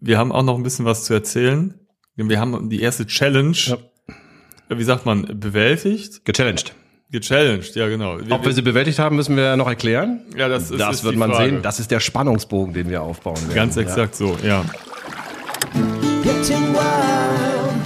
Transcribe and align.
Wir 0.00 0.18
haben 0.18 0.32
auch 0.32 0.42
noch 0.42 0.56
ein 0.56 0.62
bisschen 0.62 0.86
was 0.86 1.04
zu 1.04 1.12
erzählen. 1.12 1.74
Wir 2.16 2.40
haben 2.40 2.68
die 2.70 2.80
erste 2.80 3.06
Challenge, 3.06 3.56
ja. 3.56 3.76
wie 4.68 4.84
sagt 4.84 5.06
man, 5.06 5.38
bewältigt? 5.38 6.24
Gechallenged. 6.24 6.74
Gechallenged, 7.10 7.74
ja 7.74 7.88
genau. 7.88 8.18
Wir, 8.18 8.32
Ob 8.32 8.44
wir 8.44 8.52
sie 8.52 8.62
bewältigt 8.62 8.98
haben, 8.98 9.16
müssen 9.16 9.36
wir 9.36 9.56
noch 9.56 9.68
erklären. 9.68 10.20
Ja, 10.36 10.48
das 10.48 10.70
ist 10.70 10.80
Das 10.80 10.96
ist 10.96 11.04
wird 11.04 11.14
die 11.14 11.18
man 11.18 11.32
Frage. 11.32 11.50
sehen. 11.50 11.62
Das 11.62 11.80
ist 11.80 11.90
der 11.90 12.00
Spannungsbogen, 12.00 12.72
den 12.74 12.88
wir 12.88 13.02
aufbauen 13.02 13.40
werden. 13.42 13.54
Ganz 13.54 13.76
exakt 13.76 14.14
so, 14.14 14.36
ja. 14.44 14.64
Getting 16.22 16.74
wild. 16.74 17.84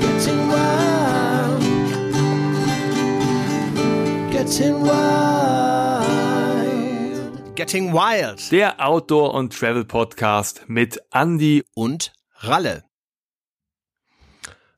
Getting 0.00 0.50
wild. 0.50 1.62
Getting 4.32 4.82
wild. 4.82 5.35
Getting 7.56 7.92
Wild. 7.92 8.50
Der 8.52 8.86
Outdoor- 8.86 9.34
und 9.34 9.52
Travel-Podcast 9.58 10.64
mit 10.68 11.00
Andy 11.12 11.64
Und 11.74 12.12
Ralle. 12.40 12.84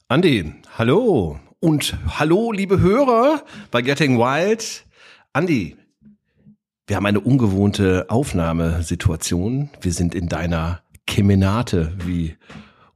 Andi, 0.09 0.53
hallo. 0.79 1.39
Und 1.61 1.97
hallo, 2.19 2.53
liebe 2.53 2.81
Hörer 2.81 3.43
bei 3.71 3.83
Getting 3.83 4.17
Wild. 4.19 4.85
Andi, 5.33 5.77
wir 6.87 6.97
haben 6.97 7.07
eine 7.07 7.21
ungewohnte 7.21 8.07
Aufnahmesituation. 8.09 9.71
Wir 9.81 9.93
sind 9.93 10.15
in 10.15 10.29
deiner 10.29 10.83
Kemenate, 11.07 11.93
wie 12.05 12.37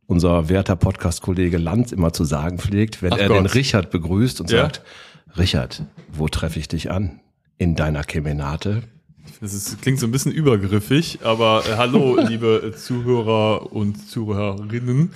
unser 0.07 0.49
werter 0.49 0.77
Podcast-Kollege 0.77 1.59
Lanz 1.59 1.91
immer 1.93 2.13
zu 2.13 2.25
sagen 2.25 2.59
pflegt, 2.59 3.03
wenn 3.03 3.13
Ach 3.13 3.19
er 3.19 3.29
Gott. 3.29 3.37
den 3.39 3.47
Richard 3.47 3.91
begrüßt 3.91 4.41
und 4.41 4.51
Ja? 4.51 4.63
sagt, 4.63 4.83
Richard, 5.37 5.83
wo 6.13 6.29
treffe 6.29 6.59
ich 6.61 6.69
dich 6.69 6.91
an? 6.91 7.21
In 7.59 7.75
deiner 7.75 8.05
Kemenate? 8.05 8.83
Das 9.41 9.55
ist, 9.55 9.81
klingt 9.83 9.99
so 9.99 10.07
ein 10.07 10.13
bisschen 10.13 10.33
übergriffig, 10.33 11.21
aber 11.23 11.65
äh, 11.69 11.77
hallo, 11.77 12.19
liebe 12.29 12.75
Zuhörer 12.77 13.73
und 13.73 14.09
Zuhörerinnen. 14.09 15.13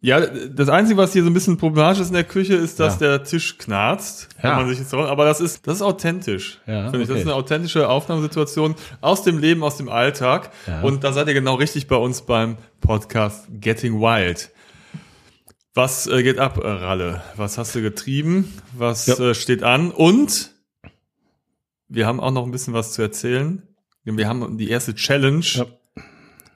Ja, 0.00 0.20
das 0.20 0.68
Einzige, 0.68 0.96
was 0.96 1.12
hier 1.12 1.24
so 1.24 1.30
ein 1.30 1.34
bisschen 1.34 1.56
problematisch 1.56 2.00
ist 2.02 2.08
in 2.08 2.14
der 2.14 2.22
Küche, 2.22 2.54
ist, 2.54 2.78
dass 2.78 3.00
Ja. 3.00 3.08
der 3.08 3.24
Tisch 3.24 3.58
knarzt. 3.58 4.28
Wenn 4.40 4.50
Ja. 4.50 4.56
man 4.56 4.68
sich 4.68 4.78
jetzt 4.78 4.94
aber 4.94 5.24
das 5.24 5.40
ist, 5.40 5.66
das 5.66 5.76
ist 5.76 5.82
authentisch. 5.82 6.60
Ja, 6.66 6.84
finde 6.90 6.98
ich. 7.02 7.08
Das 7.08 7.10
okay. 7.10 7.20
ist 7.22 7.26
eine 7.26 7.34
authentische 7.34 7.88
Aufnahmesituation 7.88 8.76
aus 9.00 9.24
dem 9.24 9.38
Leben, 9.38 9.64
aus 9.64 9.76
dem 9.76 9.88
Alltag. 9.88 10.50
Ja. 10.68 10.82
Und 10.82 11.02
da 11.02 11.12
seid 11.12 11.26
ihr 11.26 11.34
genau 11.34 11.56
richtig 11.56 11.88
bei 11.88 11.96
uns 11.96 12.22
beim 12.22 12.58
Podcast 12.80 13.48
Getting 13.50 14.00
Wild. 14.00 14.50
Was 15.74 16.06
äh, 16.06 16.22
geht 16.22 16.38
ab, 16.38 16.58
Ralle? 16.62 17.22
Was 17.36 17.58
hast 17.58 17.74
du 17.74 17.82
getrieben? 17.82 18.52
Was 18.76 19.08
äh, 19.08 19.34
steht 19.34 19.64
an? 19.64 19.90
Und 19.90 20.50
wir 21.88 22.06
haben 22.06 22.20
auch 22.20 22.30
noch 22.30 22.44
ein 22.44 22.50
bisschen 22.50 22.74
was 22.74 22.92
zu 22.92 23.02
erzählen. 23.02 23.62
Wir 24.04 24.26
haben 24.28 24.56
die 24.56 24.70
erste 24.70 24.94
Challenge, 24.94 25.44
Ja. 25.44 25.66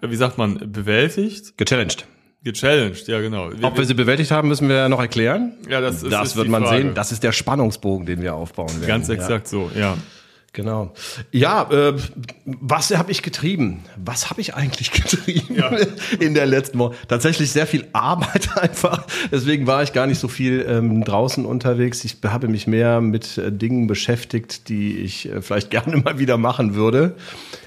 wie 0.01 0.17
sagt 0.17 0.39
man, 0.39 0.73
bewältigt? 0.73 1.57
Gechallenged. 1.59 2.07
Gechallenged, 2.45 3.07
ja 3.09 3.21
genau. 3.21 3.51
Wir, 3.53 3.65
Ob 3.65 3.77
wir 3.77 3.85
sie 3.85 3.95
bewältigt 3.95 4.31
haben, 4.31 4.49
müssen 4.49 4.69
wir 4.69 4.89
noch 4.89 5.01
erklären. 5.01 5.53
ja, 5.69 5.81
das, 5.81 6.03
ist, 6.03 6.11
Das 6.13 6.29
ist 6.31 6.37
wird 6.37 6.49
man 6.49 6.65
Frage. 6.65 6.83
sehen. 6.83 6.95
Das 6.95 7.13
ist 7.13 7.23
der 7.23 7.33
Spannungsbogen, 7.33 8.07
den 8.07 8.21
wir 8.23 8.35
aufbauen 8.35 8.71
werden. 8.77 8.87
Ganz 8.89 9.09
Ja. 9.09 9.15
exakt 9.15 9.47
so, 9.49 9.71
ja. 9.77 9.97
Genau. 10.55 10.93
Ja, 11.31 11.63
äh, 11.71 11.95
was 12.45 12.95
habe 12.95 13.11
ich 13.11 13.23
getrieben? 13.23 13.85
Was 13.97 14.29
habe 14.29 14.43
ich 14.43 14.55
eigentlich 14.55 14.91
getrieben 14.93 15.55
Ja. 15.55 15.71
in 16.21 16.35
der 16.35 16.45
letzten 16.45 16.79
Woche? 16.79 16.95
Tatsächlich 17.09 17.51
sehr 17.51 17.67
viel 17.67 17.87
Arbeit 17.95 18.55
einfach. 18.61 19.07
Deswegen 19.31 19.67
war 19.67 19.83
ich 19.83 19.95
gar 19.95 20.07
nicht 20.07 20.19
so 20.19 20.29
viel 20.29 20.67
ähm, 20.69 21.05
draußen 21.05 21.47
unterwegs. 21.47 22.05
Ich 22.05 22.19
habe 22.25 22.49
mich 22.49 22.67
mehr 22.67 23.01
mit 23.01 23.39
äh, 23.39 23.51
Dingen 23.51 23.87
beschäftigt, 23.87 24.69
die 24.69 24.99
ich 24.99 25.31
äh, 25.31 25.41
vielleicht 25.41 25.71
gerne 25.71 25.97
mal 25.97 26.19
wieder 26.19 26.37
machen 26.37 26.75
würde. 26.75 27.17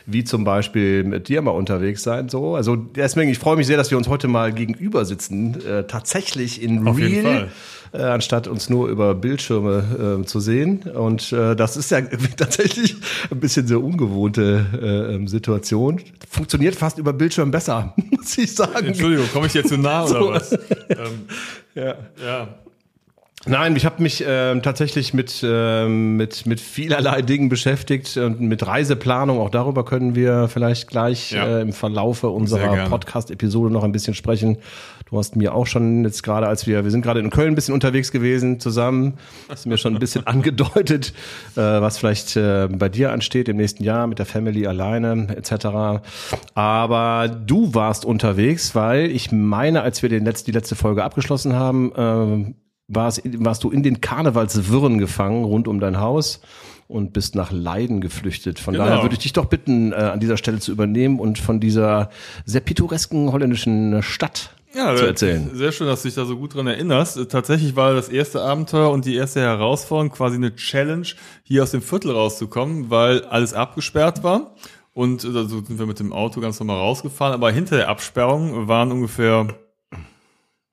Wie 0.06 0.23
zum 0.23 0.44
Beispiel 0.44 1.03
mit 1.03 1.28
dir 1.28 1.41
mal 1.41 1.50
unterwegs 1.52 2.03
sein. 2.03 2.30
So, 2.30 2.56
also 2.56 2.75
deswegen, 2.75 3.31
ich 3.31 3.39
freue 3.39 3.56
mich 3.56 3.66
sehr, 3.66 3.78
dass 3.78 3.89
wir 3.89 3.97
uns 3.97 4.08
heute 4.08 4.28
mal 4.28 4.53
gegenüber 4.53 5.06
sitzen. 5.06 5.59
Äh, 5.66 5.86
tatsächlich 5.88 6.61
in 6.61 6.88
Auf 6.88 7.00
jeden 7.00 7.25
Real 7.25 7.39
Fall. 7.39 7.52
Äh, 7.97 8.03
anstatt 8.03 8.47
uns 8.47 8.69
nur 8.69 8.88
über 8.89 9.15
Bildschirme 9.15 10.19
äh, 10.22 10.25
zu 10.25 10.39
sehen. 10.39 10.83
Und 10.83 11.31
äh, 11.31 11.56
das 11.56 11.78
ist 11.78 11.91
ja 11.91 12.01
tatsächlich 12.38 12.95
ein 13.31 13.39
bisschen 13.39 13.67
so 13.67 13.79
ungewohnte 13.79 14.66
äh, 14.81 15.16
ähm, 15.16 15.28
Situation. 15.28 16.01
Funktioniert 16.29 16.75
fast 16.75 16.97
über 16.97 17.13
Bildschirm 17.13 17.51
besser, 17.51 17.94
muss 18.11 18.38
ich 18.38 18.53
sagen. 18.53 18.88
Entschuldigung, 18.88 19.28
komme 19.31 19.47
ich 19.47 19.53
dir 19.53 19.63
zu 19.63 19.78
nah 19.78 20.03
oder 20.09 20.19
So. 20.19 20.29
was? 20.31 20.51
ähm, 20.89 21.25
Ja. 21.75 21.95
ja. 22.25 22.47
Nein, 23.47 23.75
ich 23.75 23.85
habe 23.85 24.01
mich 24.01 24.23
ähm, 24.28 24.63
tatsächlich 24.63 25.13
mit, 25.13 25.44
ähm, 25.47 26.16
mit, 26.17 26.47
mit 26.47 26.59
vielerlei 26.59 27.22
Dingen 27.22 27.47
beschäftigt 27.47 28.17
und 28.17 28.41
mit 28.41 28.66
Reiseplanung. 28.66 29.38
Auch 29.39 29.51
darüber 29.51 29.85
können 29.85 30.16
wir 30.16 30.47
vielleicht 30.47 30.88
gleich 30.88 31.31
Ja. 31.31 31.45
äh, 31.59 31.61
im 31.61 31.72
Verlaufe 31.72 32.22
Sehr 32.22 32.31
unserer. 32.34 32.89
Podcast-Episode 32.89 33.72
noch 33.72 33.84
ein 33.84 33.91
bisschen 33.91 34.16
sprechen. 34.16 34.57
Du 35.07 35.19
hast 35.19 35.35
mir 35.35 35.53
auch 35.53 35.67
schon 35.67 36.03
jetzt 36.03 36.23
gerade, 36.23 36.47
als 36.47 36.66
wir, 36.66 36.83
wir 36.83 36.89
sind 36.89 37.03
gerade 37.03 37.19
in 37.19 37.29
Köln 37.29 37.49
ein 37.49 37.55
bisschen 37.55 37.75
unterwegs 37.75 38.11
gewesen 38.11 38.59
zusammen, 38.59 39.13
hast 39.47 39.67
mir 39.67 39.77
schon 39.77 39.93
ein 39.93 39.99
bisschen 39.99 40.25
angedeutet, 40.27 41.13
äh, 41.55 41.59
was 41.61 41.99
vielleicht 41.99 42.35
äh, 42.35 42.67
bei 42.71 42.89
dir 42.89 43.11
ansteht 43.11 43.47
im 43.47 43.57
nächsten 43.57 43.83
Jahr 43.83 44.07
mit 44.07 44.17
der 44.17 44.25
Family 44.25 44.66
alleine 44.66 45.27
etc. 45.35 46.01
Aber 46.55 47.27
du 47.27 47.75
warst 47.75 48.03
unterwegs, 48.03 48.73
weil 48.73 49.11
ich 49.11 49.31
meine, 49.31 49.83
als 49.83 50.01
wir 50.01 50.09
den 50.09 50.25
letzt, 50.25 50.47
die 50.47 50.51
letzte 50.51 50.75
Folge 50.75 51.03
abgeschlossen 51.03 51.53
haben, 51.53 51.91
ähm, 51.95 52.55
warst, 52.87 53.22
warst 53.37 53.63
du 53.63 53.69
in 53.69 53.83
den 53.83 54.01
Karnevalswirren 54.01 54.97
gefangen 54.97 55.43
rund 55.43 55.67
um 55.67 55.79
dein 55.79 55.99
Haus 55.99 56.41
und 56.87 57.13
bist 57.13 57.35
nach 57.35 57.51
Leiden 57.51 58.01
geflüchtet. 58.01 58.59
Von 58.59 58.73
Genau. 58.73 58.85
daher 58.85 59.03
würde 59.03 59.13
ich 59.13 59.19
dich 59.19 59.33
doch 59.33 59.45
bitten, 59.45 59.91
äh, 59.91 59.95
an 59.95 60.19
dieser 60.19 60.37
Stelle 60.37 60.59
zu 60.59 60.72
übernehmen 60.72 61.19
und 61.19 61.37
von 61.37 61.59
dieser 61.59 62.09
sehr 62.45 62.61
pittoresken 62.61 63.31
holländischen 63.31 64.01
Stadt 64.01 64.54
Ja, 64.75 64.94
zu 64.96 65.06
erzählen. 65.06 65.50
Sehr 65.53 65.72
schön, 65.72 65.88
dass 65.88 66.02
du 66.02 66.09
dich 66.09 66.16
da 66.16 66.25
so 66.25 66.36
gut 66.36 66.53
dran 66.53 66.68
erinnerst. 66.68 67.18
Äh, 67.18 67.25
Tatsächlich 67.28 67.75
war 67.75 67.94
das 67.94 68.09
erste 68.09 68.41
Abenteuer 68.41 68.91
und 68.91 69.06
die 69.06 69.16
erste 69.16 69.40
Herausforderung 69.40 70.12
quasi 70.12 70.36
eine 70.36 70.56
Challenge, 70.56 71.08
hier 71.44 71.63
aus 71.63 71.72
dem 71.72 71.81
Viertel 71.81 72.12
rauszukommen, 72.12 72.90
weil 72.90 73.24
alles 73.25 73.53
abgesperrt 73.53 74.24
war. 74.24 74.53
Und 74.94 75.24
äh, 75.24 75.31
so 75.31 75.64
sind 75.64 75.80
wir 75.80 75.85
mit 75.85 76.00
dem 76.00 76.12
Auto 76.12 76.41
ganz 76.41 76.59
normal 76.59 76.78
rausgefahren. 76.78 77.34
Aber 77.34 77.52
hinter 77.52 77.78
der 77.78 77.88
Absperrung 77.88 78.68
waren 78.68 78.91
ungefähr 78.91 79.47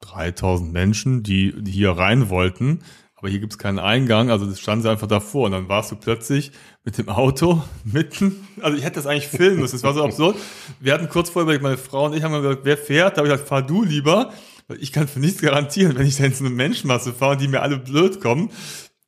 3000 0.01 0.73
Menschen, 0.73 1.23
die, 1.23 1.55
die 1.63 1.71
hier 1.71 1.93
rein 1.93 2.29
wollten. 2.29 2.81
Aber 3.23 3.31
hier 3.31 3.39
gibt's 3.39 3.57
keinen 3.57 3.79
Eingang, 3.79 4.31
also 4.33 4.47
das 4.47 4.59
standen 4.59 4.83
sie 4.83 4.91
einfach 4.91 5.07
davor. 5.07 5.47
Und 5.47 5.53
dann 5.53 5.69
warst 5.69 5.93
du 5.93 5.97
plötzlich 5.97 6.51
mit 6.83 6.99
dem 6.99 7.09
Auto 7.09 7.63
mitten, 7.85 8.49
also 8.61 8.77
ich 8.77 8.83
hätte 8.83 8.97
das 8.97 9.07
eigentlich 9.07 9.29
filmen 9.29 9.61
müssen, 9.61 9.77
das 9.77 9.85
war 9.85 9.95
so 9.95 10.03
absurd. 10.05 10.37
Wir 10.81 10.93
hatten 10.93 11.09
kurz 11.09 11.31
vorher 11.31 11.45
überlegt, 11.45 11.63
meine 11.63 11.79
Frau 11.79 12.07
und 12.07 12.17
ich 12.17 12.25
haben 12.25 12.33
gesagt, 12.33 12.63
wer 12.65 12.77
fährt? 12.77 13.13
Da 13.13 13.19
habe 13.19 13.29
ich 13.29 13.33
gesagt, 13.33 13.49
fahr 13.49 13.63
du 13.63 13.85
lieber, 13.85 14.33
weil 14.67 14.83
ich 14.83 14.91
kann 14.91 15.07
für 15.07 15.21
nichts 15.21 15.41
garantieren, 15.41 15.97
wenn 15.97 16.05
ich 16.05 16.17
da 16.17 16.25
in 16.25 16.35
so 16.35 16.45
eine 16.45 16.53
Menschenmasse 16.53 17.13
fahre 17.13 17.35
und 17.35 17.41
die 17.41 17.47
mir 17.47 17.63
alle 17.63 17.79
blöd 17.79 18.21
kommen. 18.21 18.51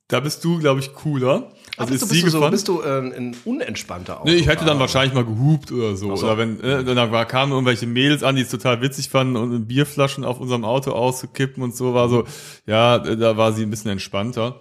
Da 0.07 0.21
bist 0.21 0.45
du, 0.45 0.61
glaube 0.61 0.79
ich, 0.79 0.93
cooler. 0.93 1.51
Also 1.77 1.93
bist, 1.93 2.03
ist 2.05 2.11
du, 2.11 2.15
sie 2.15 2.23
bist, 2.23 2.35
du 2.35 2.41
so, 2.41 2.51
bist 2.51 2.69
du 2.69 2.83
ähm, 2.83 3.13
ein 3.17 3.37
unentspannter 3.45 4.21
Auto? 4.21 4.29
Nee, 4.29 4.37
ich 4.37 4.47
hätte 4.47 4.65
dann 4.65 4.79
wahrscheinlich 4.79 5.15
mal 5.15 5.25
gehupt 5.25 5.73
oder 5.73 5.97
so. 5.97 6.15
so. 6.15 6.27
Oder 6.27 6.39
wenn, 6.39 6.61
äh, 6.61 6.85
dann 6.85 7.29
kamen 7.29 7.53
irgendwelche 7.53 7.87
Mädels 7.87 8.23
an, 8.23 8.37
die 8.37 8.43
es 8.43 8.49
total 8.49 8.81
witzig 8.81 9.09
fanden 9.09 9.37
und 9.37 9.67
Bierflaschen 9.67 10.25
auf 10.25 10.39
unserem 10.41 10.65
Auto 10.65 10.93
auszukippen 10.93 11.63
und 11.63 11.75
so 11.75 11.95
war 11.95 12.09
so, 12.09 12.25
ja, 12.67 12.97
äh, 12.97 13.17
da 13.17 13.37
war 13.37 13.53
sie 13.53 13.63
ein 13.63 13.71
bisschen 13.71 13.91
entspannter. 13.91 14.61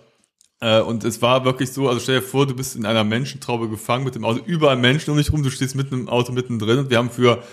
Äh, 0.59 0.79
Und 0.81 1.03
es 1.03 1.21
war 1.21 1.43
wirklich 1.45 1.71
so, 1.71 1.89
also 1.89 1.99
stell 1.99 2.21
dir 2.21 2.25
vor, 2.25 2.47
du 2.47 2.55
bist 2.55 2.75
in 2.75 2.85
einer 2.85 3.03
Menschentraube 3.03 3.69
gefangen 3.69 4.05
mit 4.05 4.15
dem 4.15 4.23
Auto, 4.23 4.39
überall 4.45 4.77
Menschen 4.77 5.11
um 5.11 5.17
dich 5.17 5.31
rum, 5.31 5.43
du 5.43 5.51
stehst 5.51 5.75
mitten 5.75 5.93
im 5.93 6.09
Auto 6.09 6.31
mittendrin 6.31 6.79
und 6.79 6.89
wir 6.89 6.97
haben 6.97 7.09
für 7.09 7.43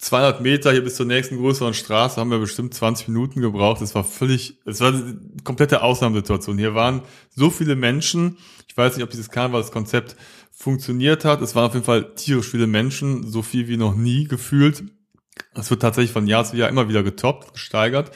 200 0.00 0.40
Meter 0.40 0.72
hier 0.72 0.82
bis 0.82 0.96
zur 0.96 1.04
nächsten 1.04 1.36
größeren 1.36 1.74
Straße 1.74 2.18
haben 2.18 2.30
wir 2.30 2.38
bestimmt 2.38 2.72
20 2.72 3.08
Minuten 3.08 3.42
gebraucht. 3.42 3.82
Das 3.82 3.94
war 3.94 4.02
völlig, 4.02 4.58
es 4.64 4.80
war 4.80 4.94
eine 4.94 5.20
komplette 5.44 5.82
Ausnahmesituation. 5.82 6.56
Hier 6.56 6.74
waren 6.74 7.02
so 7.28 7.50
viele 7.50 7.76
Menschen. 7.76 8.38
Ich 8.66 8.74
weiß 8.74 8.96
nicht, 8.96 9.04
ob 9.04 9.10
dieses 9.10 9.28
Karnevalskonzept 9.28 10.16
funktioniert 10.50 11.26
hat. 11.26 11.42
Es 11.42 11.54
waren 11.54 11.66
auf 11.66 11.74
jeden 11.74 11.84
Fall 11.84 12.14
tierisch 12.14 12.48
viele 12.48 12.66
Menschen, 12.66 13.30
so 13.30 13.42
viel 13.42 13.68
wie 13.68 13.76
noch 13.76 13.94
nie 13.94 14.24
gefühlt. 14.24 14.84
Das 15.52 15.68
wird 15.68 15.82
tatsächlich 15.82 16.12
von 16.12 16.26
Jahr 16.26 16.46
zu 16.46 16.56
Jahr 16.56 16.70
immer 16.70 16.88
wieder 16.88 17.02
getoppt, 17.02 17.52
gesteigert. 17.52 18.10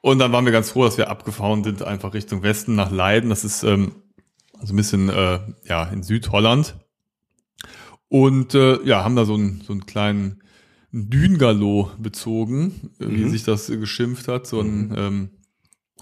Und 0.00 0.18
dann 0.18 0.32
waren 0.32 0.46
wir 0.46 0.52
ganz 0.52 0.70
froh, 0.70 0.84
dass 0.84 0.96
wir 0.96 1.10
abgefahren 1.10 1.64
sind, 1.64 1.82
einfach 1.82 2.14
Richtung 2.14 2.42
Westen 2.42 2.76
nach 2.76 2.90
Leiden. 2.90 3.28
Das 3.28 3.44
ist 3.44 3.62
ähm, 3.62 3.92
also 4.58 4.72
ein 4.72 4.76
bisschen 4.76 5.10
äh, 5.10 5.40
ja 5.64 5.84
in 5.84 6.02
Südholland. 6.02 6.76
Und 8.08 8.54
äh, 8.54 8.82
ja, 8.84 9.04
haben 9.04 9.16
da 9.16 9.26
so 9.26 9.34
einen, 9.34 9.60
so 9.60 9.74
einen 9.74 9.84
kleinen 9.84 10.40
Dünengalo 11.04 11.90
bezogen, 11.98 12.90
äh, 13.00 13.06
wie 13.08 13.28
sich 13.28 13.44
das 13.44 13.66
geschimpft 13.66 14.28
hat, 14.28 14.46
so 14.46 14.60
ein, 14.60 14.94
ähm, 14.96 15.30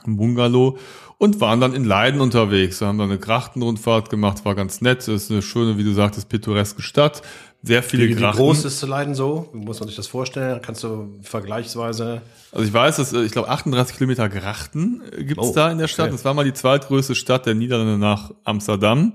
ein 0.07 0.17
Bungalow 0.17 0.79
und 1.19 1.41
waren 1.41 1.61
dann 1.61 1.75
in 1.75 1.85
Leiden 1.85 2.21
unterwegs. 2.21 2.81
Wir 2.81 2.89
haben 2.89 2.99
dann 2.99 3.11
eine 3.11 3.19
Krachtenrundfahrt 3.19 4.11
gemacht, 4.11 4.45
war 4.45 4.55
ganz 4.55 4.81
nett. 4.81 5.01
Es 5.01 5.09
ist 5.09 5.31
eine 5.31 5.43
schöne, 5.43 5.79
wie 5.79 5.85
du 5.85 5.93
sagtest, 5.93 6.29
pittoreske 6.29 6.83
Stadt. 6.83 7.23
Sehr 7.63 7.83
viele 7.83 8.05
Wie, 8.05 8.11
wie 8.11 8.15
Grachten. 8.21 8.37
groß 8.43 8.67
ist 8.67 8.79
zu 8.79 8.87
Leiden 8.87 9.15
so? 9.15 9.49
Wie 9.55 9.59
muss 9.65 9.81
man 9.81 9.87
sich 9.89 9.97
das 9.97 10.07
vorstellen? 10.07 10.61
Kannst 10.63 10.85
du 10.85 11.19
vergleichsweise. 11.23 12.21
Also 12.53 12.67
ich 12.67 12.73
weiß, 12.75 12.97
dass 12.97 13.13
äh, 13.15 13.23
ich 13.23 13.33
glaube 13.33 13.49
38 13.49 13.97
Kilometer 13.97 14.29
Grachten 14.29 15.01
äh, 15.17 15.25
gibt's 15.25 15.43
Oh, 15.49 15.53
da 15.55 15.73
in 15.73 15.79
der 15.79 15.89
Stadt. 15.89 16.07
okay. 16.09 16.13
Das 16.17 16.25
war 16.27 16.35
mal 16.35 16.45
die 16.45 16.53
zweitgrößte 16.53 17.15
Stadt 17.15 17.47
der 17.47 17.55
Niederlande 17.55 17.97
nach 17.97 18.33
Amsterdam. 18.45 19.15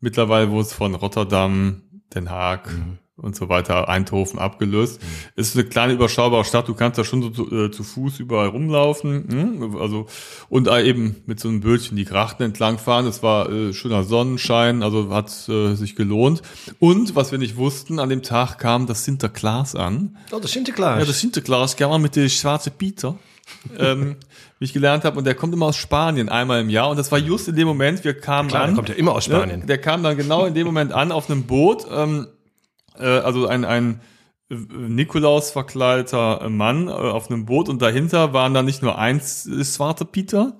Mittlerweile 0.00 0.50
wurde 0.50 0.66
es 0.66 0.74
von 0.74 0.94
Rotterdam, 0.94 1.80
Den 2.14 2.28
Haag, 2.28 2.68
und 3.16 3.34
so 3.34 3.48
weiter, 3.48 3.88
Eindhoven 3.88 4.38
abgelöst. 4.38 5.00
Ist 5.36 5.56
eine 5.56 5.64
kleine 5.64 5.94
überschaubare 5.94 6.44
Stadt, 6.44 6.68
du 6.68 6.74
kannst 6.74 6.98
da 6.98 7.04
schon 7.04 7.22
so 7.22 7.30
zu, 7.30 7.50
äh, 7.50 7.70
zu 7.70 7.82
Fuß 7.82 8.20
überall 8.20 8.48
rumlaufen, 8.48 9.26
hm? 9.28 9.76
also 9.78 10.06
und 10.48 10.68
äh, 10.68 10.82
eben 10.82 11.16
mit 11.24 11.40
so 11.40 11.48
einem 11.48 11.60
Bötchen 11.60 11.96
die 11.96 12.04
Grachten 12.04 12.42
entlang 12.42 12.78
fahren. 12.78 13.06
Es 13.06 13.22
war 13.22 13.50
äh, 13.50 13.72
schöner 13.72 14.04
Sonnenschein, 14.04 14.82
also 14.82 15.10
hat 15.10 15.30
äh, 15.48 15.74
sich 15.74 15.96
gelohnt. 15.96 16.42
Und 16.78 17.16
was 17.16 17.32
wir 17.32 17.38
nicht 17.38 17.56
wussten, 17.56 17.98
an 17.98 18.10
dem 18.10 18.22
Tag 18.22 18.58
kam 18.58 18.86
das 18.86 19.04
Sinterklaas 19.04 19.74
an. 19.74 20.16
Oh, 20.32 20.38
das 20.38 20.52
Sinterklaas. 20.52 20.98
Ja, 20.98 21.04
das 21.06 21.20
Sinterklaas 21.20 21.76
kam 21.76 22.02
mit 22.02 22.16
der 22.16 22.28
schwarze 22.28 22.70
Peter. 22.70 23.16
ähm, 23.78 24.16
wie 24.58 24.64
ich 24.64 24.72
gelernt 24.72 25.04
habe, 25.04 25.18
und 25.18 25.24
der 25.24 25.34
kommt 25.34 25.54
immer 25.54 25.66
aus 25.66 25.76
Spanien 25.76 26.28
einmal 26.28 26.60
im 26.60 26.70
Jahr. 26.70 26.90
Und 26.90 26.98
das 26.98 27.12
war 27.12 27.18
just 27.18 27.48
in 27.48 27.56
dem 27.56 27.68
Moment, 27.68 28.04
wir 28.04 28.14
kamen 28.14 28.48
Klar, 28.48 28.62
an. 28.62 28.70
der 28.70 28.74
kommt 28.76 28.88
ja 28.88 28.94
immer 28.94 29.12
aus 29.12 29.26
Spanien. 29.26 29.60
Ne, 29.60 29.66
der 29.66 29.78
kam 29.78 30.02
dann 30.02 30.16
genau 30.16 30.46
in 30.46 30.54
dem 30.54 30.66
Moment 30.66 30.92
an 30.92 31.12
auf 31.12 31.30
einem 31.30 31.44
Boot. 31.44 31.86
Ähm, 31.90 32.26
äh, 32.98 33.20
also 33.20 33.46
ein, 33.46 33.64
ein 33.64 34.00
Nikolaus 34.48 35.50
verkleideter 35.50 36.48
Mann 36.48 36.88
äh, 36.88 36.92
auf 36.92 37.30
einem 37.30 37.46
Boot 37.46 37.68
und 37.68 37.82
dahinter 37.82 38.32
waren 38.32 38.54
dann 38.54 38.64
nicht 38.64 38.82
nur 38.82 38.98
eins 38.98 39.46
äh, 39.46 39.64
Svarte 39.64 40.04
Peter, 40.04 40.58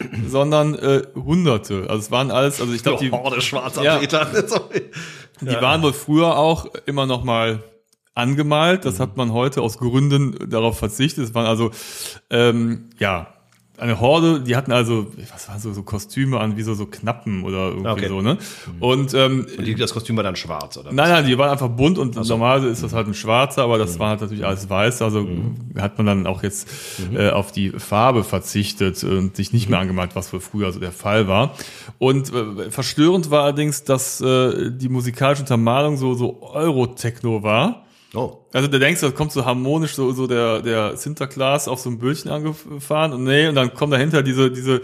sondern 0.26 0.74
äh, 0.74 1.02
Hunderte. 1.14 1.86
Also 1.88 1.98
es 1.98 2.10
waren 2.10 2.30
alles, 2.30 2.60
also 2.60 2.72
ich 2.72 2.82
glaube, 2.82 3.04
die, 3.04 3.12
Horde 3.12 3.40
schwarzer 3.40 3.82
Ja. 3.82 3.98
Peter. 3.98 4.26
Die 5.40 5.46
waren 5.46 5.82
wohl 5.82 5.92
früher 5.92 6.36
auch 6.36 6.66
immer 6.86 7.06
noch 7.06 7.22
mal 7.22 7.62
angemalt. 8.12 8.80
Mhm. 8.80 8.88
Das 8.88 8.98
hat 8.98 9.16
man 9.16 9.32
heute 9.32 9.62
aus 9.62 9.78
Gründen 9.78 10.50
darauf 10.50 10.76
verzichtet. 10.78 11.22
Es 11.22 11.34
waren 11.34 11.46
also 11.46 11.70
ähm, 12.28 12.90
ja 12.98 13.37
eine 13.80 14.00
Horde. 14.00 14.40
Die 14.40 14.56
hatten 14.56 14.72
also 14.72 15.06
was 15.32 15.48
waren 15.48 15.58
so 15.60 15.72
so 15.72 15.82
Kostüme 15.82 16.38
an 16.40 16.56
wie 16.56 16.62
so 16.62 16.74
so 16.74 16.86
Knappen 16.86 17.44
oder 17.44 17.68
irgendwie 17.68 17.88
Okay. 17.88 18.08
so 18.08 18.20
ne. 18.22 18.38
Und 18.80 19.14
ähm, 19.14 19.46
Und 19.56 19.66
die, 19.66 19.74
das 19.74 19.92
Kostüm 19.92 20.16
war 20.16 20.24
dann 20.24 20.36
schwarz, 20.36 20.76
oder? 20.76 20.92
Nein, 20.92 21.08
nein, 21.10 21.26
die 21.26 21.36
waren 21.38 21.50
einfach 21.50 21.68
bunt 21.68 21.98
und 21.98 22.16
normal 22.28 22.64
ist 22.64 22.82
das 22.82 22.92
halt 22.92 23.06
ein 23.06 23.14
schwarzer, 23.14 23.62
aber 23.62 23.78
das 23.78 23.98
war 23.98 24.10
halt 24.10 24.20
natürlich 24.20 24.44
alles 24.44 24.68
weiß. 24.68 25.02
Also 25.02 25.26
hat 25.78 25.96
man 25.98 26.06
dann 26.06 26.26
auch 26.26 26.42
jetzt 26.42 26.68
äh, 27.14 27.30
auf 27.30 27.52
die 27.52 27.70
Farbe 27.70 28.24
verzichtet 28.24 29.02
und 29.04 29.36
sich 29.36 29.52
nicht 29.52 29.68
mehr 29.68 29.78
angemalt, 29.78 30.14
was 30.14 30.32
wohl 30.32 30.40
früher 30.40 30.72
so 30.72 30.80
der 30.80 30.92
Fall 30.92 31.28
war. 31.28 31.54
Und 31.98 32.32
äh, 32.32 32.70
verstörend 32.70 33.30
war 33.30 33.44
allerdings, 33.44 33.84
dass 33.84 34.20
äh, 34.20 34.70
die 34.70 34.88
musikalische 34.88 35.42
Untermalung 35.42 35.96
so, 35.96 36.14
so 36.14 36.42
Euro-Techno 36.42 37.42
war. 37.42 37.84
Oh. 38.14 38.38
Also 38.52 38.68
du 38.68 38.78
denkst, 38.78 39.00
da 39.00 39.10
kommt 39.10 39.32
so 39.32 39.44
harmonisch 39.44 39.94
so, 39.94 40.12
so 40.12 40.26
der, 40.26 40.62
der 40.62 40.96
Sinterklaas 40.96 41.68
auf 41.68 41.80
so 41.80 41.90
ein 41.90 41.98
Böllchen 41.98 42.30
angefahren 42.30 43.12
und 43.12 43.24
nee, 43.24 43.48
und 43.48 43.54
dann 43.54 43.74
kommen 43.74 43.92
dahinter 43.92 44.22
diese, 44.22 44.50
diese, 44.50 44.80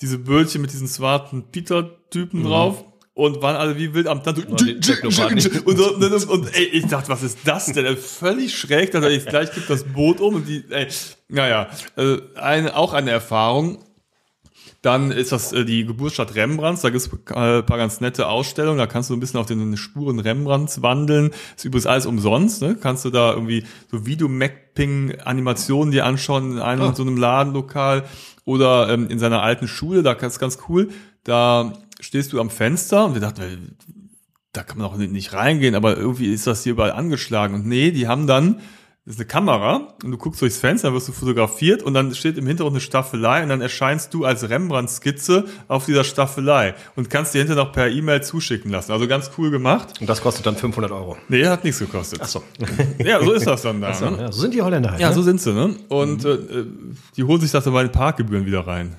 diese 0.00 0.18
Böllchen 0.18 0.62
mit 0.62 0.72
diesen 0.72 0.88
smarten 0.88 1.50
Peter-Typen 1.50 2.44
drauf 2.44 2.84
und 3.16 3.40
waren 3.40 3.56
alle 3.56 3.78
wie 3.78 3.94
wild 3.94 4.06
am 4.08 4.22
Tanzen. 4.22 4.56
die 4.56 4.78
Techno-Party. 4.78 5.60
Und, 5.64 5.76
so, 5.78 5.94
und, 5.94 6.28
und 6.28 6.54
ey, 6.54 6.64
ich 6.64 6.86
dachte, 6.86 7.08
was 7.08 7.22
ist 7.22 7.38
das 7.44 7.66
denn? 7.72 7.96
Völlig 7.96 8.56
schräg, 8.56 8.90
dass 8.90 9.02
er 9.02 9.10
jetzt 9.10 9.28
gleich 9.28 9.52
gibt 9.52 9.70
das 9.70 9.84
Boot 9.84 10.20
um 10.20 10.34
und 10.36 10.46
die, 10.46 10.64
ey, 10.68 10.86
naja, 11.28 11.68
äh, 11.96 12.18
eine, 12.34 12.76
auch 12.76 12.92
eine 12.92 13.10
Erfahrung. 13.10 13.78
Dann 14.86 15.10
ist 15.10 15.32
das 15.32 15.52
äh, 15.52 15.64
die 15.64 15.84
Geburtsstadt 15.84 16.36
Rembrandts. 16.36 16.82
Da 16.82 16.90
gibt 16.90 17.00
es 17.02 17.08
äh, 17.08 17.58
ein 17.58 17.66
paar 17.66 17.76
ganz 17.76 18.00
nette 18.00 18.28
Ausstellungen. 18.28 18.78
Da 18.78 18.86
kannst 18.86 19.10
du 19.10 19.14
ein 19.14 19.20
bisschen 19.20 19.40
auf 19.40 19.46
den 19.46 19.76
Spuren 19.76 20.20
Rembrandts 20.20 20.80
wandeln. 20.80 21.32
Ist 21.56 21.64
übrigens 21.64 21.86
alles 21.86 22.06
umsonst. 22.06 22.62
Ne? 22.62 22.76
Kannst 22.80 23.04
du 23.04 23.10
da 23.10 23.32
irgendwie 23.32 23.64
so 23.90 24.06
Videomapping-Animationen 24.06 25.90
dir 25.90 26.06
anschauen 26.06 26.52
in 26.52 26.58
einem 26.60 26.82
Ah. 26.82 26.94
so 26.94 27.02
einem 27.02 27.16
Ladenlokal 27.16 28.04
oder 28.44 28.88
ähm, 28.88 29.08
in 29.10 29.18
seiner 29.18 29.42
alten 29.42 29.66
Schule. 29.66 30.04
Da 30.04 30.12
ist 30.12 30.38
ganz 30.38 30.58
cool. 30.68 30.90
Da 31.24 31.72
stehst 31.98 32.32
du 32.32 32.40
am 32.40 32.48
Fenster 32.48 33.06
und 33.06 33.14
wir 33.14 33.20
dachten, 33.20 33.42
äh, 33.42 33.56
da 34.52 34.62
kann 34.62 34.78
man 34.78 34.86
auch 34.86 34.96
nicht 34.96 35.32
reingehen, 35.32 35.74
aber 35.74 35.96
irgendwie 35.96 36.32
ist 36.32 36.46
das 36.46 36.62
hier 36.62 36.72
überall 36.74 36.92
angeschlagen. 36.92 37.56
Und 37.56 37.66
nee, 37.66 37.90
die 37.90 38.06
haben 38.06 38.28
dann, 38.28 38.60
ist 39.06 39.20
eine 39.20 39.26
Kamera 39.26 39.94
und 40.02 40.10
du 40.10 40.18
guckst 40.18 40.42
durchs 40.42 40.58
Fenster, 40.58 40.88
dann 40.88 40.96
wirst 40.96 41.06
du 41.06 41.12
fotografiert 41.12 41.80
und 41.82 41.94
dann 41.94 42.12
steht 42.12 42.36
im 42.38 42.46
Hintergrund 42.46 42.74
eine 42.74 42.80
Staffelei 42.80 43.40
und 43.44 43.50
dann 43.50 43.60
erscheinst 43.60 44.12
du 44.12 44.24
als 44.24 44.48
Rembrandt-Skizze 44.48 45.44
auf 45.68 45.86
dieser 45.86 46.02
Staffelei 46.02 46.74
und 46.96 47.08
kannst 47.08 47.32
dir 47.32 47.38
hinterher 47.38 47.64
noch 47.64 47.72
per 47.72 47.88
E-Mail 47.88 48.24
zuschicken 48.24 48.72
lassen. 48.72 48.90
Also 48.90 49.06
ganz 49.06 49.30
cool 49.38 49.52
gemacht. 49.52 50.00
Und 50.00 50.08
das 50.08 50.20
kostet 50.20 50.44
dann 50.46 50.56
500 50.56 50.90
Euro. 50.90 51.16
Nee, 51.28 51.46
hat 51.46 51.62
nichts 51.62 51.78
gekostet. 51.78 52.20
Achso. 52.20 52.42
Ja, 52.98 53.22
so 53.22 53.32
ist 53.32 53.46
das 53.46 53.62
dann 53.62 53.80
da. 53.80 53.88
ne? 53.88 54.18
Ja, 54.18 54.32
so 54.32 54.40
sind 54.40 54.54
die 54.54 54.62
Holländer 54.62 54.90
halt. 54.90 55.00
Ja, 55.00 55.08
ne? 55.08 55.14
so 55.14 55.22
sind 55.22 55.40
sie, 55.40 55.52
ne? 55.52 55.76
Und 55.88 56.24
äh, 56.24 56.32
äh, 56.32 56.66
die 57.16 57.22
holen 57.22 57.40
sich 57.40 57.52
das 57.52 57.62
dann 57.62 57.72
bei 57.72 57.82
den 57.82 57.92
Parkgebühren 57.92 58.44
wieder 58.44 58.66
rein. 58.66 58.96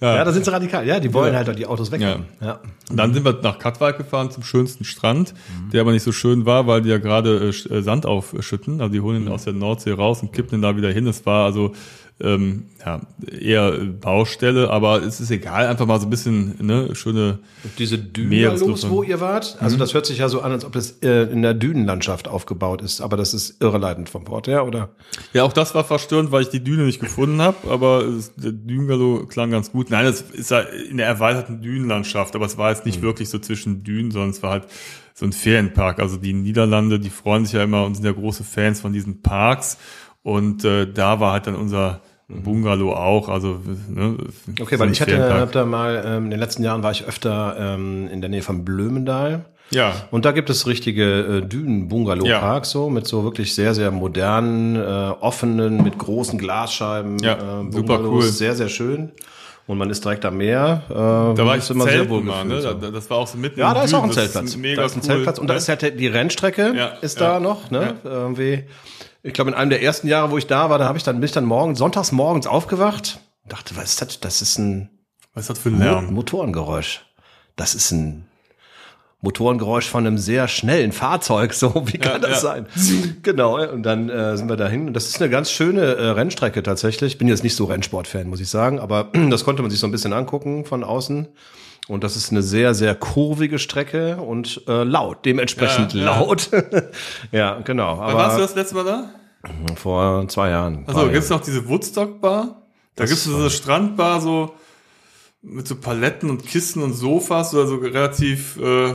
Ja, 0.00 0.24
da 0.24 0.32
sind 0.32 0.44
sie 0.44 0.52
radikal. 0.52 0.86
Ja, 0.86 1.00
die 1.00 1.12
wollen 1.12 1.34
halt 1.34 1.48
auch 1.48 1.54
die 1.54 1.66
Autos 1.66 1.90
weg. 1.90 2.00
Ja. 2.00 2.20
ja. 2.40 2.60
Und 2.90 2.96
dann 2.96 3.14
sind 3.14 3.24
wir 3.24 3.38
nach 3.42 3.58
Katwijk 3.58 3.98
gefahren 3.98 4.30
zum 4.30 4.42
schönsten 4.42 4.84
Strand, 4.84 5.34
der 5.72 5.80
aber 5.80 5.92
nicht 5.92 6.02
so 6.02 6.12
schön 6.12 6.46
war, 6.46 6.66
weil 6.66 6.82
die 6.82 6.90
ja 6.90 6.98
gerade 6.98 7.50
äh, 7.50 7.74
äh, 7.74 7.82
Sand 7.82 8.06
aufschütten. 8.06 8.80
Also 8.80 8.92
die 8.92 9.00
holen 9.00 9.22
ihn 9.22 9.28
aus 9.28 9.44
der 9.44 9.52
Nordsee 9.54 9.92
raus 9.92 10.22
und 10.22 10.32
kippen 10.32 10.58
ihn 10.58 10.62
da 10.62 10.76
wieder 10.76 10.90
hin. 10.92 11.06
Es 11.06 11.24
war 11.26 11.44
also 11.44 11.72
ähm, 12.20 12.64
ja, 12.84 13.00
eher 13.40 13.72
Baustelle, 13.72 14.70
aber 14.70 15.02
es 15.02 15.20
ist 15.20 15.30
egal, 15.30 15.66
einfach 15.66 15.86
mal 15.86 16.00
so 16.00 16.06
ein 16.06 16.10
bisschen 16.10 16.54
ne, 16.60 16.94
schöne. 16.94 17.38
Diese 17.78 17.96
Meeresluft. 17.96 18.82
Dünen, 18.82 18.92
wo 18.92 19.02
ihr 19.04 19.20
wart, 19.20 19.56
also 19.60 19.76
das 19.76 19.94
hört 19.94 20.06
sich 20.06 20.18
ja 20.18 20.28
so 20.28 20.40
an, 20.40 20.50
als 20.50 20.64
ob 20.64 20.72
das 20.72 20.98
äh, 21.02 21.30
in 21.30 21.42
der 21.42 21.54
Dünenlandschaft 21.54 22.26
aufgebaut 22.26 22.82
ist, 22.82 23.00
aber 23.00 23.16
das 23.16 23.34
ist 23.34 23.62
irreleitend 23.62 24.08
vom 24.08 24.24
Port 24.24 24.48
her, 24.48 24.66
oder? 24.66 24.90
Ja, 25.32 25.44
auch 25.44 25.52
das 25.52 25.74
war 25.74 25.84
verstörend, 25.84 26.32
weil 26.32 26.42
ich 26.42 26.48
die 26.48 26.62
Düne 26.62 26.84
nicht 26.84 27.00
gefunden 27.00 27.40
habe, 27.40 27.70
aber 27.70 28.02
es, 28.02 28.34
der 28.34 28.52
Dünengalo 28.52 29.26
klang 29.26 29.50
ganz 29.50 29.70
gut. 29.70 29.90
Nein, 29.90 30.06
es 30.06 30.20
ist 30.20 30.50
ja 30.50 30.60
in 30.60 30.96
der 30.96 31.06
erweiterten 31.06 31.62
Dünenlandschaft, 31.62 32.34
aber 32.34 32.46
es 32.46 32.58
war 32.58 32.70
jetzt 32.70 32.84
nicht 32.84 33.00
wirklich 33.00 33.28
so 33.28 33.38
zwischen 33.38 33.84
Dünen, 33.84 34.10
sondern 34.10 34.30
es 34.30 34.42
war 34.42 34.50
halt 34.50 34.64
so 35.14 35.24
ein 35.24 35.32
Ferienpark. 35.32 35.98
Also 35.98 36.16
die 36.16 36.32
Niederlande, 36.32 37.00
die 37.00 37.10
freuen 37.10 37.44
sich 37.44 37.54
ja 37.54 37.62
immer 37.62 37.84
und 37.84 37.94
sind 37.94 38.04
ja 38.04 38.12
große 38.12 38.44
Fans 38.44 38.80
von 38.80 38.92
diesen 38.92 39.20
Parks. 39.20 39.78
Und 40.22 40.64
äh, 40.64 40.86
da 40.92 41.20
war 41.20 41.32
halt 41.32 41.46
dann 41.46 41.54
unser 41.54 42.00
Bungalow 42.28 42.92
auch. 42.92 43.28
Also 43.28 43.60
ne, 43.88 44.16
Okay, 44.60 44.78
weil 44.78 44.90
ich 44.90 45.00
hatte 45.00 45.40
hab 45.40 45.52
da 45.52 45.64
mal, 45.64 46.02
ähm, 46.06 46.24
in 46.24 46.30
den 46.30 46.40
letzten 46.40 46.62
Jahren 46.62 46.82
war 46.82 46.90
ich 46.90 47.04
öfter 47.04 47.56
ähm, 47.58 48.08
in 48.12 48.20
der 48.20 48.28
Nähe 48.28 48.42
von 48.42 48.64
Blömendal. 48.64 49.46
ja, 49.70 49.92
Und 50.10 50.24
da 50.26 50.32
gibt 50.32 50.50
es 50.50 50.66
richtige 50.66 51.04
äh, 51.38 51.40
Dünen-Bungalow-Parks, 51.42 52.70
so 52.70 52.90
mit 52.90 53.06
so 53.06 53.24
wirklich 53.24 53.54
sehr, 53.54 53.74
sehr 53.74 53.90
modernen, 53.90 54.76
äh, 54.76 54.80
offenen, 55.20 55.82
mit 55.82 55.98
großen 55.98 56.38
Glasscheiben. 56.38 57.18
Ja, 57.20 57.34
äh, 57.62 57.72
super 57.72 58.00
cool. 58.02 58.22
Sehr, 58.22 58.54
sehr 58.54 58.68
schön. 58.68 59.12
Und 59.66 59.76
man 59.78 59.90
ist 59.90 60.02
direkt 60.04 60.24
am 60.24 60.38
Meer. 60.38 60.82
Äh, 60.88 60.94
da 60.94 61.34
war 61.46 61.54
ich 61.56 61.62
ist 61.62 61.70
immer 61.70 61.84
sehr 61.84 62.08
wohl 62.08 62.22
mal, 62.22 62.42
ne? 62.44 62.60
so. 62.62 62.72
da- 62.72 62.90
Das 62.90 63.08
war 63.10 63.18
auch 63.18 63.26
so 63.26 63.36
mitten 63.36 63.60
Ja, 63.60 63.74
da 63.74 63.82
ist 63.82 63.92
auch 63.94 64.02
ein 64.04 64.12
Zeltplatz. 64.12 64.56
Mega 64.56 64.80
da 64.80 64.86
ist 64.86 64.94
ein 64.96 65.00
cool. 65.00 65.04
Zeltplatz. 65.04 65.38
Und 65.38 65.46
da 65.48 65.54
ist 65.54 65.68
halt 65.68 66.00
die 66.00 66.06
Rennstrecke, 66.06 66.72
Ja, 66.74 66.86
ist 67.02 67.20
ja. 67.20 67.34
da 67.34 67.40
noch, 67.40 67.70
ne? 67.70 67.94
Irgendwie. 68.04 68.64
Ich 69.22 69.32
glaube, 69.32 69.50
in 69.50 69.56
einem 69.56 69.70
der 69.70 69.82
ersten 69.82 70.06
Jahre, 70.08 70.30
wo 70.30 70.38
ich 70.38 70.46
da 70.46 70.70
war, 70.70 70.78
da 70.78 70.86
habe 70.86 70.98
ich 70.98 71.04
dann, 71.04 71.16
bin 71.16 71.24
ich 71.24 71.32
dann 71.32 71.44
morgen, 71.44 71.74
sonntags 71.74 72.12
morgens 72.12 72.46
aufgewacht 72.46 73.18
und 73.44 73.52
dachte, 73.52 73.76
was 73.76 73.90
ist 73.90 74.02
das? 74.02 74.20
Das 74.20 74.42
ist 74.42 74.58
ein 74.58 74.90
Was 75.34 75.44
ist 75.44 75.50
das 75.50 75.58
für 75.58 75.70
ein 75.70 75.78
Lärm? 75.78 76.12
Motorengeräusch. 76.14 77.04
Das 77.56 77.74
ist 77.74 77.90
ein 77.90 78.26
Motorengeräusch 79.20 79.88
von 79.88 80.06
einem 80.06 80.16
sehr 80.18 80.46
schnellen 80.46 80.92
Fahrzeug. 80.92 81.52
So, 81.58 81.74
wie 81.86 81.98
kann 81.98 82.12
Ja, 82.12 82.18
das 82.28 82.42
ja. 82.42 82.50
sein? 82.50 82.66
Genau. 83.22 83.60
Und 83.60 83.82
dann 83.82 84.08
äh, 84.08 84.36
sind 84.36 84.48
wir 84.48 84.56
dahin. 84.56 84.86
Und 84.86 84.94
das 84.94 85.08
ist 85.08 85.20
eine 85.20 85.28
ganz 85.28 85.50
schöne 85.50 85.80
äh, 85.82 86.08
Rennstrecke 86.10 86.62
tatsächlich. 86.62 87.14
Ich 87.14 87.18
bin 87.18 87.26
jetzt 87.26 87.42
nicht 87.42 87.56
so 87.56 87.64
Rennsportfan, 87.64 88.28
muss 88.28 88.38
ich 88.40 88.48
sagen, 88.48 88.78
aber 88.78 89.10
das 89.30 89.44
konnte 89.44 89.62
man 89.62 89.70
sich 89.72 89.80
so 89.80 89.88
ein 89.88 89.92
bisschen 89.92 90.12
angucken 90.12 90.64
von 90.64 90.84
außen. 90.84 91.26
Und 91.88 92.04
das 92.04 92.16
ist 92.16 92.30
eine 92.30 92.42
sehr, 92.42 92.74
sehr 92.74 92.94
kurvige 92.94 93.58
Strecke 93.58 94.18
und 94.18 94.62
äh, 94.68 94.84
laut, 94.84 95.24
dementsprechend 95.24 95.94
Ja, 95.94 96.04
laut. 96.04 96.50
ja, 97.32 97.60
genau. 97.64 97.98
Wann 97.98 98.14
warst 98.14 98.36
du 98.36 98.42
Aber 98.42 98.42
das 98.42 98.54
letzte 98.54 98.74
Mal 98.74 98.84
da? 98.84 99.10
vor 99.76 100.28
zwei 100.28 100.50
Jahren. 100.50 100.84
Also 100.86 101.08
gibt's 101.08 101.28
ja. 101.30 101.36
noch 101.36 101.42
diese 101.44 101.66
Woodstock-Bar? 101.66 102.62
Da 102.94 103.04
Das 103.04 103.10
gibt's 103.10 103.24
so 103.24 103.36
eine 103.36 103.50
Strandbar, 103.50 104.20
so 104.20 104.54
mit 105.40 105.66
so 105.66 105.76
Paletten 105.76 106.28
und 106.28 106.44
Kissen 106.44 106.82
und 106.82 106.92
Sofas, 106.92 107.54
also 107.54 107.76
relativ, 107.76 108.58
äh, 108.58 108.94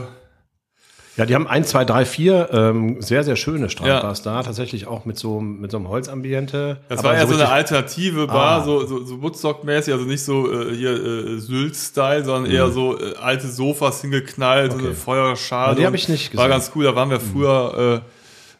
Ja, 1.16 1.26
die 1.26 1.34
haben 1.36 1.46
eins, 1.46 1.68
zwei, 1.68 1.84
drei, 1.84 2.04
vier 2.04 2.48
ähm, 2.52 3.00
sehr, 3.00 3.22
sehr 3.22 3.36
schöne 3.36 3.70
Strandbars 3.70 4.22
da. 4.22 4.42
Tatsächlich 4.42 4.88
auch 4.88 5.04
mit 5.04 5.16
so, 5.16 5.40
mit 5.40 5.70
so 5.70 5.76
einem 5.76 5.88
Holzambiente. 5.88 6.78
das 6.88 6.98
Aber 6.98 7.10
war 7.10 7.14
ja 7.14 7.20
so, 7.20 7.34
eine 7.34 7.42
richtig- 7.42 7.52
alternative 7.54 8.26
Bar, 8.26 8.62
Ah. 8.62 8.64
so, 8.64 8.84
so, 8.84 9.04
so 9.04 9.22
Woodstock-mäßig, 9.22 9.92
also 9.94 10.04
nicht 10.06 10.24
so 10.24 10.50
äh, 10.50 10.74
hier 10.74 10.90
äh, 10.92 11.38
Sylt-Style, 11.38 12.24
sondern 12.24 12.50
eher 12.50 12.68
so 12.70 12.98
äh, 12.98 13.14
alte 13.20 13.46
Sofas 13.48 14.00
hingeknallt, 14.00 14.72
so 14.72 14.78
Mhm. 14.78 14.82
Okay. 14.84 14.88
eine 14.90 14.96
Feuerschale. 14.96 15.76
Die 15.76 15.82
hab 15.84 15.90
und 15.92 15.94
ich 15.98 16.08
nicht 16.08 16.34
War 16.36 16.48
gesehen. 16.48 16.48
Mhm. 16.48 16.50
ganz 16.50 16.72
cool, 16.74 16.84
da 16.84 16.96
waren 16.96 17.10
wir 17.10 17.20
früher 17.20 18.02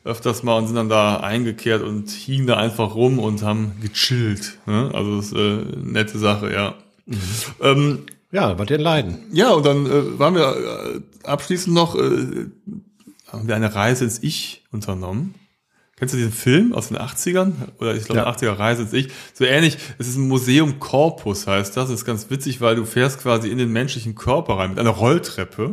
äh, 0.05 0.09
öfters 0.09 0.43
mal 0.45 0.57
und 0.59 0.67
sind 0.67 0.77
dann 0.77 0.89
da 0.89 1.17
eingekehrt 1.17 1.83
und 1.83 2.11
hingen 2.11 2.47
da 2.47 2.57
einfach 2.59 2.95
rum 2.95 3.19
und 3.19 3.43
haben 3.43 3.73
gechillt. 3.83 4.59
Ne? 4.67 4.91
Also 4.95 5.17
das 5.17 5.27
ist 5.27 5.33
äh, 5.33 5.39
eine 5.39 5.65
nette 5.93 6.19
Sache, 6.19 6.53
ja. 6.53 6.75
Mhm. 7.07 7.19
Ähm, 7.63 7.99
Ja, 8.35 8.59
was 8.59 8.67
dir 8.67 8.79
leiden. 8.79 9.19
Ja, 9.33 9.51
und 9.53 9.65
dann 9.65 9.87
äh, 9.87 10.19
waren 10.19 10.35
wir 10.35 10.57
äh, 10.97 11.01
abschließend 11.27 11.73
noch, 11.73 11.95
äh, 11.95 12.49
haben 13.29 13.47
wir 13.47 13.55
eine 13.55 13.75
Reise 13.75 14.05
ins 14.05 14.19
Ich 14.23 14.65
unternommen. 14.73 15.35
Kennst 15.97 16.13
du 16.13 16.19
diesen 16.19 16.33
Film 16.33 16.73
aus 16.73 16.89
den 16.89 16.99
80ern? 16.99 17.53
Oder 17.79 17.95
ich 17.95 18.05
glaube, 18.07 18.23
Ja. 18.23 18.29
80er 18.29 18.59
Reise 18.59 18.83
ist 18.83 18.93
ich. 18.93 19.11
So 19.33 19.45
ähnlich, 19.45 19.79
es 19.99 20.09
ist 20.09 20.17
ein 20.17 20.27
Museum 20.27 20.81
Corpus, 20.81 21.47
heißt 21.47 21.77
das. 21.77 21.89
Das 21.89 22.01
ist 22.01 22.05
ganz 22.05 22.29
witzig, 22.31 22.61
weil 22.61 22.75
du 22.75 22.85
fährst 22.85 23.21
quasi 23.21 23.49
in 23.49 23.59
den 23.59 23.71
menschlichen 23.71 24.17
Körper 24.17 24.55
rein 24.55 24.71
mit 24.71 24.81
einer 24.81 24.91
Rolltreppe. 24.91 25.67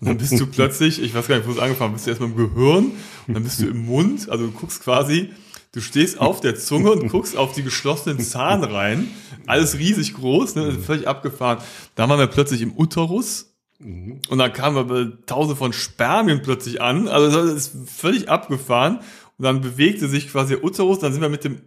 Und 0.00 0.08
dann 0.08 0.16
bist 0.16 0.38
du 0.38 0.46
plötzlich, 0.50 1.02
ich 1.02 1.12
weiß 1.12 1.26
gar 1.26 1.36
nicht, 1.38 1.48
wo 1.48 1.50
es 1.50 1.58
angefangen 1.58 1.92
bist 1.94 2.06
du 2.06 2.10
erstmal 2.10 2.30
im 2.30 2.36
Gehirn 2.36 2.92
und 3.26 3.34
dann 3.34 3.42
bist 3.42 3.60
du 3.60 3.66
im 3.66 3.84
Mund. 3.84 4.30
Also 4.30 4.46
du 4.46 4.52
guckst 4.52 4.84
quasi, 4.84 5.30
du 5.76 5.82
stehst 5.82 6.18
auf 6.20 6.40
der 6.40 6.56
Zunge 6.56 6.90
und 6.90 7.08
guckst 7.08 7.36
auf 7.36 7.52
die 7.52 7.62
geschlossenen 7.62 8.18
Zahnreihen. 8.18 9.10
Alles 9.46 9.78
riesig 9.78 10.14
groß, 10.14 10.56
ne? 10.56 10.72
völlig 10.72 11.06
abgefahren. 11.06 11.62
Dann 11.94 12.10
waren 12.10 12.18
wir 12.18 12.26
plötzlich 12.26 12.62
im 12.62 12.76
Uterus. 12.76 13.52
Und 13.78 14.38
dann 14.38 14.52
kamen 14.54 14.78
aber 14.78 15.26
tausende 15.26 15.54
von 15.54 15.74
Spermien 15.74 16.40
plötzlich 16.42 16.80
an. 16.80 17.08
Also 17.08 17.46
das 17.46 17.54
ist 17.54 17.72
völlig 17.86 18.28
abgefahren. 18.30 19.00
Und 19.38 19.44
dann 19.44 19.60
bewegte 19.60 20.08
sich 20.08 20.32
quasi 20.32 20.54
der 20.54 20.64
Uterus. 20.64 20.98
Dann 20.98 21.12
sind 21.12 21.20
wir 21.20 21.28
mit 21.28 21.44
dem 21.44 21.60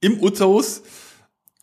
im 0.00 0.20
Uterus 0.20 0.82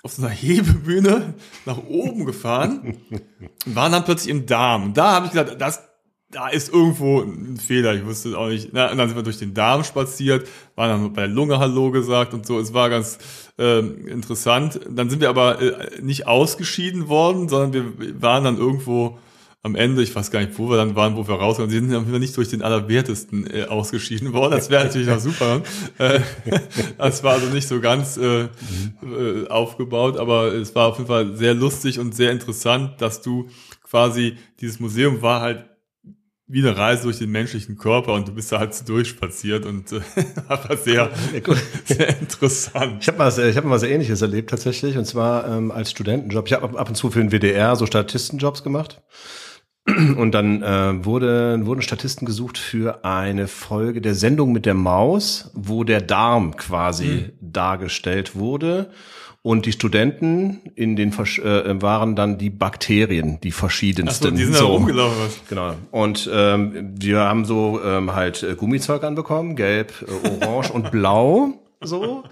auf 0.01 0.13
so 0.13 0.23
einer 0.23 0.31
Hebebühne 0.33 1.35
nach 1.65 1.77
oben 1.77 2.25
gefahren 2.25 2.97
und 3.65 3.75
waren 3.75 3.91
dann 3.91 4.05
plötzlich 4.05 4.31
im 4.31 4.45
Darm. 4.45 4.85
Und 4.85 4.97
da 4.97 5.11
habe 5.11 5.25
ich 5.25 5.33
gesagt, 5.33 5.59
das, 5.59 5.83
da 6.31 6.47
ist 6.47 6.73
irgendwo 6.73 7.21
ein 7.21 7.57
Fehler. 7.57 7.93
Ich 7.93 8.05
wusste 8.05 8.37
auch 8.37 8.47
nicht. 8.47 8.69
Na, 8.71 8.89
und 8.91 8.97
dann 8.97 9.09
sind 9.09 9.17
wir 9.17 9.23
durch 9.23 9.39
den 9.39 9.53
Darm 9.53 9.83
spaziert, 9.83 10.47
waren 10.75 10.89
dann 10.89 11.13
bei 11.13 11.21
der 11.21 11.29
Lunge 11.29 11.59
Hallo 11.59 11.91
gesagt 11.91 12.33
und 12.33 12.45
so. 12.45 12.59
Es 12.59 12.73
war 12.73 12.89
ganz 12.89 13.19
ähm, 13.57 14.07
interessant. 14.07 14.79
Dann 14.89 15.09
sind 15.09 15.21
wir 15.21 15.29
aber 15.29 15.61
äh, 15.61 16.01
nicht 16.01 16.27
ausgeschieden 16.27 17.09
worden, 17.09 17.49
sondern 17.49 17.73
wir 17.73 18.21
waren 18.21 18.45
dann 18.45 18.57
irgendwo 18.57 19.19
am 19.63 19.75
Ende, 19.75 20.01
ich 20.01 20.15
weiß 20.15 20.31
gar 20.31 20.39
nicht, 20.39 20.57
wo 20.57 20.69
wir 20.69 20.77
dann 20.77 20.95
waren, 20.95 21.15
wo 21.15 21.27
wir 21.27 21.35
rauskommen, 21.35 21.69
sie 21.69 21.77
sind 21.77 21.91
dann 21.91 22.19
nicht 22.19 22.35
durch 22.35 22.49
den 22.49 22.63
Allerwertesten 22.63 23.45
äh, 23.45 23.65
ausgeschieden 23.65 24.33
worden. 24.33 24.53
Das 24.53 24.71
wäre 24.71 24.85
natürlich 24.85 25.07
noch 25.07 25.19
super. 25.19 25.61
Äh, 25.99 26.21
das 26.97 27.23
war 27.23 27.33
also 27.33 27.47
nicht 27.47 27.67
so 27.67 27.79
ganz 27.79 28.17
äh, 28.17 28.45
äh, 28.45 29.47
aufgebaut, 29.49 30.17
aber 30.17 30.53
es 30.53 30.73
war 30.73 30.87
auf 30.87 30.97
jeden 30.97 31.07
Fall 31.07 31.35
sehr 31.35 31.53
lustig 31.53 31.99
und 31.99 32.15
sehr 32.15 32.31
interessant, 32.31 32.99
dass 32.99 33.21
du 33.21 33.49
quasi, 33.83 34.37
dieses 34.59 34.79
Museum 34.79 35.21
war 35.21 35.41
halt 35.41 35.65
wie 36.51 36.59
eine 36.59 36.75
Reise 36.75 37.03
durch 37.03 37.17
den 37.17 37.31
menschlichen 37.31 37.77
Körper 37.77 38.13
und 38.13 38.27
du 38.27 38.33
bist 38.33 38.51
da 38.51 38.59
halt 38.59 38.73
so 38.73 38.83
durchspaziert 38.83 39.65
und 39.65 39.91
äh, 39.93 40.01
war 40.47 40.77
sehr, 40.77 41.09
sehr 41.85 42.19
interessant. 42.19 42.97
Ich 43.01 43.07
habe 43.07 43.19
was, 43.19 43.37
ich 43.37 43.55
habe 43.55 43.67
mal 43.67 43.75
was 43.75 43.83
Ähnliches 43.83 44.21
erlebt 44.21 44.49
tatsächlich, 44.49 44.97
und 44.97 45.05
zwar 45.05 45.47
ähm, 45.47 45.71
als 45.71 45.91
Studentenjob. 45.91 46.47
Ich 46.47 46.53
habe 46.53 46.65
ab, 46.65 46.75
ab 46.77 46.89
und 46.89 46.95
zu 46.95 47.09
für 47.09 47.19
den 47.19 47.31
WDR 47.31 47.75
so 47.77 47.85
Statistenjobs 47.85 48.63
gemacht. 48.63 49.01
Und 49.87 50.31
dann 50.33 50.61
äh, 50.61 51.05
wurde, 51.05 51.65
wurden 51.65 51.81
Statisten 51.81 52.27
gesucht 52.27 52.59
für 52.59 53.03
eine 53.03 53.47
Folge 53.47 53.99
der 53.99 54.13
Sendung 54.13 54.51
mit 54.51 54.67
der 54.67 54.75
Maus, 54.75 55.49
wo 55.55 55.83
der 55.83 56.01
Darm 56.01 56.55
quasi 56.55 57.31
dargestellt 57.41 58.35
wurde. 58.35 58.91
Und 59.43 59.65
die 59.65 59.71
Studenten 59.71 60.61
in 60.75 60.95
den 60.95 61.11
äh, 61.11 61.81
waren 61.81 62.15
dann 62.15 62.37
die 62.37 62.51
Bakterien, 62.51 63.39
die 63.41 63.51
verschiedensten. 63.51 64.27
Achso, 64.27 64.37
die 64.37 64.43
sind 64.43 64.59
da 64.59 64.65
rumgelaufen. 64.65 65.17
Was. 65.19 65.41
Genau. 65.49 65.73
Und 65.89 66.29
ähm, 66.31 66.93
wir 66.99 67.21
haben 67.21 67.45
so 67.45 67.81
ähm, 67.83 68.13
halt 68.13 68.43
äh, 68.43 68.53
Gummizeug 68.53 69.03
anbekommen, 69.03 69.55
gelb, 69.55 69.93
äh, 70.07 70.45
orange 70.45 70.71
und 70.71 70.91
blau, 70.91 71.53
so. 71.81 72.23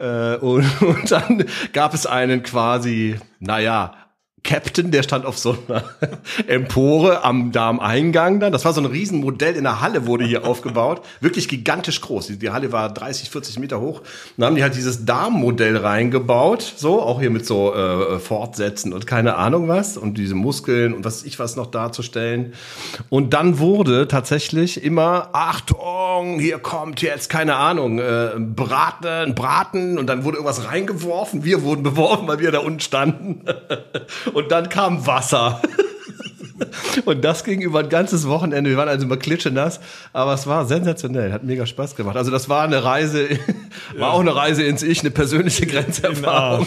Äh, 0.00 0.36
und, 0.36 0.66
und 0.82 1.10
dann 1.10 1.44
gab 1.72 1.94
es 1.94 2.06
einen 2.06 2.42
quasi, 2.42 3.16
naja, 3.38 3.94
Captain, 4.44 4.90
der 4.90 5.02
stand 5.02 5.26
auf 5.26 5.36
so 5.36 5.56
einer 5.66 5.84
Empore 6.46 7.24
am 7.24 7.52
Darmeingang 7.52 8.40
dann. 8.40 8.52
Das 8.52 8.64
war 8.64 8.72
so 8.72 8.80
ein 8.80 8.86
Riesenmodell 8.86 9.56
in 9.56 9.64
der 9.64 9.80
Halle 9.80 10.06
wurde 10.06 10.24
hier 10.24 10.46
aufgebaut. 10.46 11.02
Wirklich 11.20 11.48
gigantisch 11.48 12.00
groß. 12.00 12.28
Die, 12.38 12.50
Halle 12.50 12.72
war 12.72 12.92
30, 12.92 13.30
40 13.30 13.58
Meter 13.58 13.80
hoch. 13.80 14.02
Dann 14.36 14.46
haben 14.46 14.56
die 14.56 14.62
halt 14.62 14.76
dieses 14.76 15.04
Darmmodell 15.04 15.76
reingebaut. 15.76 16.74
So, 16.76 17.02
auch 17.02 17.20
hier 17.20 17.30
mit 17.30 17.46
so 17.46 17.74
äh, 17.74 18.18
Fortsätzen 18.18 18.92
und 18.92 19.06
keine 19.06 19.36
Ahnung 19.36 19.68
was. 19.68 19.96
Und 19.96 20.18
diese 20.18 20.34
Muskeln 20.34 20.94
und 20.94 21.04
was 21.04 21.24
ich 21.24 21.38
was 21.38 21.56
noch 21.56 21.66
darzustellen. 21.66 22.54
Und 23.08 23.34
dann 23.34 23.58
wurde 23.58 24.08
tatsächlich 24.08 24.82
immer, 24.82 25.30
Achtung, 25.32 26.38
hier 26.38 26.58
kommt 26.58 27.02
jetzt, 27.02 27.28
keine 27.28 27.56
Ahnung, 27.56 27.98
äh, 27.98 28.30
Braten, 28.38 29.34
Braten. 29.34 29.98
Und 29.98 30.06
dann 30.06 30.24
wurde 30.24 30.36
irgendwas 30.36 30.66
reingeworfen. 30.66 31.44
Wir 31.44 31.62
wurden 31.62 31.82
beworfen, 31.82 32.28
weil 32.28 32.38
wir 32.38 32.52
da 32.52 32.60
unten 32.60 32.80
standen. 32.80 33.42
Und 34.32 34.50
dann 34.50 34.68
kam 34.68 35.06
Wasser. 35.06 35.60
Und 37.04 37.24
das 37.24 37.44
ging 37.44 37.60
über 37.60 37.80
ein 37.80 37.88
ganzes 37.88 38.26
Wochenende. 38.26 38.70
Wir 38.70 38.76
waren 38.76 38.88
also 38.88 39.06
immer 39.06 39.16
klitschenass, 39.16 39.80
aber 40.12 40.34
es 40.34 40.46
war 40.46 40.66
sensationell, 40.66 41.32
hat 41.32 41.44
mega 41.44 41.66
Spaß 41.66 41.94
gemacht. 41.94 42.16
Also 42.16 42.30
das 42.30 42.48
war 42.48 42.64
eine 42.64 42.82
Reise, 42.82 43.28
war 43.96 44.12
auch 44.12 44.20
eine 44.20 44.34
Reise 44.34 44.64
ins 44.64 44.82
Ich, 44.82 45.00
eine 45.00 45.10
persönliche 45.10 45.66
Grenzerfahrung. 45.66 46.66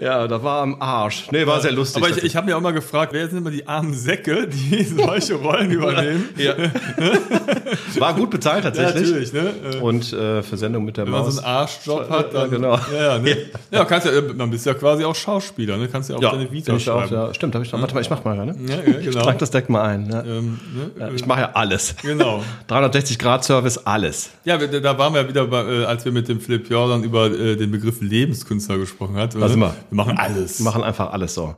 Ja, 0.00 0.26
da 0.28 0.42
war 0.42 0.62
am 0.62 0.76
Arsch. 0.80 1.26
Nee, 1.30 1.46
war 1.46 1.60
sehr 1.60 1.72
lustig. 1.72 2.02
Aber 2.02 2.16
ich, 2.16 2.22
ich 2.24 2.36
habe 2.36 2.46
mir 2.46 2.56
auch 2.56 2.60
mal 2.60 2.72
gefragt, 2.72 3.12
wer 3.12 3.26
sind 3.28 3.38
immer 3.38 3.50
die 3.50 3.66
armen 3.66 3.94
Säcke, 3.94 4.46
die 4.48 4.82
solche 4.96 5.34
Rollen 5.34 5.70
übernehmen? 5.72 6.28
ja. 6.36 6.54
war 7.98 8.14
gut 8.14 8.30
bezahlt 8.30 8.64
tatsächlich. 8.64 9.32
ne? 9.32 9.52
Äh, 9.74 9.76
Und 9.78 10.12
äh, 10.12 10.42
für 10.42 10.56
Sendung 10.56 10.84
mit 10.84 10.96
der 10.96 11.04
wenn 11.06 11.12
man 11.12 11.22
Maus. 11.22 11.36
so 11.36 11.42
einen 11.42 11.54
Arschjob 11.56 12.10
hat, 12.10 12.32
Ja, 12.32 12.40
dann 12.40 12.50
genau. 12.50 12.78
ja, 12.92 13.16
ja, 13.16 13.18
ne? 13.18 13.36
ja, 13.70 13.84
kannst 13.84 14.06
ja, 14.06 14.12
man 14.36 14.50
bist 14.50 14.66
ja 14.66 14.74
quasi 14.74 15.04
auch 15.04 15.14
Schauspieler, 15.14 15.76
ne? 15.76 15.88
Kannst 15.88 16.10
ja 16.10 16.16
auch 16.16 16.20
deine 16.20 16.50
Vita 16.50 16.74
ich 16.76 16.88
auch, 16.90 17.00
schreiben. 17.02 17.14
ja. 17.14 17.34
Stimmt, 17.34 17.54
habe 17.54 17.64
ich 17.64 17.72
noch. 17.72 17.80
Warte 17.80 17.94
mal, 17.94 18.00
ich 18.00 18.10
mach 18.10 18.24
mal, 18.24 18.36
ja, 18.36 18.44
ne? 18.44 18.54
Ja, 18.68 18.74
ja, 18.76 18.98
Ich 18.98 19.06
genau. 19.06 19.22
trag 19.22 19.38
das 19.38 19.50
Deck 19.50 19.68
mal 19.68 19.82
ein. 19.82 20.10
Ja. 20.10 20.22
Ähm, 20.22 20.60
ne? 20.74 20.90
Ja, 20.98 21.10
ich 21.14 21.26
mache 21.26 21.40
ja 21.40 21.50
alles. 21.54 21.94
Genau. 22.02 22.42
360 22.68 23.18
Grad 23.18 23.44
Service, 23.44 23.78
alles. 23.78 24.30
Ja, 24.44 24.56
da 24.58 24.98
waren 24.98 25.14
wir 25.14 25.28
wieder, 25.28 25.46
bei, 25.46 25.62
äh, 25.62 25.84
als 25.84 26.04
wir 26.04 26.12
mit 26.12 26.28
dem 26.28 26.40
Philipp 26.40 26.70
Jordan 26.70 27.02
über 27.02 27.26
äh, 27.26 27.56
den 27.56 27.70
Begriff 27.70 28.00
Lebenskünstler 28.00 28.78
gesprochen 28.78 29.16
hatten. 29.16 29.40
Was 29.40 29.56
ne? 29.56 29.72
Wir 29.90 29.96
machen 29.96 30.18
alles. 30.18 30.58
Wir 30.58 30.64
machen 30.64 30.82
einfach 30.82 31.12
alles 31.12 31.34
so. 31.34 31.56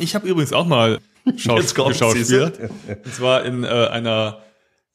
Ich 0.00 0.14
habe 0.14 0.28
übrigens 0.28 0.52
auch 0.52 0.66
mal 0.66 0.98
Schaus 1.36 1.74
geschauspielt. 1.74 2.58
Und 3.04 3.14
zwar 3.14 3.44
in 3.44 3.64
äh, 3.64 3.68
einer 3.68 4.42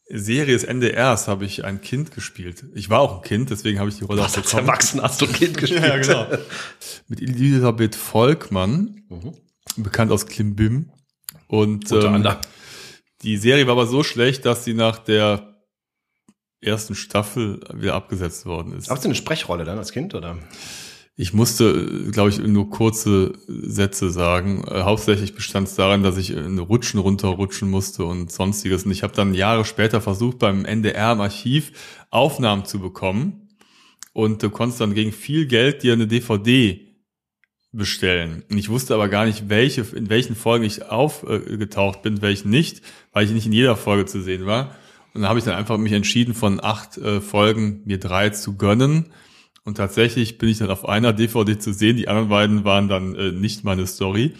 Serie 0.09 0.53
des 0.53 0.63
NDRs 0.63 1.27
habe 1.27 1.45
ich 1.45 1.65
ein 1.65 1.81
Kind 1.81 2.11
gespielt. 2.11 2.63
Ich 2.75 2.89
war 2.89 3.01
auch 3.01 3.17
ein 3.17 3.21
Kind, 3.21 3.49
deswegen 3.49 3.79
habe 3.79 3.89
ich 3.89 3.97
die 3.97 4.05
Rolle 4.05 4.21
auch 4.21 4.25
Was 4.25 4.37
als 4.37 4.47
bekommen. 4.51 4.67
Erwachsener 4.67 5.03
hast 5.03 5.21
du 5.21 5.25
ein 5.25 5.33
Kind 5.33 5.57
gespielt? 5.57 5.83
Ja, 5.83 5.97
genau. 5.97 6.27
Mit 7.07 7.21
Elisabeth 7.21 7.95
Volkmann, 7.95 9.03
bekannt 9.75 10.11
aus 10.11 10.25
Klimbim. 10.25 10.91
Und 11.47 11.91
Unter 11.91 12.07
ähm, 12.07 12.15
anderem. 12.15 12.37
die 13.21 13.37
Serie 13.37 13.67
war 13.67 13.73
aber 13.73 13.87
so 13.87 14.03
schlecht, 14.03 14.45
dass 14.45 14.63
sie 14.63 14.73
nach 14.73 14.97
der 14.97 15.55
ersten 16.61 16.95
Staffel 16.95 17.61
wieder 17.73 17.93
abgesetzt 17.93 18.45
worden 18.45 18.73
ist. 18.73 18.89
Hast 18.89 19.03
du 19.03 19.07
eine 19.09 19.15
Sprechrolle 19.15 19.63
dann 19.63 19.77
als 19.77 19.91
Kind 19.91 20.15
oder? 20.15 20.37
Ich 21.19 21.33
musste, 21.33 22.11
glaube 22.11 22.29
ich, 22.29 22.37
nur 22.37 22.69
kurze 22.69 23.33
Sätze 23.47 24.11
sagen. 24.11 24.63
Äh, 24.67 24.83
hauptsächlich 24.83 25.33
bestand 25.33 25.67
es 25.67 25.73
daran, 25.73 26.03
dass 26.03 26.15
ich 26.15 26.29
in 26.29 26.59
Rutschen 26.59 26.99
runterrutschen 26.99 27.71
musste 27.71 28.05
und 28.05 28.31
sonstiges. 28.31 28.85
Und 28.85 28.91
ich 28.91 29.01
habe 29.01 29.15
dann 29.15 29.33
Jahre 29.33 29.65
später 29.65 29.99
versucht, 29.99 30.37
beim 30.37 30.63
NDR 30.63 31.13
im 31.13 31.21
Archiv 31.21 31.71
Aufnahmen 32.11 32.65
zu 32.65 32.79
bekommen. 32.79 33.49
Und 34.13 34.43
du 34.43 34.51
konntest 34.51 34.79
dann 34.79 34.93
gegen 34.93 35.11
viel 35.11 35.47
Geld 35.47 35.81
dir 35.81 35.93
eine 35.93 36.05
DVD 36.05 36.87
bestellen. 37.71 38.43
Und 38.51 38.59
ich 38.59 38.69
wusste 38.69 38.93
aber 38.93 39.09
gar 39.09 39.25
nicht, 39.25 39.49
welche, 39.49 39.81
in 39.95 40.11
welchen 40.11 40.35
Folgen 40.35 40.65
ich 40.65 40.85
aufgetaucht 40.85 42.03
bin, 42.03 42.21
welchen 42.21 42.51
nicht, 42.51 42.83
weil 43.11 43.25
ich 43.25 43.31
nicht 43.31 43.47
in 43.47 43.53
jeder 43.53 43.75
Folge 43.75 44.05
zu 44.05 44.21
sehen 44.21 44.45
war. 44.45 44.75
Und 45.15 45.21
dann 45.21 45.29
habe 45.29 45.39
ich 45.39 45.45
dann 45.45 45.55
einfach 45.55 45.79
mich 45.79 45.93
entschieden, 45.93 46.35
von 46.35 46.63
acht 46.63 46.99
äh, 46.99 47.21
Folgen 47.21 47.81
mir 47.85 47.99
drei 47.99 48.29
zu 48.29 48.55
gönnen. 48.55 49.07
Und 49.67 49.75
tatsächlich 49.75 50.37
bin 50.37 50.47
ich 50.47 50.59
dann 50.59 50.69
auf 50.69 50.87
einer 50.87 51.11
DVD 51.11 51.59
zu 51.59 51.73
sehen. 51.73 51.97
Die 51.97 52.07
anderen 52.07 52.29
beiden 52.29 52.63
waren 52.63 52.87
dann 52.87 53.15
äh, 53.15 53.33
nicht 53.33 53.65
meine 53.65 53.85
Story. 53.85 54.33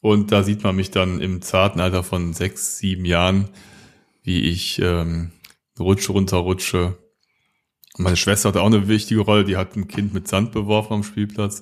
Und 0.00 0.32
da 0.32 0.42
sieht 0.42 0.64
man 0.64 0.74
mich 0.74 0.90
dann 0.90 1.20
im 1.20 1.42
zarten 1.42 1.80
Alter 1.80 2.02
von 2.02 2.32
sechs, 2.32 2.78
sieben 2.78 3.04
Jahren, 3.04 3.50
wie 4.22 4.40
ich 4.40 4.80
ähm, 4.82 5.32
rutsche, 5.78 6.12
runterrutsche. 6.12 6.96
Und 7.98 8.04
meine 8.04 8.16
Schwester 8.16 8.48
hatte 8.48 8.62
auch 8.62 8.66
eine 8.68 8.88
wichtige 8.88 9.20
Rolle. 9.20 9.44
Die 9.44 9.58
hat 9.58 9.76
ein 9.76 9.86
Kind 9.86 10.14
mit 10.14 10.28
Sand 10.28 10.52
beworfen 10.52 10.94
am 10.94 11.02
Spielplatz. 11.02 11.60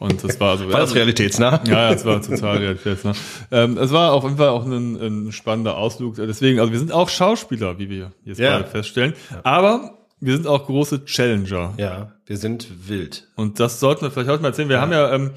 Und 0.00 0.24
das 0.24 0.40
war 0.40 0.50
also 0.50 0.68
War 0.68 0.80
das 0.80 0.96
realitätsnah? 0.96 1.62
ja, 1.68 1.72
ja, 1.72 1.90
es 1.92 2.04
war 2.04 2.20
total 2.20 2.56
realitätsnah. 2.58 3.12
Ähm, 3.52 3.78
es 3.78 3.92
war 3.92 4.12
auf 4.12 4.24
jeden 4.24 4.38
Fall 4.38 4.48
auch 4.48 4.66
ein, 4.66 4.96
ein 5.28 5.30
spannender 5.30 5.76
Ausflug. 5.76 6.16
Deswegen, 6.16 6.58
also 6.58 6.72
wir 6.72 6.80
sind 6.80 6.90
auch 6.90 7.08
Schauspieler, 7.10 7.78
wie 7.78 7.88
wir 7.90 8.10
jetzt 8.24 8.38
Ja. 8.40 8.58
gerade 8.58 8.68
feststellen. 8.68 9.14
Aber 9.44 10.05
wir 10.26 10.34
sind 10.36 10.46
auch 10.46 10.66
große 10.66 11.04
Challenger. 11.06 11.74
Ja, 11.78 12.12
wir 12.26 12.36
sind 12.36 12.88
wild. 12.88 13.28
Und 13.36 13.60
das 13.60 13.80
sollten 13.80 14.02
wir 14.02 14.10
vielleicht 14.10 14.28
heute 14.28 14.42
mal 14.42 14.48
erzählen. 14.48 14.68
Wir 14.68 14.80
haben 14.80 14.92
ja 14.92 15.12
ähm, 15.14 15.30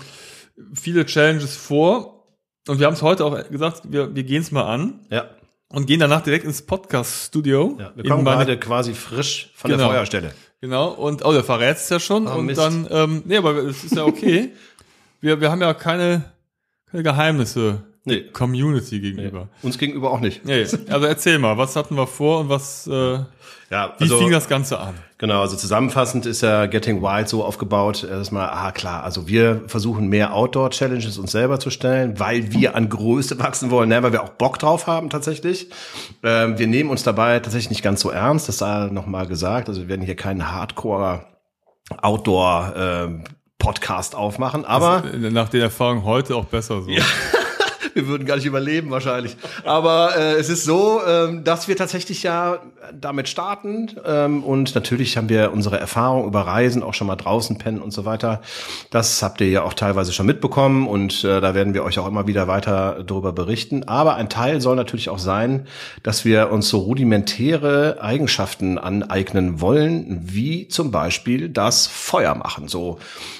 viele 0.73 1.05
Challenges 1.05 1.55
vor. 1.55 2.25
Und 2.67 2.79
wir 2.79 2.85
haben 2.87 2.93
es 2.93 3.01
heute 3.01 3.23
auch 3.25 3.49
gesagt, 3.49 3.83
wir, 3.85 4.13
wir 4.15 4.23
gehen 4.23 4.41
es 4.41 4.51
mal 4.51 4.63
an 4.63 4.99
Ja. 5.09 5.29
und 5.69 5.85
gehen 5.87 5.99
danach 5.99 6.21
direkt 6.21 6.45
ins 6.45 6.61
Podcast-Studio. 6.63 7.77
ja. 7.79 7.91
Wir 7.95 8.03
kommen 8.09 8.25
gerade 8.25 8.57
quasi 8.59 8.93
frisch 8.93 9.51
von 9.55 9.71
Genau. 9.71 9.83
der 9.85 9.93
Feuerstelle. 9.93 10.33
Genau, 10.61 10.89
und 10.89 11.23
oh, 11.23 11.31
der 11.31 11.43
verrät 11.43 11.77
es 11.77 11.87
ja 11.89 11.99
schon. 11.99 12.27
Ah, 12.27 12.33
und 12.35 12.47
Mist. 12.47 12.59
dann, 12.59 12.85
ähm, 12.91 13.23
nee, 13.25 13.37
aber 13.37 13.53
es 13.63 13.83
ist 13.85 13.95
ja 13.95 14.03
okay. 14.03 14.51
wir, 15.21 15.39
wir 15.39 15.49
haben 15.51 15.61
ja 15.61 15.73
keine, 15.73 16.23
keine 16.91 17.03
Geheimnisse 17.03 17.83
Nee. 18.09 18.21
Community 18.33 18.99
gegenüber. 18.99 19.47
Uns 19.61 19.77
gegenüber 19.77 20.11
auch 20.11 20.19
nicht. 20.19 20.45
Nee. 20.45 20.65
Also 20.89 21.05
erzähl 21.05 21.39
mal, 21.39 21.57
was 21.57 21.75
hatten 21.75 21.95
wir 21.95 22.07
vor 22.07 22.41
und 22.41 22.49
was, 22.49 22.87
äh, 22.87 23.19
Ja, 23.71 23.93
wie 23.99 24.07
fing 24.07 24.31
das 24.31 24.47
Ganze 24.47 24.79
an? 24.79 24.95
Genau, 25.19 25.41
also 25.41 25.55
zusammenfassend 25.55 26.25
ist 26.25 26.41
ja 26.41 26.65
Getting 26.65 27.01
Wild 27.03 27.29
so 27.29 27.43
aufgebaut, 27.43 28.03
erstmal, 28.03 28.49
ah 28.49 28.71
klar, 28.71 29.03
also 29.03 29.27
wir 29.27 29.63
versuchen 29.67 30.07
mehr 30.07 30.33
Outdoor-Challenges 30.33 31.17
uns 31.17 31.31
selber 31.31 31.59
zu 31.59 31.69
stellen, 31.69 32.19
weil 32.19 32.51
wir 32.51 32.75
an 32.75 32.89
Größe 32.89 33.37
wachsen 33.37 33.69
wollen, 33.69 33.89
ne, 33.89 34.01
weil 34.01 34.11
wir 34.11 34.23
auch 34.23 34.29
Bock 34.29 34.57
drauf 34.57 34.87
haben 34.87 35.09
tatsächlich. 35.09 35.69
Ähm, 36.23 36.57
wir 36.57 36.67
nehmen 36.67 36.89
uns 36.89 37.03
dabei 37.03 37.39
tatsächlich 37.39 37.69
nicht 37.69 37.83
ganz 37.83 38.01
so 38.01 38.09
ernst, 38.09 38.47
das 38.47 38.57
sei 38.57 38.87
nochmal 38.87 39.27
gesagt, 39.27 39.69
also 39.69 39.81
wir 39.81 39.87
werden 39.87 40.05
hier 40.05 40.15
keinen 40.15 40.51
Hardcore 40.51 41.25
Outdoor 42.01 42.73
ähm, 42.75 43.23
Podcast 43.59 44.15
aufmachen, 44.15 44.63
aber 44.63 45.03
Nach 45.17 45.49
den 45.49 45.61
Erfahrungen 45.61 46.05
heute 46.05 46.35
auch 46.35 46.45
besser 46.45 46.81
so. 46.81 46.89
Wir 47.93 48.07
würden 48.07 48.25
gar 48.25 48.35
nicht 48.35 48.45
überleben 48.45 48.89
wahrscheinlich. 48.91 49.35
Aber 49.63 50.15
äh, 50.17 50.33
es 50.35 50.49
ist 50.49 50.63
so, 50.63 51.01
ähm, 51.07 51.43
dass 51.43 51.67
wir 51.67 51.75
tatsächlich 51.75 52.23
ja 52.23 52.59
damit 52.93 53.29
starten 53.29 53.89
ähm, 54.05 54.43
und 54.43 54.75
natürlich 54.75 55.17
haben 55.17 55.29
wir 55.29 55.51
unsere 55.51 55.79
Erfahrung 55.79 56.25
über 56.25 56.41
Reisen, 56.41 56.83
auch 56.83 56.93
schon 56.93 57.07
mal 57.07 57.15
draußen 57.15 57.57
pennen 57.57 57.81
und 57.81 57.91
so 57.91 58.05
weiter. 58.05 58.41
Das 58.89 59.21
habt 59.21 59.41
ihr 59.41 59.49
ja 59.49 59.63
auch 59.63 59.73
teilweise 59.73 60.13
schon 60.13 60.25
mitbekommen 60.25 60.87
und 60.87 61.23
äh, 61.23 61.41
da 61.41 61.53
werden 61.53 61.73
wir 61.73 61.83
euch 61.83 61.99
auch 61.99 62.07
immer 62.07 62.27
wieder 62.27 62.47
weiter 62.47 63.03
darüber 63.05 63.31
berichten. 63.31 63.83
Aber 63.87 64.15
ein 64.15 64.29
Teil 64.29 64.61
soll 64.61 64.75
natürlich 64.75 65.09
auch 65.09 65.19
sein, 65.19 65.67
dass 66.03 66.25
wir 66.25 66.51
uns 66.51 66.69
so 66.69 66.79
rudimentäre 66.79 67.97
Eigenschaften 68.01 68.77
aneignen 68.77 69.61
wollen, 69.61 70.19
wie 70.23 70.67
zum 70.67 70.91
Beispiel 70.91 71.49
das 71.49 71.87
Feuer 71.87 72.35
machen. 72.35 72.67
So 72.67 72.99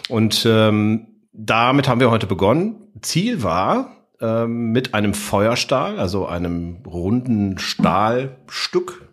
und 0.10 0.46
ähm, 0.46 1.08
damit 1.32 1.88
haben 1.88 2.00
wir 2.00 2.12
heute 2.12 2.28
begonnen. 2.28 2.76
Ziel 3.02 3.44
war, 3.44 3.99
ähm, 4.22 4.72
mit 4.72 4.94
einem 4.94 5.14
Feuerstahl, 5.14 6.00
also 6.00 6.26
einem 6.26 6.78
runden 6.86 7.58
Stahlstück, 7.58 9.08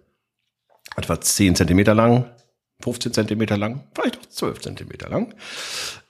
etwa 0.97 1.21
10 1.21 1.57
Zentimeter 1.57 1.95
lang, 1.95 2.31
15 2.81 3.13
Zentimeter 3.13 3.57
lang, 3.57 3.85
vielleicht 3.95 4.19
auch 4.19 4.27
12 4.27 4.61
Zentimeter 4.61 5.09
lang. 5.09 5.35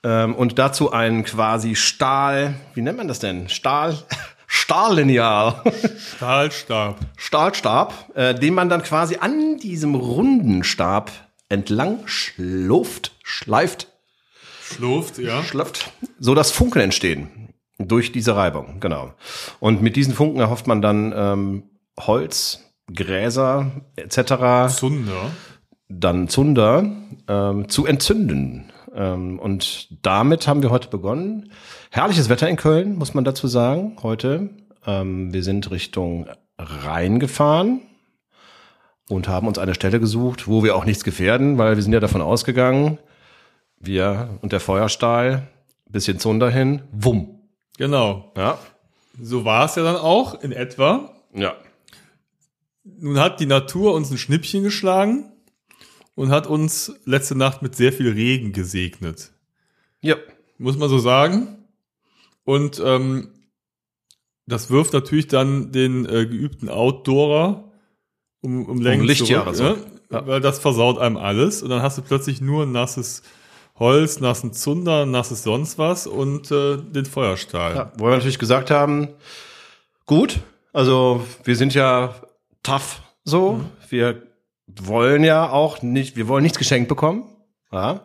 Ähm, 0.03 0.35
und 0.35 0.59
dazu 0.59 0.91
einen 0.91 1.23
quasi 1.23 1.75
Stahl, 1.75 2.55
wie 2.73 2.81
nennt 2.81 2.97
man 2.97 3.07
das 3.07 3.19
denn? 3.19 3.49
Stahl, 3.49 3.97
Stahllineal. 4.47 5.61
Stahlstab. 6.15 6.99
Stahlstab, 7.17 8.15
äh, 8.15 8.33
den 8.33 8.53
man 8.53 8.69
dann 8.69 8.81
quasi 8.81 9.17
an 9.17 9.57
diesem 9.57 9.95
runden 9.95 10.63
Stab 10.63 11.11
entlang 11.49 11.99
schluft, 12.07 13.11
schleift, 13.23 13.87
Schluft, 14.61 15.17
ja. 15.17 15.43
schlöpft, 15.43 15.91
so 16.19 16.35
dass 16.35 16.51
Funken 16.51 16.81
entstehen 16.81 17.47
durch 17.77 18.11
diese 18.11 18.35
Reibung, 18.35 18.79
genau. 18.79 19.13
Und 19.59 19.81
mit 19.81 19.95
diesen 19.95 20.13
Funken 20.13 20.39
erhofft 20.39 20.67
man 20.67 20.81
dann 20.81 21.13
ähm, 21.15 21.63
Holz, 21.99 22.63
Gräser 22.93 23.71
etc., 23.95 24.75
Zunder. 24.75 25.31
dann 25.89 26.27
Zunder 26.27 26.85
ähm, 27.27 27.69
zu 27.69 27.85
entzünden. 27.85 28.71
Ähm, 28.95 29.39
und 29.39 29.89
damit 30.03 30.47
haben 30.47 30.61
wir 30.61 30.71
heute 30.71 30.87
begonnen. 30.87 31.51
Herrliches 31.91 32.29
Wetter 32.29 32.49
in 32.49 32.55
Köln, 32.55 32.97
muss 32.97 33.13
man 33.13 33.23
dazu 33.23 33.47
sagen, 33.47 33.97
heute. 34.01 34.49
Ähm, 34.85 35.33
wir 35.33 35.43
sind 35.43 35.69
Richtung 35.69 36.27
Rhein 36.57 37.19
gefahren 37.19 37.81
und 39.09 39.27
haben 39.27 39.47
uns 39.47 39.59
eine 39.59 39.75
Stelle 39.75 39.99
gesucht, 39.99 40.47
wo 40.47 40.63
wir 40.63 40.75
auch 40.75 40.85
nichts 40.85 41.03
gefährden, 41.03 41.57
weil 41.57 41.75
wir 41.75 41.83
sind 41.83 41.93
ja 41.93 41.99
davon 41.99 42.21
ausgegangen, 42.21 42.97
wir 43.79 44.29
und 44.41 44.51
der 44.51 44.59
Feuerstahl, 44.59 45.47
bisschen 45.89 46.19
Zunder 46.19 46.49
hin, 46.49 46.81
wumm. 46.91 47.36
Genau. 47.77 48.33
Ja. 48.35 48.59
So 49.21 49.45
war 49.45 49.65
es 49.65 49.75
ja 49.75 49.83
dann 49.83 49.95
auch 49.95 50.41
in 50.41 50.51
etwa. 50.51 51.15
Ja. 51.33 51.55
Nun 52.83 53.19
hat 53.19 53.39
die 53.39 53.45
Natur 53.45 53.93
uns 53.93 54.11
ein 54.11 54.17
Schnippchen 54.17 54.63
geschlagen 54.63 55.31
und 56.15 56.29
hat 56.29 56.47
uns 56.47 56.93
letzte 57.05 57.35
Nacht 57.35 57.61
mit 57.61 57.75
sehr 57.75 57.93
viel 57.93 58.11
Regen 58.11 58.51
gesegnet. 58.51 59.31
Ja. 60.01 60.15
Muss 60.57 60.77
man 60.77 60.89
so 60.89 60.99
sagen. 60.99 61.65
Und 62.43 62.81
ähm, 62.83 63.29
das 64.45 64.69
wirft 64.69 64.93
natürlich 64.93 65.27
dann 65.27 65.71
den 65.71 66.05
äh, 66.05 66.25
geübten 66.25 66.69
Outdoorer 66.69 67.71
um, 68.41 68.65
um 68.65 68.81
Längen 68.81 69.03
Lichtjahre 69.03 69.53
zurück, 69.53 69.85
so. 70.09 70.15
ne? 70.15 70.27
weil 70.27 70.41
das 70.41 70.59
versaut 70.59 70.97
einem 70.97 71.17
alles. 71.17 71.61
Und 71.61 71.69
dann 71.69 71.81
hast 71.81 71.97
du 71.97 72.01
plötzlich 72.01 72.39
nur 72.39 72.65
nasses 72.65 73.23
Holz, 73.79 74.19
nassen 74.19 74.53
Zunder, 74.53 75.05
nasses 75.05 75.43
sonst 75.43 75.77
was 75.77 76.07
und 76.07 76.51
äh, 76.51 76.77
den 76.77 77.05
Feuerstahl. 77.05 77.75
Ja, 77.75 77.91
wo 77.97 78.05
wir 78.05 78.11
natürlich 78.11 78.39
gesagt 78.39 78.71
haben, 78.71 79.09
gut, 80.05 80.39
also 80.73 81.23
wir 81.43 81.55
sind 81.55 81.73
ja 81.73 82.15
tough 82.63 83.01
so, 83.23 83.61
wir 83.89 84.23
wollen 84.67 85.23
ja 85.23 85.49
auch 85.49 85.81
nicht, 85.81 86.15
wir 86.15 86.27
wollen 86.27 86.43
nichts 86.43 86.57
geschenkt 86.57 86.89
bekommen, 86.89 87.25
ja, 87.71 88.01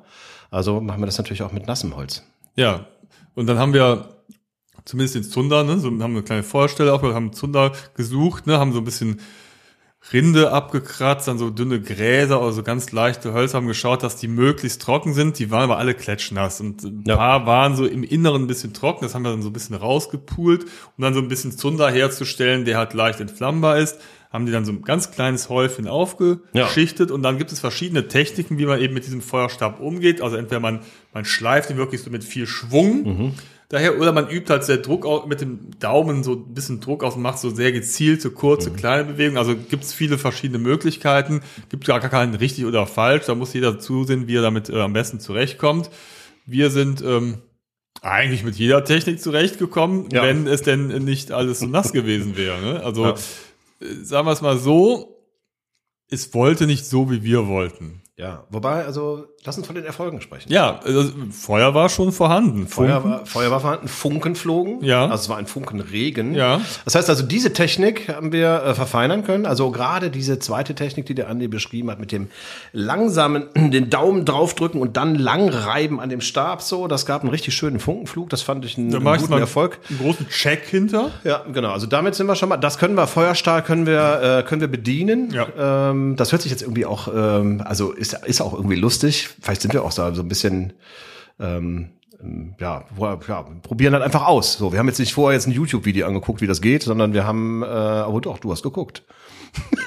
also 0.51 0.81
machen 0.81 1.01
wir 1.01 1.07
das 1.07 1.18
natürlich 1.18 1.42
auch 1.42 1.53
mit 1.53 1.66
nassem 1.66 1.96
Holz. 1.96 2.23
Ja, 2.57 2.87
und 3.35 3.46
dann 3.46 3.59
haben 3.59 3.73
wir 3.73 4.09
zumindest 4.85 5.14
den 5.14 5.25
Zunder, 5.25 5.64
ne, 5.64 5.79
so 5.79 5.88
haben 5.88 6.03
eine 6.03 6.23
kleine 6.23 6.42
Feuerstelle 6.42 6.92
aufgebaut, 6.92 7.14
haben 7.14 7.33
Zunder 7.33 7.73
gesucht, 7.94 8.46
ne, 8.46 8.59
haben 8.59 8.73
so 8.73 8.79
ein 8.79 8.85
bisschen 8.85 9.20
Rinde 10.12 10.51
abgekratzt, 10.51 11.29
dann 11.29 11.38
so 11.38 11.51
dünne 11.51 11.81
Gräser 11.81 12.41
oder 12.43 12.53
so 12.53 12.62
ganz 12.62 12.91
leichte 12.93 13.33
Hölzer, 13.33 13.59
haben 13.59 13.67
geschaut, 13.69 14.03
dass 14.03 14.17
die 14.17 14.27
möglichst 14.29 14.83
trocken 14.83 15.15
sind. 15.15 15.38
Die 15.38 15.51
waren 15.51 15.62
aber 15.62 15.79
alle 15.79 15.95
klatschnass 15.95 16.61
und 16.61 16.83
ein 16.83 17.05
Ja. 17.07 17.17
paar 17.17 17.47
waren 17.47 17.77
so 17.77 17.87
im 17.87 18.03
Inneren 18.03 18.43
ein 18.43 18.47
bisschen 18.49 18.75
trocken. 18.75 19.05
Das 19.05 19.15
haben 19.15 19.23
wir 19.23 19.31
dann 19.31 19.43
so 19.43 19.51
ein 19.51 19.53
bisschen 19.53 19.77
rausgepult, 19.77 20.65
um 20.97 21.03
dann 21.03 21.15
so 21.15 21.21
ein 21.21 21.29
bisschen 21.29 21.53
Zunder 21.53 21.91
herzustellen, 21.91 22.65
der 22.65 22.79
halt 22.79 22.95
leicht 22.95 23.21
entflammbar 23.21 23.79
ist. 23.79 23.99
Haben 24.33 24.47
die 24.47 24.53
dann 24.53 24.65
so 24.65 24.73
ein 24.73 24.81
ganz 24.83 25.11
kleines 25.11 25.51
Häufchen 25.51 25.87
aufgeschichtet 25.87 27.11
und 27.11 27.23
dann 27.23 27.37
gibt 27.38 27.53
es 27.53 27.61
verschiedene 27.61 28.09
Techniken, 28.09 28.59
wie 28.59 28.65
man 28.67 28.81
eben 28.81 28.95
mit 28.95 29.05
diesem 29.05 29.21
Feuerstab 29.21 29.79
umgeht. 29.79 30.23
Also 30.23 30.37
entweder 30.37 30.59
man, 30.61 30.81
man 31.12 31.25
schleift 31.27 31.69
ihn 31.71 31.77
wirklich 31.77 32.01
so 32.03 32.11
mit 32.11 32.25
viel 32.25 32.47
Schwung 32.47 33.35
daher 33.72 33.98
oder 34.00 34.12
man 34.12 34.28
übt 34.30 34.48
halt 34.52 34.62
sehr 34.64 34.76
Druck 34.76 35.04
au- 35.04 35.26
mit 35.26 35.40
dem 35.40 35.70
Daumen 35.80 36.22
so 36.22 36.35
ein 36.35 36.54
bisschen 36.54 36.80
Druck 36.80 37.02
aus 37.02 37.16
und 37.16 37.22
macht 37.22 37.38
so 37.40 37.50
sehr 37.50 37.72
gezielte, 37.72 38.30
kurze, 38.30 38.70
kleine 38.70 39.04
Bewegungen. 39.04 39.38
Also 39.38 39.56
gibt 39.56 39.82
es 39.82 39.92
viele 39.92 40.18
verschiedene 40.18 40.58
Möglichkeiten. 40.61 41.40
Gibt 41.70 41.87
gar 41.87 41.98
keinen 42.00 42.35
richtig 42.35 42.66
oder 42.66 42.87
falsch. 42.87 43.24
Da 43.26 43.35
muss 43.35 43.52
jeder 43.54 43.80
zusehen, 43.80 44.28
wie 44.28 44.37
er 44.37 44.42
damit 44.42 44.68
äh, 44.70 44.78
am 44.80 44.92
besten 44.92 45.18
zurechtkommt. 45.18 45.90
Wir 46.46 46.70
sind 46.70 47.02
ähm, 47.02 47.38
eigentlich 48.02 48.44
mit 48.44 48.56
jeder 48.56 48.85
Technik 48.85 49.20
zurechtgekommen, 49.20 50.08
Ja. 50.12 50.22
wenn 50.22 50.46
es 50.46 50.62
denn 50.62 50.88
nicht 51.04 51.32
alles 51.32 51.61
so 51.61 51.66
nass 51.66 51.92
gewesen 51.92 52.37
wäre. 52.37 52.61
Ne? 52.61 52.85
Also 52.85 53.04
Ja. 53.06 53.14
äh, 53.80 53.94
sagen 54.04 54.26
wir 54.26 54.32
es 54.32 54.42
mal 54.42 54.58
so, 54.58 55.18
es 56.11 56.35
wollte 56.35 56.66
nicht 56.66 56.85
so, 56.85 57.11
wie 57.11 57.22
wir 57.24 57.46
wollten. 57.48 58.02
Ja, 58.18 58.46
wobei, 58.50 58.85
also 58.85 59.26
lass 59.44 59.59
uns 59.59 59.66
von 59.66 59.74
den 59.74 59.85
Erfolgen 59.85 60.20
sprechen. 60.20 60.52
Ja, 60.52 60.78
also, 60.85 61.11
Feuer 61.31 61.74
war 61.74 61.88
schon 61.88 62.12
vorhanden. 62.12 62.68
Feuer 62.68 63.02
war, 63.02 63.26
Feuer 63.26 63.50
war 63.50 63.59
vorhanden, 63.59 63.88
Funken 63.88 64.37
flogen. 64.37 64.85
Ja. 64.85 65.02
Also 65.02 65.22
es 65.22 65.28
war 65.28 65.37
ein 65.37 65.46
Funkenregen. 65.46 66.35
Ja. 66.35 66.61
Das 66.85 66.94
heißt 66.94 67.11
also, 67.11 67.24
diese 67.24 67.52
Technik 67.52 68.09
haben 68.09 68.31
wir 68.31 68.62
äh, 68.62 68.74
verfeinern 68.74 69.24
können. 69.24 69.44
Also 69.44 69.72
gerade 69.72 70.11
diese 70.11 70.38
zweite 70.38 70.76
Technik, 70.76 71.07
die 71.07 71.16
der 71.16 71.28
Andi 71.28 71.48
beschrieben 71.48 71.90
hat, 71.90 71.98
mit 71.98 72.12
dem 72.12 72.28
langsamen, 72.72 73.46
den 73.57 73.90
Daumen 73.90 74.24
draufdrücken 74.24 74.81
und 74.81 74.96
dann 74.96 75.16
lang 75.16 75.48
reiben 75.48 75.98
an 75.98 76.09
dem 76.09 76.20
Stab 76.20 76.62
so. 76.62 76.87
Das 76.87 77.05
gab 77.05 77.22
einen 77.22 77.31
richtig 77.31 77.55
schönen 77.55 77.81
Funkenflug. 77.81 78.31
Das 78.31 78.42
fand 78.42 78.64
ich 78.64 78.78
einen, 78.78 78.94
einen 78.94 79.18
guten 79.18 79.33
Erfolg. 79.33 79.81
einen 79.90 79.98
großen 79.98 80.28
Check 80.28 80.66
hinter. 80.66 81.11
Ja, 81.24 81.44
genau. 81.52 81.72
Also 81.72 81.88
damit 81.88 82.14
sind 82.14 82.28
wir 82.28 82.37
schon 82.37 82.48
mal. 82.48 82.59
Das 82.59 82.78
können 82.78 82.94
wir, 82.94 83.09
Feuerstahl 83.09 83.62
können 83.62 83.87
wir, 83.87 84.38
äh, 84.38 84.48
können 84.48 84.61
wir 84.61 84.68
bedienen. 84.68 85.33
Ja. 85.33 85.90
Ähm, 85.90 86.14
das 86.14 86.31
hört 86.31 86.42
sich 86.42 86.52
jetzt 86.52 86.62
irgendwie 86.62 86.87
auch, 86.87 87.09
ähm, 87.12 87.61
also 87.64 87.90
ist, 87.90 88.16
ist 88.24 88.40
auch 88.40 88.55
irgendwie 88.55 88.76
lustig. 88.76 89.31
Vielleicht 89.40 89.62
sind 89.62 89.75
wir 89.75 89.85
auch 89.85 89.92
so, 89.92 90.03
ein 90.03 90.29
bisschen, 90.29 90.73
ähm, 91.40 91.90
ähm, 92.23 92.55
ja, 92.61 92.85
ja, 93.29 93.47
probieren 93.62 93.95
halt 93.95 94.03
einfach 94.03 94.27
aus. 94.27 94.55
So, 94.55 94.73
wir 94.73 94.79
haben 94.79 94.88
jetzt 94.88 94.99
nicht 94.99 95.14
vorher 95.14 95.37
jetzt 95.37 95.47
ein 95.47 95.53
YouTube-Video 95.53 96.07
angeguckt, 96.07 96.40
wie 96.40 96.47
das 96.47 96.61
geht, 96.61 96.83
sondern 96.83 97.12
wir 97.12 97.27
haben, 97.27 97.62
äh, 97.62 97.66
aber 97.66 98.21
doch, 98.21 98.38
du 98.38 98.53
hast 98.53 98.62
geguckt. 98.62 99.03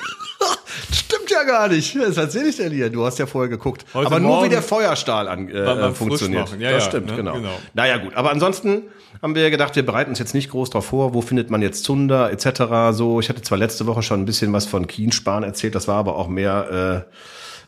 Stimmt 0.92 1.30
ja 1.32 1.44
gar 1.44 1.68
nicht. 1.68 1.98
Was 2.00 2.18
erzähl 2.18 2.48
ich 2.48 2.58
denn 2.58 2.72
hier? 2.72 2.90
Du 2.90 3.06
hast 3.06 3.18
ja 3.20 3.26
vorher 3.26 3.50
geguckt. 3.50 3.86
Heute 3.94 4.08
aber 4.08 4.20
nur 4.20 4.44
wie 4.44 4.50
der 4.50 4.62
Feuerstahl 4.62 5.28
an, 5.28 5.50
äh, 5.50 5.54
äh, 5.54 5.92
funktioniert. 5.92 6.50
Ja, 6.60 6.72
das 6.72 6.84
ja, 6.86 6.90
stimmt, 6.90 7.08
ne? 7.08 7.16
genau. 7.16 7.34
Genau. 7.34 7.58
Naja, 7.74 7.98
gut. 7.98 8.16
Aber 8.16 8.32
ansonsten 8.32 8.84
haben 9.22 9.36
wir 9.36 9.50
gedacht, 9.50 9.76
wir 9.76 9.86
bereiten 9.86 10.12
uns 10.12 10.20
jetzt 10.20 10.34
nicht 10.34 10.52
groß 10.52 10.70
drauf 10.70 10.86
vor. 10.86 11.14
Wo 11.14 11.22
findet 11.22 11.50
man 11.50 11.62
jetzt 11.62 11.84
Zunder 11.84 12.32
etc. 12.32 12.96
So, 12.96 13.20
ich 13.20 13.30
hatte 13.30 13.42
zwar 13.42 13.58
letzte 13.58 13.88
Woche 13.88 14.04
schon 14.04 14.22
ein 14.22 14.26
bisschen 14.26 14.54
was 14.54 14.66
von 14.66 14.88
Kiensparen 14.88 15.44
erzählt, 15.44 15.76
das 15.76 15.88
war 15.88 15.96
aber 15.96 16.16
auch 16.16 16.28
mehr 16.28 17.06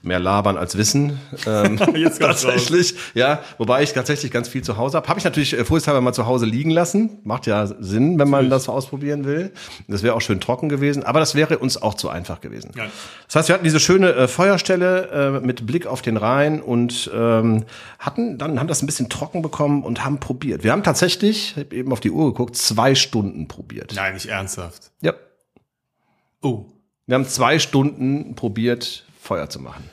mehr 0.02 0.20
labern 0.20 0.58
als 0.58 0.78
wissen. 0.78 1.20
Ähm, 1.46 1.80
Jetzt 1.96 2.22
tatsächlich, 2.22 2.96
ja. 3.14 3.42
Wobei 3.58 3.84
ich 3.84 3.94
tatsächlich 3.94 4.32
ganz 4.32 4.48
viel 4.48 4.64
zu 4.64 4.78
Hause 4.78 4.98
habe. 4.98 5.08
Habe 5.08 5.20
ich 5.20 5.26
natürlich 5.26 5.54
äh, 5.54 5.66
vorsichtshalber 5.66 6.02
mal 6.02 6.14
zu 6.14 6.26
Hause 6.26 6.46
liegen 6.46 6.72
lassen. 6.72 7.20
Macht 7.24 7.48
ja 7.48 7.68
Sinn, 7.68 8.20
wenn 8.20 8.30
man 8.30 8.50
das 8.50 8.70
ausprobieren 8.70 9.26
will. 9.26 9.52
Das 9.88 10.04
wäre 10.04 10.16
auch 10.16 10.22
schön 10.22 10.40
trocken 10.40 10.70
gewesen. 10.70 11.04
Aber 11.04 11.20
das 11.20 11.36
wäre 11.36 11.58
uns 11.58 11.82
auch 11.82 11.94
zu 11.94 12.10
einfach 12.10 12.42
gewesen. 12.42 12.72
Ja. 12.76 12.86
Das 13.26 13.36
heißt, 13.36 13.48
wir 13.50 13.56
hatten 13.56 13.64
diese 13.64 13.80
schöne 13.80 14.14
äh, 14.14 14.28
Feuerstelle 14.28 15.40
äh, 15.42 15.46
mit 15.46 15.66
Blick 15.66 15.88
auf 15.88 16.02
den 16.02 16.18
Rhein 16.18 16.62
und 16.62 17.10
ähm, 17.14 17.66
hatten 18.00 18.38
dann 18.38 18.60
haben 18.60 18.68
das 18.68 18.82
ein 18.82 18.86
bisschen 18.86 19.10
trocken 19.10 19.42
bekommen 19.42 19.84
und 19.84 20.04
haben 20.04 20.20
probiert. 20.20 20.64
Wir 20.64 20.72
haben 20.72 20.84
tatsächlich, 20.84 21.54
ich 21.56 21.64
hab 21.64 21.74
eben 21.74 21.92
auf 21.92 22.00
die 22.00 22.12
Uhr 22.12 22.32
geguckt, 22.32 22.56
zwei 22.56 22.96
Stunden 22.96 23.48
probiert. 23.48 23.94
Nein, 23.96 24.14
nicht 24.14 24.28
ernsthaft. 24.28 24.92
Ja. 25.02 25.14
Oh. 26.42 26.66
Wir 27.06 27.16
haben 27.16 27.26
zwei 27.26 27.58
Stunden 27.58 28.36
probiert, 28.36 29.06
Feuer 29.28 29.50
zu 29.50 29.60
machen. 29.60 29.84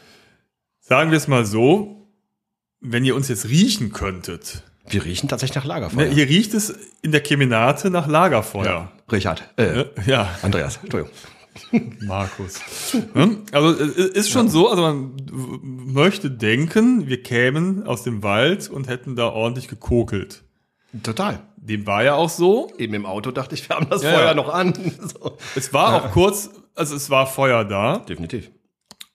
Sagen 0.80 1.10
wir 1.10 1.18
es 1.18 1.28
mal 1.28 1.44
so, 1.44 2.08
wenn 2.80 3.04
ihr 3.04 3.14
uns 3.16 3.28
jetzt 3.28 3.48
riechen 3.48 3.92
könntet. 3.92 4.62
Wir 4.86 5.04
riechen 5.04 5.28
tatsächlich 5.28 5.56
nach 5.56 5.64
Lagerfeuer. 5.64 6.06
Ne, 6.06 6.10
hier 6.14 6.28
riecht 6.28 6.52
es 6.54 6.74
in 7.02 7.10
der 7.10 7.22
Kemenate 7.22 7.90
nach 7.90 8.06
Lagerfeuer. 8.06 8.92
Richard, 9.10 9.42
äh, 9.56 9.78
Ja. 9.78 9.84
ja. 10.06 10.28
Andreas, 10.42 10.78
Entschuldigung. 10.82 11.10
Markus. 12.00 12.60
Ne? 13.14 13.38
Also 13.52 13.70
es 13.82 13.96
ist 13.96 14.30
schon 14.30 14.48
so, 14.48 14.68
also 14.70 14.82
man 14.82 15.16
möchte 15.92 16.30
denken, 16.30 17.06
wir 17.08 17.22
kämen 17.22 17.86
aus 17.86 18.02
dem 18.02 18.22
Wald 18.22 18.68
und 18.68 18.88
hätten 18.88 19.16
da 19.16 19.28
ordentlich 19.28 19.68
gekokelt. 19.68 20.42
Total. 21.02 21.40
Dem 21.56 21.86
war 21.86 22.04
ja 22.04 22.14
auch 22.14 22.28
so. 22.28 22.70
Eben 22.78 22.94
im 22.94 23.06
Auto 23.06 23.30
dachte 23.30 23.54
ich, 23.54 23.68
wir 23.68 23.76
haben 23.76 23.88
das 23.88 24.02
Ja, 24.02 24.12
Feuer 24.12 24.26
ja. 24.26 24.34
noch 24.34 24.48
an. 24.52 24.74
So. 25.00 25.36
Es 25.56 25.72
war 25.72 25.94
auch 25.94 26.10
kurz, 26.12 26.50
also 26.74 26.94
es 26.94 27.08
war 27.10 27.26
Feuer 27.26 27.64
da, 27.64 27.98
Definitiv. 27.98 28.50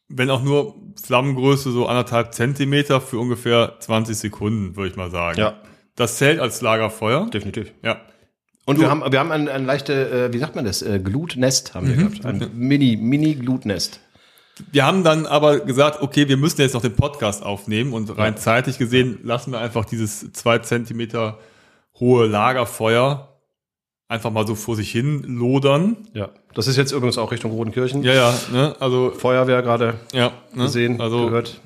Wenn 0.10 0.30
auch 0.30 0.42
nur 0.42 0.76
Flammengröße 1.02 1.72
so 1.72 1.88
anderthalb 1.88 2.34
Zentimeter 2.34 3.00
für 3.00 3.20
ungefähr 3.20 3.76
20 3.80 4.18
Sekunden, 4.18 4.76
würde 4.76 4.90
ich 4.90 4.96
mal 4.96 5.12
sagen. 5.12 5.40
Ja. 5.40 5.54
Das 5.96 6.18
zählt 6.18 6.40
als 6.40 6.62
Lagerfeuer. 6.62 7.30
Definitiv. 7.30 7.72
Ja. 7.84 8.02
Und 8.66 8.80
wir 8.80 8.90
haben, 8.90 9.04
wir 9.12 9.20
haben 9.20 9.32
ein, 9.32 9.48
ein 9.48 9.66
leichte, 9.66 10.28
äh, 10.28 10.34
wie 10.34 10.38
sagt 10.38 10.56
man 10.56 10.66
das, 10.66 10.82
äh, 10.82 11.00
Glutnest 11.00 11.74
haben 11.74 11.88
wir 11.88 11.96
gehabt. 11.96 12.26
Ein 12.26 12.52
Mini, 12.54 12.98
Mini-Glutnest. 12.98 14.00
Wir 14.72 14.86
haben 14.86 15.04
dann 15.04 15.26
aber 15.26 15.60
gesagt, 15.62 16.02
okay, 16.02 16.28
wir 16.28 16.38
müssen 16.38 16.62
jetzt 16.62 16.74
noch 16.74 16.82
den 16.82 16.96
Podcast 16.96 17.44
aufnehmen 17.44 17.94
und 17.94 18.16
rein 18.18 18.38
zeitlich 18.38 18.78
gesehen 18.78 19.20
lassen 19.24 19.52
wir 19.52 19.60
einfach 19.60 19.86
dieses 19.86 20.34
zwei 20.34 20.60
Zentimeter 20.60 21.40
hohe 22.00 22.28
Lagerfeuer 22.28 23.40
einfach 24.08 24.32
mal 24.32 24.46
so 24.46 24.56
vor 24.56 24.76
sich 24.76 24.92
hin 24.92 25.24
lodern. 25.24 26.08
Ja. 26.14 26.30
Das 26.54 26.68
ist 26.68 26.78
jetzt 26.78 26.92
übrigens 26.92 27.18
auch 27.18 27.32
Richtung 27.32 27.52
Rodenkirchen. 27.52 28.04
Ja, 28.04 28.14
ja, 28.14 28.34
ne? 28.52 28.76
Also, 28.80 29.12
Feuerwehr 29.12 29.62
gerade 29.62 29.96
ja, 30.14 30.32
ne? 30.54 30.64
gesehen, 30.64 31.00
also, 31.00 31.26
gehört. 31.28 31.62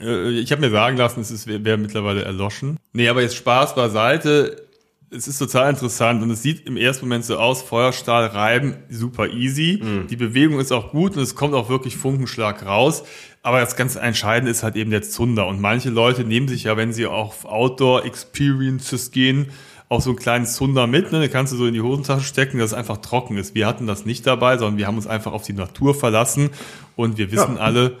Äh, 0.00 0.30
Ich 0.40 0.50
habe 0.52 0.60
mir 0.62 0.70
sagen 0.70 0.96
lassen, 0.96 1.20
es 1.20 1.30
ist 1.30 1.46
wäre 1.46 1.64
wär 1.64 1.76
mittlerweile 1.76 2.24
erloschen. 2.24 2.76
Nee, 2.92 3.08
aber 3.08 3.22
jetzt 3.22 3.36
Spaß 3.36 3.74
beiseite. 3.74 4.66
Es 5.12 5.26
ist 5.26 5.38
total 5.38 5.70
interessant 5.70 6.22
und 6.22 6.30
es 6.30 6.40
sieht 6.42 6.66
im 6.68 6.76
ersten 6.76 7.04
Moment 7.04 7.24
so 7.24 7.36
aus, 7.36 7.62
Feuerstahl 7.62 8.26
reiben, 8.26 8.76
super 8.90 9.26
easy. 9.28 9.82
Die 10.08 10.14
Bewegung 10.14 10.60
ist 10.60 10.70
auch 10.70 10.92
gut 10.92 11.16
und 11.16 11.22
es 11.24 11.34
kommt 11.34 11.52
auch 11.54 11.68
wirklich 11.68 11.96
Funkenschlag 11.96 12.64
raus. 12.64 13.02
Aber 13.42 13.58
das 13.58 13.74
ganz 13.74 13.96
Entscheidende 13.96 14.52
ist 14.52 14.62
halt 14.62 14.76
eben 14.76 14.92
der 14.92 15.02
Zunder. 15.02 15.48
Und 15.48 15.60
manche 15.60 15.90
Leute 15.90 16.22
nehmen 16.22 16.46
sich 16.46 16.62
ja, 16.62 16.76
wenn 16.76 16.92
sie 16.92 17.06
auf 17.06 17.44
Outdoor-Experiences 17.44 19.10
gehen, 19.10 19.48
auch 19.90 20.00
so 20.00 20.10
einen 20.10 20.18
kleinen 20.20 20.46
Zunder 20.46 20.86
mit, 20.86 21.10
ne? 21.10 21.20
Den 21.20 21.30
kannst 21.30 21.52
du 21.52 21.56
so 21.56 21.66
in 21.66 21.74
die 21.74 21.80
Hosentasche 21.82 22.24
stecken, 22.24 22.58
dass 22.58 22.70
es 22.70 22.74
einfach 22.74 22.98
trocken 22.98 23.36
ist. 23.36 23.56
Wir 23.56 23.66
hatten 23.66 23.88
das 23.88 24.06
nicht 24.06 24.24
dabei, 24.24 24.56
sondern 24.56 24.78
wir 24.78 24.86
haben 24.86 24.96
uns 24.96 25.08
einfach 25.08 25.32
auf 25.32 25.42
die 25.42 25.52
Natur 25.52 25.94
verlassen 25.96 26.50
und 26.94 27.18
wir 27.18 27.32
wissen 27.32 27.56
Ja. 27.56 27.60
alle, 27.62 27.96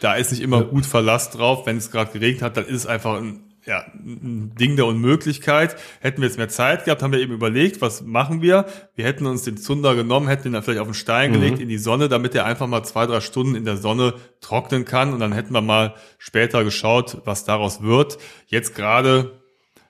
da 0.00 0.14
ist 0.14 0.32
nicht 0.32 0.40
immer 0.40 0.64
gut 0.64 0.86
Verlass 0.86 1.30
drauf. 1.30 1.66
Wenn 1.66 1.76
es 1.76 1.90
gerade 1.90 2.12
geregnet 2.12 2.40
hat, 2.42 2.56
dann 2.56 2.64
ist 2.64 2.76
es 2.76 2.86
einfach 2.86 3.18
ein, 3.18 3.40
ja, 3.66 3.84
ein 3.94 4.54
Ding 4.58 4.76
der 4.76 4.86
Unmöglichkeit. 4.86 5.76
Hätten 6.00 6.22
wir 6.22 6.28
jetzt 6.28 6.38
mehr 6.38 6.48
Zeit 6.48 6.86
gehabt, 6.86 7.02
haben 7.02 7.12
wir 7.12 7.20
eben 7.20 7.34
überlegt, 7.34 7.82
was 7.82 8.00
machen 8.00 8.40
wir? 8.40 8.64
Wir 8.94 9.04
hätten 9.04 9.26
uns 9.26 9.42
den 9.42 9.58
Zunder 9.58 9.94
genommen, 9.94 10.28
hätten 10.28 10.48
ihn 10.48 10.54
dann 10.54 10.62
vielleicht 10.62 10.80
auf 10.80 10.88
den 10.88 10.94
Stein 10.94 11.34
gelegt 11.34 11.58
in 11.60 11.68
die 11.68 11.78
Sonne, 11.78 12.08
damit 12.08 12.34
er 12.34 12.46
einfach 12.46 12.66
mal 12.68 12.84
zwei, 12.84 13.04
drei 13.04 13.20
Stunden 13.20 13.54
in 13.54 13.66
der 13.66 13.76
Sonne 13.76 14.14
trocknen 14.40 14.86
kann. 14.86 15.12
Und 15.12 15.20
dann 15.20 15.32
hätten 15.32 15.52
wir 15.52 15.60
mal 15.60 15.92
später 16.16 16.64
geschaut, 16.64 17.18
was 17.26 17.44
daraus 17.44 17.82
wird. 17.82 18.16
Jetzt 18.46 18.74
gerade 18.74 19.32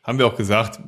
haben 0.03 0.19
wir 0.19 0.27
auch 0.27 0.37
gesagt, 0.37 0.81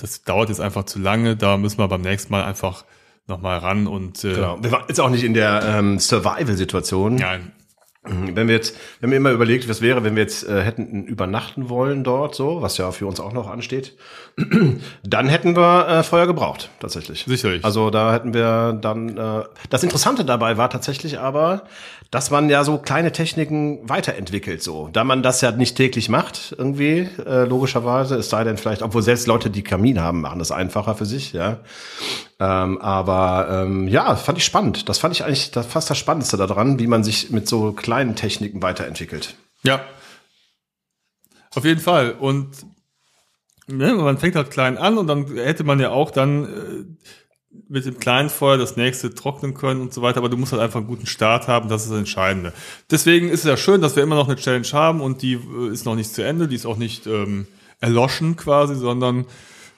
das 0.00 0.22
dauert 0.22 0.48
jetzt 0.48 0.60
einfach 0.60 0.84
zu 0.84 0.98
lange. 0.98 1.36
Da 1.36 1.56
müssen 1.56 1.78
wir 1.78 1.88
beim 1.88 2.02
nächsten 2.02 2.32
Mal 2.32 2.44
einfach 2.44 2.84
nochmal 3.26 3.58
ran 3.58 3.86
und 3.86 4.24
äh, 4.24 4.34
Genau. 4.34 4.58
Wir 4.62 4.72
waren 4.72 4.84
jetzt 4.88 5.00
auch 5.00 5.10
nicht 5.10 5.24
in 5.24 5.34
der 5.34 5.62
ähm, 5.64 5.98
Survival-Situation. 5.98 7.16
nein, 7.16 7.52
Wenn 8.02 8.48
wir 8.48 8.54
jetzt, 8.54 8.74
wir 9.00 9.08
haben 9.08 9.12
immer 9.12 9.32
überlegt, 9.32 9.68
was 9.68 9.82
wäre, 9.82 10.02
wenn 10.02 10.16
wir 10.16 10.22
jetzt 10.22 10.48
äh, 10.48 10.62
hätten 10.62 11.04
übernachten 11.04 11.68
wollen 11.68 12.04
dort, 12.04 12.34
so, 12.34 12.62
was 12.62 12.78
ja 12.78 12.90
für 12.90 13.06
uns 13.06 13.20
auch 13.20 13.34
noch 13.34 13.48
ansteht, 13.48 13.96
dann 15.04 15.28
hätten 15.28 15.56
wir 15.56 15.88
äh, 15.88 16.02
Feuer 16.02 16.26
gebraucht, 16.26 16.70
tatsächlich. 16.80 17.24
Sicherlich. 17.26 17.64
Also 17.64 17.90
da 17.90 18.14
hätten 18.14 18.32
wir 18.32 18.72
dann. 18.80 19.18
Äh, 19.18 19.42
das 19.68 19.82
Interessante 19.82 20.24
dabei 20.24 20.56
war 20.56 20.70
tatsächlich 20.70 21.18
aber, 21.18 21.64
dass 22.10 22.30
man 22.30 22.48
ja 22.48 22.64
so 22.64 22.78
kleine 22.78 23.12
Techniken 23.12 23.86
weiterentwickelt, 23.86 24.62
so, 24.62 24.88
da 24.92 25.04
man 25.04 25.22
das 25.22 25.42
ja 25.42 25.50
nicht 25.50 25.76
täglich 25.76 26.08
macht, 26.08 26.54
irgendwie 26.56 27.08
äh, 27.26 27.44
logischerweise. 27.44 28.16
Es 28.16 28.30
sei 28.30 28.44
denn 28.44 28.56
vielleicht, 28.56 28.80
obwohl 28.80 29.02
selbst 29.02 29.26
Leute, 29.26 29.50
die 29.50 29.62
Kamin 29.62 30.00
haben, 30.00 30.22
machen 30.22 30.38
das 30.38 30.50
einfacher 30.50 30.94
für 30.94 31.04
sich, 31.04 31.34
ja. 31.34 31.60
Ähm, 32.40 32.78
aber 32.78 33.48
ähm, 33.50 33.88
ja, 33.88 34.16
fand 34.16 34.38
ich 34.38 34.44
spannend. 34.44 34.88
Das 34.88 34.98
fand 34.98 35.14
ich 35.14 35.24
eigentlich 35.24 35.50
das, 35.50 35.66
fast 35.66 35.90
das 35.90 35.98
Spannendste 35.98 36.38
daran, 36.38 36.78
wie 36.78 36.86
man 36.86 37.04
sich 37.04 37.30
mit 37.30 37.46
so 37.46 37.72
kleinen 37.72 38.16
Techniken 38.16 38.62
weiterentwickelt. 38.62 39.34
Ja. 39.62 39.80
Auf 41.54 41.64
jeden 41.64 41.80
Fall. 41.80 42.12
Und 42.12 42.50
ne, 43.66 43.92
man 43.92 44.16
fängt 44.16 44.36
halt 44.36 44.50
klein 44.50 44.78
an 44.78 44.96
und 44.96 45.08
dann 45.08 45.36
hätte 45.36 45.64
man 45.64 45.78
ja 45.78 45.90
auch 45.90 46.10
dann 46.10 46.44
äh, 46.44 46.84
mit 47.68 47.84
dem 47.84 47.98
kleinen 47.98 48.30
Feuer 48.30 48.58
das 48.58 48.76
nächste 48.76 49.14
trocknen 49.14 49.54
können 49.54 49.80
und 49.80 49.92
so 49.92 50.02
weiter, 50.02 50.18
aber 50.18 50.28
du 50.28 50.36
musst 50.36 50.52
halt 50.52 50.62
einfach 50.62 50.78
einen 50.78 50.88
guten 50.88 51.06
Start 51.06 51.48
haben, 51.48 51.68
das 51.68 51.84
ist 51.84 51.90
das 51.90 51.98
Entscheidende. 51.98 52.52
Deswegen 52.90 53.28
ist 53.28 53.40
es 53.40 53.46
ja 53.46 53.56
schön, 53.56 53.80
dass 53.80 53.96
wir 53.96 54.02
immer 54.02 54.16
noch 54.16 54.28
eine 54.28 54.36
Challenge 54.36 54.66
haben 54.72 55.00
und 55.00 55.22
die 55.22 55.34
äh, 55.34 55.72
ist 55.72 55.84
noch 55.84 55.94
nicht 55.94 56.14
zu 56.14 56.22
Ende, 56.22 56.48
die 56.48 56.56
ist 56.56 56.66
auch 56.66 56.76
nicht 56.76 57.06
ähm, 57.06 57.46
erloschen 57.80 58.36
quasi, 58.36 58.74
sondern 58.74 59.26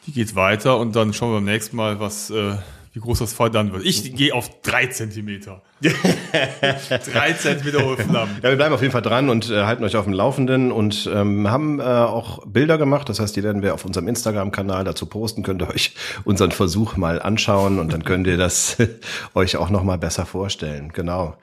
die 0.06 0.12
geht 0.12 0.34
weiter 0.34 0.78
und 0.78 0.96
dann 0.96 1.12
schauen 1.12 1.30
wir 1.30 1.36
beim 1.36 1.44
nächsten 1.44 1.76
Mal, 1.76 2.00
was 2.00 2.30
äh, 2.30 2.56
wie 2.92 2.98
groß 2.98 3.20
das 3.20 3.32
Feuer 3.32 3.50
dann 3.50 3.72
wird. 3.72 3.84
Ich 3.84 4.16
gehe 4.16 4.34
auf 4.34 4.62
drei 4.62 4.86
Zentimeter. 4.86 5.62
drei 5.80 7.32
Zentimeter 7.34 7.84
hohe 7.84 7.96
Flammen. 7.96 8.36
Ja, 8.42 8.48
wir 8.48 8.56
bleiben 8.56 8.74
auf 8.74 8.80
jeden 8.80 8.92
Fall 8.92 9.02
dran 9.02 9.30
und 9.30 9.48
äh, 9.48 9.62
halten 9.62 9.84
euch 9.84 9.96
auf 9.96 10.04
dem 10.04 10.12
Laufenden 10.12 10.72
und 10.72 11.08
ähm, 11.14 11.48
haben 11.48 11.78
äh, 11.78 11.84
auch 11.84 12.44
Bilder 12.46 12.78
gemacht. 12.78 13.08
Das 13.08 13.20
heißt, 13.20 13.36
die 13.36 13.44
werden 13.44 13.62
wir 13.62 13.74
auf 13.74 13.84
unserem 13.84 14.08
Instagram-Kanal 14.08 14.82
dazu 14.82 15.06
posten. 15.06 15.44
Könnt 15.44 15.62
ihr 15.62 15.68
euch 15.68 15.94
unseren 16.24 16.50
Versuch 16.50 16.96
mal 16.96 17.22
anschauen 17.22 17.78
und 17.78 17.92
dann 17.92 18.04
könnt 18.04 18.26
ihr 18.26 18.36
das 18.36 18.76
euch 19.34 19.56
auch 19.56 19.70
noch 19.70 19.84
mal 19.84 19.98
besser 19.98 20.26
vorstellen. 20.26 20.90
Genau. 20.92 21.36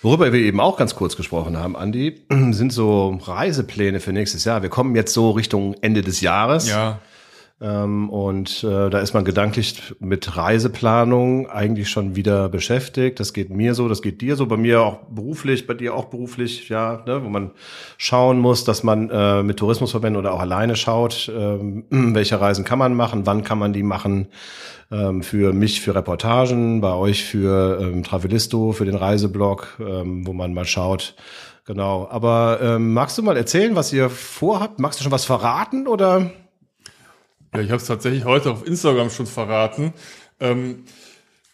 Worüber 0.00 0.32
wir 0.32 0.40
eben 0.40 0.60
auch 0.60 0.78
ganz 0.78 0.94
kurz 0.94 1.16
gesprochen 1.16 1.58
haben, 1.58 1.76
Andi, 1.76 2.22
sind 2.50 2.72
so 2.72 3.20
Reisepläne 3.22 4.00
für 4.00 4.14
nächstes 4.14 4.44
Jahr. 4.44 4.62
Wir 4.62 4.70
kommen 4.70 4.96
jetzt 4.96 5.12
so 5.12 5.32
Richtung 5.32 5.74
Ende 5.82 6.00
des 6.00 6.22
Jahres. 6.22 6.66
Ja, 6.66 7.00
und 7.60 8.64
äh, 8.64 8.90
da 8.90 8.98
ist 8.98 9.14
man 9.14 9.24
gedanklich 9.24 9.94
mit 10.00 10.36
Reiseplanung 10.36 11.48
eigentlich 11.48 11.88
schon 11.88 12.16
wieder 12.16 12.48
beschäftigt. 12.48 13.20
Das 13.20 13.32
geht 13.32 13.48
mir 13.48 13.74
so, 13.74 13.88
das 13.88 14.02
geht 14.02 14.20
dir 14.20 14.34
so, 14.34 14.46
bei 14.46 14.56
mir 14.56 14.82
auch 14.82 14.98
beruflich, 15.08 15.66
bei 15.66 15.74
dir 15.74 15.94
auch 15.94 16.06
beruflich, 16.06 16.68
ja, 16.68 17.04
ne, 17.06 17.24
wo 17.24 17.28
man 17.28 17.52
schauen 17.96 18.40
muss, 18.40 18.64
dass 18.64 18.82
man 18.82 19.08
äh, 19.08 19.44
mit 19.44 19.58
Tourismusverbänden 19.58 20.18
oder 20.18 20.34
auch 20.34 20.40
alleine 20.40 20.74
schaut, 20.74 21.30
ähm, 21.34 21.84
welche 21.90 22.40
Reisen 22.40 22.64
kann 22.64 22.78
man 22.78 22.94
machen, 22.94 23.24
wann 23.24 23.44
kann 23.44 23.58
man 23.58 23.72
die 23.72 23.84
machen. 23.84 24.28
Ähm, 24.90 25.22
für 25.22 25.52
mich 25.52 25.80
für 25.80 25.94
Reportagen, 25.94 26.80
bei 26.80 26.92
euch 26.92 27.24
für 27.24 27.78
ähm, 27.80 28.02
Travelisto, 28.02 28.72
für 28.72 28.84
den 28.84 28.96
Reiseblog, 28.96 29.78
ähm, 29.80 30.26
wo 30.26 30.32
man 30.32 30.52
mal 30.52 30.66
schaut. 30.66 31.14
Genau. 31.66 32.08
Aber 32.10 32.58
ähm, 32.60 32.92
magst 32.92 33.16
du 33.16 33.22
mal 33.22 33.36
erzählen, 33.36 33.74
was 33.74 33.92
ihr 33.92 34.10
vorhabt? 34.10 34.78
Magst 34.80 35.00
du 35.00 35.04
schon 35.04 35.12
was 35.12 35.24
verraten 35.24 35.86
oder? 35.86 36.30
Ja, 37.54 37.60
ich 37.60 37.70
habe 37.70 37.80
es 37.80 37.86
tatsächlich 37.86 38.24
heute 38.24 38.50
auf 38.50 38.66
Instagram 38.66 39.10
schon 39.10 39.26
verraten. 39.26 39.92
Ähm, 40.40 40.84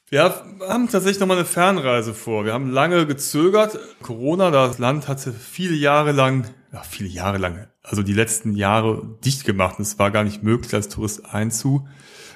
wir 0.09 0.23
haben 0.67 0.89
tatsächlich 0.89 1.21
nochmal 1.21 1.37
eine 1.37 1.47
Fernreise 1.47 2.15
vor. 2.15 2.47
Wir 2.47 2.55
haben 2.55 2.71
lange 2.71 3.07
gezögert. 3.07 3.79
Corona, 4.03 4.51
das 4.51 4.79
Land 4.79 5.09
hatte 5.09 5.33
viele 5.33 5.75
Jahre 5.75 6.13
lang, 6.13 6.49
ja, 6.73 6.83
viele 6.83 7.09
Jahre 7.11 7.37
lang, 7.37 7.69
also 7.83 8.03
die 8.03 8.15
letzten 8.15 8.57
Jahre 8.57 9.19
dicht 9.25 9.45
gemacht. 9.45 9.79
Es 9.79 9.99
war 9.99 10.11
gar 10.11 10.25
nicht 10.25 10.43
möglich, 10.43 10.75
als 10.75 10.89
Tourist 10.89 11.27
einzureisen. 11.27 11.89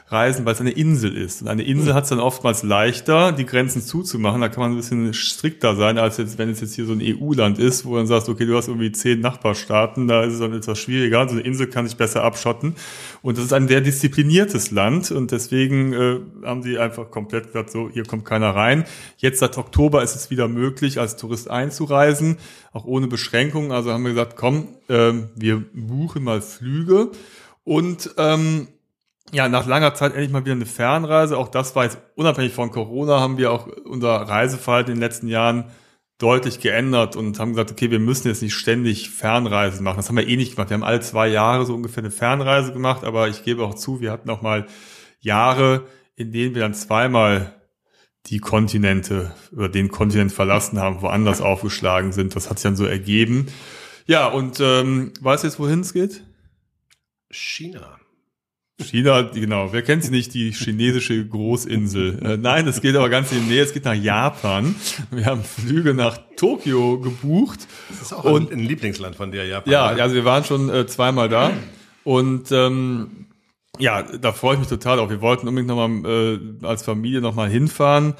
Reisen, 0.08 0.44
weil 0.44 0.52
es 0.52 0.60
eine 0.60 0.70
Insel 0.70 1.16
ist. 1.16 1.40
Und 1.40 1.48
eine 1.48 1.62
Insel 1.62 1.94
hat 1.94 2.04
es 2.04 2.10
dann 2.10 2.20
oftmals 2.20 2.62
leichter, 2.62 3.32
die 3.32 3.46
Grenzen 3.46 3.80
zuzumachen. 3.80 4.42
Da 4.42 4.50
kann 4.50 4.60
man 4.60 4.72
ein 4.72 4.76
bisschen 4.76 5.14
strikter 5.14 5.76
sein, 5.76 5.96
als 5.96 6.18
jetzt, 6.18 6.36
wenn 6.36 6.50
es 6.50 6.60
jetzt 6.60 6.74
hier 6.74 6.84
so 6.84 6.92
ein 6.92 7.00
EU-Land 7.02 7.58
ist, 7.58 7.86
wo 7.86 7.96
dann 7.96 8.06
sagst, 8.06 8.28
okay, 8.28 8.44
du 8.44 8.54
hast 8.54 8.68
irgendwie 8.68 8.92
zehn 8.92 9.20
Nachbarstaaten, 9.20 10.06
da 10.06 10.24
ist 10.24 10.34
es 10.34 10.40
dann 10.40 10.52
etwas 10.52 10.78
schwieriger. 10.78 11.26
So 11.26 11.34
eine 11.34 11.40
Insel 11.40 11.68
kann 11.68 11.86
sich 11.86 11.96
besser 11.96 12.22
abschotten. 12.22 12.74
Und 13.22 13.38
das 13.38 13.46
ist 13.46 13.52
ein 13.54 13.66
sehr 13.66 13.80
diszipliniertes 13.80 14.70
Land 14.70 15.10
und 15.10 15.30
deswegen 15.30 15.94
äh, 15.94 16.20
haben 16.44 16.62
sie 16.62 16.78
einfach 16.78 17.10
komplett 17.10 17.46
gesagt, 17.46 17.70
so, 17.70 17.88
hier 17.88 18.04
kommt 18.04 18.26
keiner 18.26 18.50
rein. 18.50 18.84
Jetzt 19.16 19.38
seit 19.38 19.56
Oktober 19.56 20.02
ist 20.02 20.14
es 20.16 20.30
wieder 20.30 20.48
möglich, 20.48 21.00
als 21.00 21.16
Tourist 21.16 21.50
einzureisen, 21.50 22.36
auch 22.72 22.84
ohne 22.84 23.06
Beschränkungen. 23.06 23.72
Also 23.72 23.90
haben 23.90 24.02
wir 24.02 24.10
gesagt, 24.10 24.36
komm, 24.36 24.68
ähm, 24.90 25.30
wir 25.34 25.64
buchen 25.72 26.24
mal 26.24 26.42
Flüge 26.42 27.10
und 27.64 28.14
ähm, 28.18 28.68
ja, 29.34 29.48
nach 29.48 29.66
langer 29.66 29.94
Zeit 29.94 30.12
endlich 30.12 30.30
mal 30.30 30.44
wieder 30.44 30.52
eine 30.54 30.64
Fernreise. 30.64 31.36
Auch 31.36 31.48
das 31.48 31.74
war 31.74 31.84
jetzt 31.84 31.98
unabhängig 32.14 32.52
von 32.52 32.70
Corona, 32.70 33.18
haben 33.18 33.36
wir 33.36 33.50
auch 33.50 33.66
unser 33.84 34.14
Reiseverhalten 34.14 34.92
in 34.92 35.00
den 35.00 35.02
letzten 35.02 35.26
Jahren 35.26 35.64
deutlich 36.18 36.60
geändert 36.60 37.16
und 37.16 37.40
haben 37.40 37.50
gesagt, 37.50 37.72
okay, 37.72 37.90
wir 37.90 37.98
müssen 37.98 38.28
jetzt 38.28 38.42
nicht 38.42 38.54
ständig 38.54 39.10
Fernreisen 39.10 39.82
machen. 39.82 39.96
Das 39.96 40.08
haben 40.08 40.16
wir 40.16 40.28
eh 40.28 40.36
nicht 40.36 40.54
gemacht. 40.54 40.70
Wir 40.70 40.76
haben 40.76 40.84
alle 40.84 41.00
zwei 41.00 41.26
Jahre 41.26 41.66
so 41.66 41.74
ungefähr 41.74 42.02
eine 42.04 42.12
Fernreise 42.12 42.72
gemacht, 42.72 43.02
aber 43.02 43.28
ich 43.28 43.42
gebe 43.42 43.64
auch 43.64 43.74
zu, 43.74 44.00
wir 44.00 44.12
hatten 44.12 44.30
auch 44.30 44.40
mal 44.40 44.66
Jahre, 45.18 45.82
in 46.14 46.30
denen 46.30 46.54
wir 46.54 46.62
dann 46.62 46.74
zweimal 46.74 47.60
die 48.26 48.38
Kontinente 48.38 49.34
oder 49.52 49.68
den 49.68 49.90
Kontinent 49.90 50.32
verlassen 50.32 50.78
haben, 50.78 51.02
woanders 51.02 51.40
aufgeschlagen 51.40 52.12
sind. 52.12 52.36
Das 52.36 52.48
hat 52.48 52.58
sich 52.58 52.64
dann 52.64 52.76
so 52.76 52.86
ergeben. 52.86 53.48
Ja, 54.06 54.28
und 54.28 54.60
ähm, 54.60 55.12
weißt 55.20 55.42
du 55.42 55.48
jetzt, 55.48 55.58
wohin 55.58 55.80
es 55.80 55.92
geht? 55.92 56.22
China. 57.30 57.98
China, 58.80 59.22
genau. 59.22 59.72
Wer 59.72 59.82
kennt 59.82 60.02
sie 60.02 60.10
nicht, 60.10 60.34
die 60.34 60.50
chinesische 60.50 61.26
Großinsel? 61.26 62.18
Äh, 62.24 62.36
nein, 62.36 62.66
es 62.66 62.80
geht 62.80 62.96
aber 62.96 63.08
ganz 63.08 63.30
in 63.30 63.44
die 63.44 63.50
Nähe. 63.54 63.62
Es 63.62 63.72
geht 63.72 63.84
nach 63.84 63.94
Japan. 63.94 64.74
Wir 65.12 65.26
haben 65.26 65.44
Flüge 65.44 65.94
nach 65.94 66.18
Tokio 66.36 66.98
gebucht. 67.00 67.60
Das 67.88 68.02
ist 68.02 68.12
auch 68.12 68.24
Und- 68.24 68.50
ein, 68.50 68.58
ein 68.60 68.64
Lieblingsland 68.66 69.14
von 69.14 69.30
dir, 69.30 69.46
Japan. 69.46 69.72
Ja, 69.72 69.92
ne? 69.92 70.02
also 70.02 70.14
wir 70.16 70.24
waren 70.24 70.42
schon 70.44 70.68
äh, 70.70 70.86
zweimal 70.86 71.28
da. 71.28 71.52
Und 72.02 72.50
ähm, 72.50 73.26
ja, 73.78 74.02
da 74.02 74.32
freue 74.32 74.54
ich 74.54 74.60
mich 74.60 74.68
total 74.68 74.98
auf. 74.98 75.08
Wir 75.08 75.20
wollten 75.20 75.46
unbedingt 75.46 75.68
nochmal 75.68 76.04
äh, 76.62 76.66
als 76.66 76.82
Familie 76.82 77.20
nochmal 77.20 77.48
hinfahren. 77.48 78.14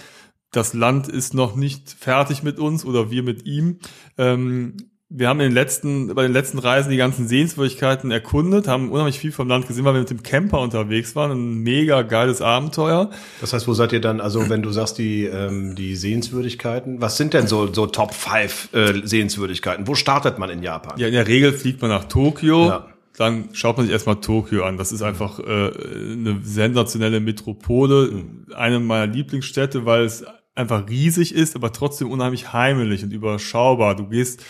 Das 0.53 0.73
Land 0.73 1.09
ist 1.09 1.35
noch 1.35 1.57
nicht 1.57 1.91
fertig 1.91 2.45
mit 2.45 2.61
uns 2.61 2.85
oder 2.85 3.11
wir 3.11 3.25
mit 3.25 3.45
ihm. 3.45 3.79
Ähm, 4.19 4.77
wir 5.17 5.29
haben 5.29 5.39
in 5.39 5.51
den 5.51 5.55
letzten, 5.55 6.13
bei 6.13 6.25
den 6.25 6.33
letzten 6.33 6.59
Reisen 6.59 6.91
die 6.91 6.97
ganzen 6.97 7.29
Sehenswürdigkeiten 7.29 8.11
erkundet, 8.11 8.67
haben 8.67 8.91
unheimlich 8.91 9.21
viel 9.21 9.31
vom 9.31 9.47
Land 9.47 9.69
gesehen, 9.69 9.85
weil 9.85 9.95
wir 9.95 10.01
mit 10.01 10.11
dem 10.11 10.25
Camper 10.25 10.59
unterwegs 10.59 11.15
waren. 11.15 11.31
Ein 11.31 11.55
mega 11.59 12.03
geiles 12.03 12.43
Abenteuer. 12.43 13.11
Das 13.41 13.53
heißt, 13.53 13.69
wo 13.69 13.75
seid 13.75 13.93
ihr 13.93 14.01
dann, 14.01 14.21
also 14.21 14.49
wenn 14.51 14.63
du 14.63 14.71
sagst, 14.71 14.99
die, 14.99 15.25
ähm, 15.27 15.77
die 15.77 15.95
Sehenswürdigkeiten, 15.95 17.01
was 17.01 17.17
sind 17.17 17.33
denn 17.33 17.47
so, 17.47 17.73
so 17.73 17.87
Top 17.87 18.13
5 18.13 18.75
äh, 18.75 19.07
Sehenswürdigkeiten? 19.07 19.87
Wo 19.87 19.95
startet 19.95 20.41
man 20.41 20.51
in 20.51 20.65
Japan? 20.65 20.99
Ja, 20.99 21.07
in 21.07 21.15
der 21.15 21.29
Regel 21.29 21.53
fliegt 21.53 21.81
man 21.81 21.93
nach 21.93 22.07
Tokio. 22.07 22.67
Ja. 22.67 22.87
Dann 23.17 23.51
schaut 23.53 23.77
man 23.77 23.87
sich 23.87 23.93
erstmal 23.93 24.17
Tokio 24.17 24.65
an. 24.65 24.79
Das 24.79 24.91
ist 24.91 25.03
einfach 25.03 25.39
äh, 25.39 25.43
eine 25.45 26.41
sensationelle 26.43 27.21
Metropole, 27.21 28.25
eine 28.57 28.81
meiner 28.81 29.07
Lieblingsstädte, 29.07 29.87
weil 29.87 30.07
es 30.07 30.25
einfach 30.57 30.89
riesig 30.89 31.33
ist, 31.33 31.55
aber 31.55 31.73
trotzdem 31.73 32.11
unheimlich 32.11 32.53
heimelig 32.53 33.05
und 33.05 33.13
überschaubar. 33.13 33.95
Du 33.95 34.09
gehst 34.09 34.43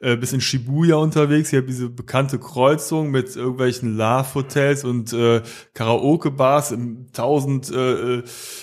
äh, 0.00 0.16
bis 0.16 0.32
in 0.32 0.40
Shibuya 0.40 0.96
unterwegs, 0.96 1.50
hier 1.50 1.62
diese 1.62 1.88
bekannte 1.88 2.38
Kreuzung 2.38 3.10
mit 3.10 3.36
irgendwelchen 3.36 3.96
Love-Hotels 3.96 4.84
und 4.84 5.12
äh, 5.12 5.42
Karaoke-Bars, 5.74 6.72
im 6.72 7.12
tausend 7.12 7.70
äh, 7.70 8.16
äh, 8.18 8.22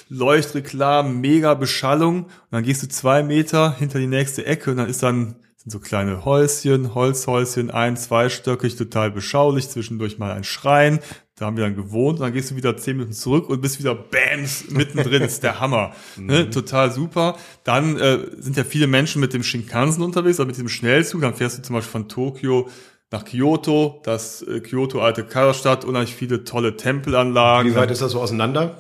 Leuchtreklamen, 0.09 1.21
mega 1.21 1.53
Beschallung. 1.53 2.23
Und 2.23 2.31
dann 2.51 2.63
gehst 2.63 2.83
du 2.83 2.87
zwei 2.87 3.23
Meter 3.23 3.75
hinter 3.77 3.99
die 3.99 4.07
nächste 4.07 4.45
Ecke 4.45 4.71
und 4.71 4.77
dann 4.77 4.89
ist 4.89 5.03
dann 5.03 5.35
sind 5.57 5.71
so 5.71 5.79
kleine 5.79 6.23
Häuschen, 6.23 6.95
Holzhäuschen, 6.95 7.71
ein-, 7.71 7.97
zweistöckig, 7.97 8.75
total 8.75 9.11
beschaulich, 9.11 9.69
zwischendurch 9.69 10.17
mal 10.17 10.31
ein 10.31 10.43
Schrein. 10.43 10.99
Da 11.37 11.45
haben 11.45 11.55
wir 11.55 11.65
dann 11.65 11.75
gewohnt 11.75 12.17
und 12.17 12.25
dann 12.25 12.33
gehst 12.33 12.49
du 12.49 12.55
wieder 12.55 12.75
zehn 12.77 12.97
Minuten 12.97 13.13
zurück 13.13 13.47
und 13.47 13.61
bist 13.61 13.77
wieder 13.77 13.93
Bams 13.93 14.71
mittendrin. 14.71 15.21
ist 15.21 15.43
der 15.43 15.59
Hammer. 15.59 15.91
Ne? 16.17 16.49
Total 16.49 16.91
super. 16.91 17.37
Dann 17.63 17.97
äh, 17.99 18.19
sind 18.39 18.57
ja 18.57 18.63
viele 18.63 18.87
Menschen 18.87 19.21
mit 19.21 19.33
dem 19.33 19.43
Shinkansen 19.43 20.03
unterwegs, 20.03 20.39
also 20.39 20.47
mit 20.47 20.57
dem 20.57 20.67
Schnellzug. 20.67 21.21
Dann 21.21 21.35
fährst 21.35 21.59
du 21.59 21.61
zum 21.61 21.75
Beispiel 21.75 21.91
von 21.91 22.09
Tokio 22.09 22.69
nach 23.11 23.23
Kyoto, 23.23 24.01
das 24.03 24.41
äh, 24.41 24.61
Kyoto 24.61 24.99
alte 24.99 25.23
Kaiserstadt, 25.25 25.85
unheimlich 25.85 26.15
viele 26.15 26.43
tolle 26.43 26.75
Tempelanlagen. 26.75 27.71
Wie 27.71 27.75
weit 27.75 27.91
ist 27.91 28.01
das 28.01 28.13
so 28.13 28.19
auseinander? 28.21 28.79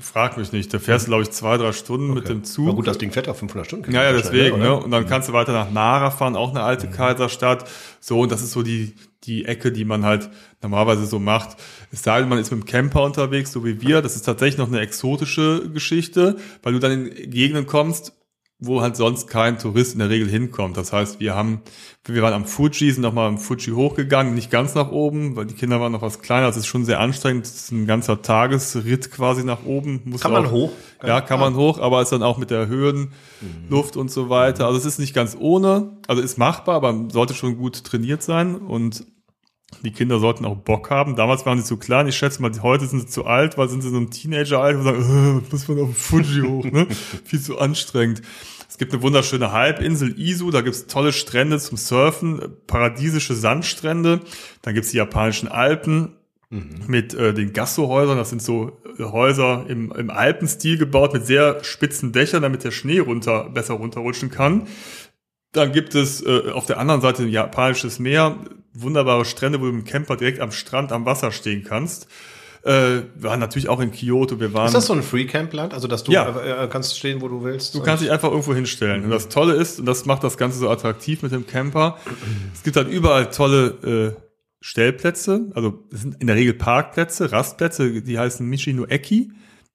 Frag 0.00 0.36
mich 0.36 0.52
nicht. 0.52 0.72
Da 0.74 0.78
fährst 0.78 1.06
du, 1.06 1.10
glaube 1.10 1.22
ich, 1.22 1.30
zwei, 1.30 1.56
drei 1.56 1.72
Stunden 1.72 2.12
mit 2.12 2.28
dem 2.28 2.44
Zug. 2.44 2.66
Na 2.66 2.72
gut, 2.72 2.86
das 2.86 2.98
Ding 2.98 3.10
fährt 3.10 3.28
auf 3.28 3.38
500 3.38 3.66
Stunden. 3.66 3.90
Ja, 3.90 4.04
ja, 4.04 4.12
deswegen, 4.12 4.58
ne? 4.58 4.76
Und 4.76 4.90
dann 4.90 5.06
kannst 5.06 5.30
du 5.30 5.32
weiter 5.32 5.52
nach 5.52 5.70
Nara 5.70 6.10
fahren, 6.10 6.36
auch 6.36 6.50
eine 6.50 6.62
alte 6.62 6.88
Kaiserstadt. 6.88 7.68
So, 8.00 8.20
und 8.20 8.30
das 8.30 8.42
ist 8.42 8.52
so 8.52 8.62
die, 8.62 8.94
die 9.26 9.44
Ecke, 9.44 9.72
die 9.72 9.84
man 9.84 10.04
halt 10.04 10.30
normalerweise 10.62 11.06
so 11.06 11.18
macht. 11.18 11.56
Es 11.92 12.02
sei 12.02 12.20
denn, 12.20 12.28
man 12.28 12.38
ist 12.38 12.50
mit 12.50 12.62
dem 12.62 12.66
Camper 12.66 13.02
unterwegs, 13.02 13.52
so 13.52 13.64
wie 13.64 13.80
wir. 13.80 14.02
Das 14.02 14.16
ist 14.16 14.22
tatsächlich 14.22 14.58
noch 14.58 14.68
eine 14.68 14.80
exotische 14.80 15.70
Geschichte, 15.70 16.36
weil 16.62 16.72
du 16.72 16.78
dann 16.78 16.92
in 16.92 17.30
Gegenden 17.30 17.66
kommst, 17.66 18.12
wo 18.58 18.80
halt 18.80 18.96
sonst 18.96 19.26
kein 19.26 19.58
Tourist 19.58 19.92
in 19.92 19.98
der 19.98 20.08
Regel 20.08 20.28
hinkommt. 20.28 20.78
Das 20.78 20.92
heißt, 20.92 21.20
wir 21.20 21.34
haben, 21.34 21.60
wir 22.04 22.22
waren 22.22 22.32
am 22.32 22.46
Fuji, 22.46 22.90
sind 22.90 23.02
nochmal 23.02 23.28
am 23.28 23.38
Fuji 23.38 23.72
hochgegangen, 23.74 24.34
nicht 24.34 24.50
ganz 24.50 24.74
nach 24.74 24.90
oben, 24.90 25.36
weil 25.36 25.44
die 25.44 25.54
Kinder 25.54 25.78
waren 25.78 25.92
noch 25.92 26.00
was 26.00 26.22
kleiner. 26.22 26.46
Das 26.46 26.56
ist 26.56 26.66
schon 26.66 26.86
sehr 26.86 27.00
anstrengend. 27.00 27.44
Das 27.44 27.54
ist 27.54 27.72
ein 27.72 27.86
ganzer 27.86 28.22
Tagesritt 28.22 29.10
quasi 29.10 29.44
nach 29.44 29.64
oben. 29.66 30.00
Muss 30.06 30.22
Kann 30.22 30.32
man 30.32 30.50
hoch? 30.50 30.72
Ja, 31.04 31.20
kann 31.20 31.38
man 31.38 31.54
hoch, 31.54 31.78
aber 31.78 32.00
ist 32.00 32.12
dann 32.12 32.22
auch 32.22 32.38
mit 32.38 32.50
der 32.50 32.66
Höhenluft 32.66 33.96
und 33.96 34.10
so 34.10 34.30
weiter. 34.30 34.66
Also 34.66 34.78
es 34.78 34.86
ist 34.86 34.98
nicht 34.98 35.14
ganz 35.14 35.36
ohne, 35.38 35.98
also 36.08 36.22
ist 36.22 36.38
machbar, 36.38 36.76
aber 36.76 37.08
sollte 37.12 37.34
schon 37.34 37.58
gut 37.58 37.84
trainiert 37.84 38.22
sein 38.22 38.54
und 38.56 39.04
die 39.86 39.92
Kinder 39.92 40.18
sollten 40.18 40.44
auch 40.44 40.56
Bock 40.56 40.90
haben. 40.90 41.14
Damals 41.14 41.46
waren 41.46 41.58
sie 41.58 41.64
zu 41.64 41.76
klein. 41.76 42.08
Ich 42.08 42.16
schätze 42.16 42.42
mal, 42.42 42.50
heute 42.60 42.86
sind 42.86 43.00
sie 43.00 43.06
zu 43.06 43.24
alt, 43.24 43.56
weil 43.56 43.68
sind 43.68 43.82
sie 43.82 43.90
so 43.90 43.96
ein 43.96 44.10
Teenager-Alter 44.10 44.78
und 44.78 44.84
sagen, 44.84 45.42
äh, 45.46 45.52
muss 45.52 45.68
man 45.68 45.78
auf 45.78 45.86
den 45.86 45.94
Fuji 45.94 46.40
hoch, 46.42 46.64
ne? 46.64 46.88
Viel 47.24 47.40
zu 47.40 47.58
anstrengend. 47.58 48.22
Es 48.68 48.78
gibt 48.78 48.92
eine 48.92 49.02
wunderschöne 49.02 49.52
Halbinsel 49.52 50.18
Izu, 50.18 50.50
da 50.50 50.60
gibt's 50.60 50.86
tolle 50.86 51.12
Strände 51.12 51.58
zum 51.58 51.78
Surfen, 51.78 52.40
paradiesische 52.66 53.34
Sandstrände. 53.34 54.20
Dann 54.62 54.74
gibt's 54.74 54.90
die 54.90 54.96
japanischen 54.96 55.48
Alpen, 55.48 56.16
mit 56.48 57.12
äh, 57.14 57.34
den 57.34 57.52
Gasso-Häusern. 57.52 58.16
Das 58.16 58.30
sind 58.30 58.40
so 58.40 58.80
äh, 58.98 59.02
Häuser 59.02 59.66
im, 59.68 59.90
im 59.92 60.10
Alpenstil 60.10 60.78
gebaut 60.78 61.12
mit 61.12 61.26
sehr 61.26 61.62
spitzen 61.64 62.12
Dächern, 62.12 62.42
damit 62.42 62.62
der 62.62 62.70
Schnee 62.70 63.00
runter 63.00 63.50
besser 63.50 63.74
runterrutschen 63.74 64.30
kann. 64.30 64.68
Dann 65.52 65.72
gibt 65.72 65.94
es 65.94 66.24
äh, 66.24 66.50
auf 66.52 66.66
der 66.66 66.78
anderen 66.78 67.00
Seite 67.00 67.22
ein 67.22 67.28
japanisches 67.28 67.98
Meer, 67.98 68.36
wunderbare 68.74 69.24
Strände, 69.24 69.60
wo 69.60 69.66
du 69.66 69.72
mit 69.72 69.86
dem 69.86 69.90
Camper 69.90 70.16
direkt 70.16 70.40
am 70.40 70.52
Strand 70.52 70.92
am 70.92 71.06
Wasser 71.06 71.32
stehen 71.32 71.64
kannst. 71.64 72.08
Äh, 72.62 72.70
wir 73.14 73.30
waren 73.30 73.40
natürlich 73.40 73.68
auch 73.68 73.80
in 73.80 73.92
Kyoto. 73.92 74.40
Wir 74.40 74.52
waren 74.52 74.66
Ist 74.66 74.74
das 74.74 74.86
so 74.86 74.92
ein 74.92 75.02
Free-Camp-Land? 75.02 75.72
Also, 75.72 75.86
dass 75.88 76.02
du 76.04 76.12
Ja. 76.12 76.64
äh, 76.64 76.68
kannst 76.68 76.98
stehen, 76.98 77.20
wo 77.22 77.28
du 77.28 77.44
willst? 77.44 77.74
Du 77.74 77.80
kannst 77.80 78.02
dich 78.02 78.10
einfach 78.10 78.30
irgendwo 78.30 78.54
hinstellen. 78.54 79.04
Und 79.04 79.10
das 79.10 79.28
Tolle 79.28 79.54
ist, 79.54 79.78
und 79.78 79.86
das 79.86 80.04
macht 80.04 80.24
das 80.24 80.36
Ganze 80.36 80.58
so 80.58 80.68
attraktiv 80.68 81.22
mit 81.22 81.30
dem 81.32 81.46
Camper, 81.46 81.96
es 82.52 82.64
gibt 82.64 82.76
halt 82.76 82.88
überall 82.88 83.30
tolle 83.30 84.16
äh, 84.16 84.20
Stellplätze, 84.60 85.52
also 85.54 85.84
es 85.92 86.00
sind 86.02 86.20
in 86.20 86.26
der 86.26 86.34
Regel 86.34 86.54
Parkplätze, 86.54 87.30
Rastplätze, 87.30 88.02
die 88.02 88.18
heißen 88.18 88.44
Michino 88.44 88.84
Eki. 88.84 89.30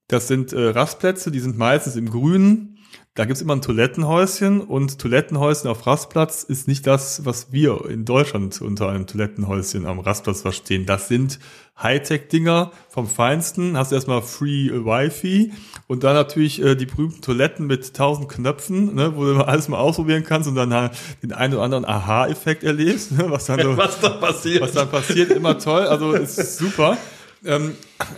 Das 0.10 0.28
sind 0.28 0.52
äh, 0.52 0.60
Rastplätze, 0.70 1.32
die 1.32 1.40
sind 1.40 1.58
meistens 1.58 1.96
im 1.96 2.10
Grünen. 2.10 2.71
Da 3.14 3.26
gibt's 3.26 3.42
immer 3.42 3.58
ein 3.58 3.62
Toilettenhäuschen 3.62 4.62
und 4.62 4.98
Toilettenhäuschen 4.98 5.70
auf 5.70 5.86
Rastplatz 5.86 6.44
ist 6.44 6.70
nicht 6.70 6.88
das, 6.88 7.26
was 7.26 7.52
wir 7.52 7.90
in 7.90 8.06
Deutschland 8.06 8.62
unter 8.62 8.88
einem 8.88 9.06
Toilettenhäuschen 9.06 9.86
am 9.86 10.00
Rastplatz 10.00 10.42
verstehen. 10.42 10.86
Das 10.86 11.10
sind 11.10 11.38
Hightech-Dinger 11.84 12.72
vom 12.88 13.08
Feinsten. 13.08 13.76
Hast 13.76 13.92
erstmal 13.92 14.22
Free 14.22 14.70
Wi-Fi 14.72 15.52
und 15.88 16.06
dann 16.06 16.14
natürlich 16.14 16.62
äh, 16.64 16.76
die 16.76 16.86
berühmten 16.86 17.20
Toiletten 17.20 17.68
mit 17.68 17.94
tausend 17.94 18.30
Knöpfen, 18.30 18.96
ne, 18.96 19.14
wo 19.18 19.26
du 19.26 19.46
alles 19.46 19.68
mal 19.68 19.80
ausprobieren 19.80 20.24
kannst 20.24 20.48
und 20.48 20.56
dann 20.56 20.74
halt 20.74 20.94
den 21.22 21.34
einen 21.34 21.56
oder 21.56 21.64
anderen 21.64 21.84
Aha-Effekt 21.84 22.64
erlebst, 22.64 23.12
ne, 23.12 23.26
was 23.28 23.46
dann 23.48 23.60
so, 23.62 23.76
Was 23.76 24.00
da 24.00 24.08
passiert? 24.12 24.62
was 24.62 24.72
dann 24.72 24.90
passiert, 24.90 25.32
immer 25.32 25.60
toll. 25.60 25.82
Also 25.86 26.14
ist 26.14 26.58
super. 26.58 26.98
Ähm, 27.44 27.76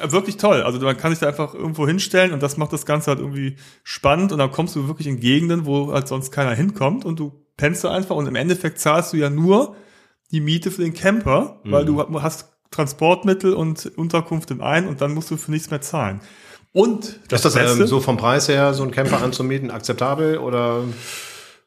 wirklich 0.09 0.37
toll. 0.37 0.61
Also 0.63 0.79
man 0.79 0.97
kann 0.97 1.11
sich 1.11 1.19
da 1.19 1.27
einfach 1.27 1.53
irgendwo 1.53 1.87
hinstellen 1.87 2.33
und 2.33 2.43
das 2.43 2.57
macht 2.57 2.73
das 2.73 2.85
Ganze 2.85 3.11
halt 3.11 3.19
irgendwie 3.19 3.55
spannend 3.83 4.31
und 4.31 4.37
dann 4.37 4.51
kommst 4.51 4.75
du 4.75 4.87
wirklich 4.87 5.07
in 5.07 5.19
Gegenden, 5.19 5.65
wo 5.65 5.93
halt 5.93 6.07
sonst 6.07 6.31
keiner 6.31 6.53
hinkommt 6.53 7.05
und 7.05 7.19
du 7.19 7.31
pennst 7.55 7.83
da 7.83 7.91
einfach 7.91 8.15
und 8.15 8.27
im 8.27 8.35
Endeffekt 8.35 8.79
zahlst 8.79 9.13
du 9.13 9.17
ja 9.17 9.29
nur 9.29 9.75
die 10.31 10.41
Miete 10.41 10.71
für 10.71 10.81
den 10.81 10.93
Camper, 10.93 11.61
weil 11.63 11.85
du 11.85 12.21
hast 12.21 12.49
Transportmittel 12.71 13.53
und 13.53 13.85
Unterkunft 13.95 14.51
im 14.51 14.61
einen 14.61 14.87
und 14.87 14.99
dann 14.99 15.13
musst 15.13 15.29
du 15.31 15.37
für 15.37 15.51
nichts 15.51 15.69
mehr 15.69 15.81
zahlen. 15.81 16.21
Und 16.73 17.19
ist 17.31 17.45
das 17.45 17.53
Beste- 17.53 17.83
ähm, 17.83 17.87
so 17.87 17.99
vom 17.99 18.17
Preis 18.17 18.49
her, 18.49 18.73
so 18.73 18.83
ein 18.83 18.89
Camper 18.91 19.21
anzumieten, 19.21 19.69
akzeptabel 19.69 20.39
oder? 20.39 20.83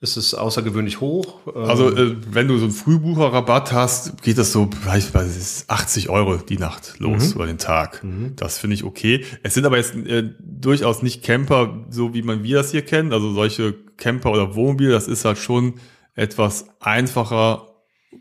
Ist 0.01 0.17
es 0.19 0.35
außergewöhnlich 0.35 1.01
hoch? 1.01 1.41
Ähm, 1.47 1.63
Also 1.65 1.95
äh, 1.97 2.17
wenn 2.31 2.49
du 2.49 2.59
so 2.59 2.65
einen 2.65 2.73
Frühbucherrabatt 2.75 3.73
hast, 3.73 4.23
geht 4.23 4.37
das 4.37 4.53
so, 4.53 4.69
ich 4.97 5.15
weiß, 5.15 5.27
es 5.27 5.37
ist 5.37 5.71
80 5.71 6.11
Euro 6.11 6.37
die 6.37 6.59
Nacht 6.59 6.95
los 6.99 7.31
Mhm. 7.31 7.37
oder 7.37 7.47
den 7.47 7.59
Tag. 7.59 8.05
Das 8.37 8.59
finde 8.59 8.75
ich 8.75 8.85
okay. 8.85 9.25
Es 9.43 9.55
sind 9.55 9.65
aber 9.65 9.79
jetzt 9.79 9.95
äh, 9.95 10.31
durchaus 10.39 11.03
nicht 11.03 11.23
Camper, 11.25 11.87
so 11.91 12.13
wie 12.13 12.23
man 12.23 12.43
wir 12.43 12.57
das 12.57 12.73
hier 12.73 12.83
kennen. 12.83 13.13
Also 13.13 13.33
solche 13.33 13.73
Camper 13.97 14.33
oder 14.33 14.55
Wohnmobil, 14.55 14.91
das 14.91 15.09
ist 15.09 15.25
halt 15.25 15.39
schon 15.39 15.75
etwas 16.15 16.67
einfacher, 16.81 17.67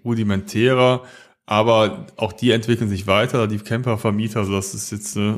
rudimentärer. 0.06 1.04
Aber 1.46 2.08
auch 2.18 2.34
die 2.34 2.52
entwickeln 2.52 2.90
sich 2.90 3.06
weiter, 3.06 3.48
die 3.48 3.60
Campervermieter, 3.60 4.46
so 4.46 4.54
dass 4.54 4.74
es 4.74 4.90
jetzt 4.92 5.16
äh, 5.18 5.36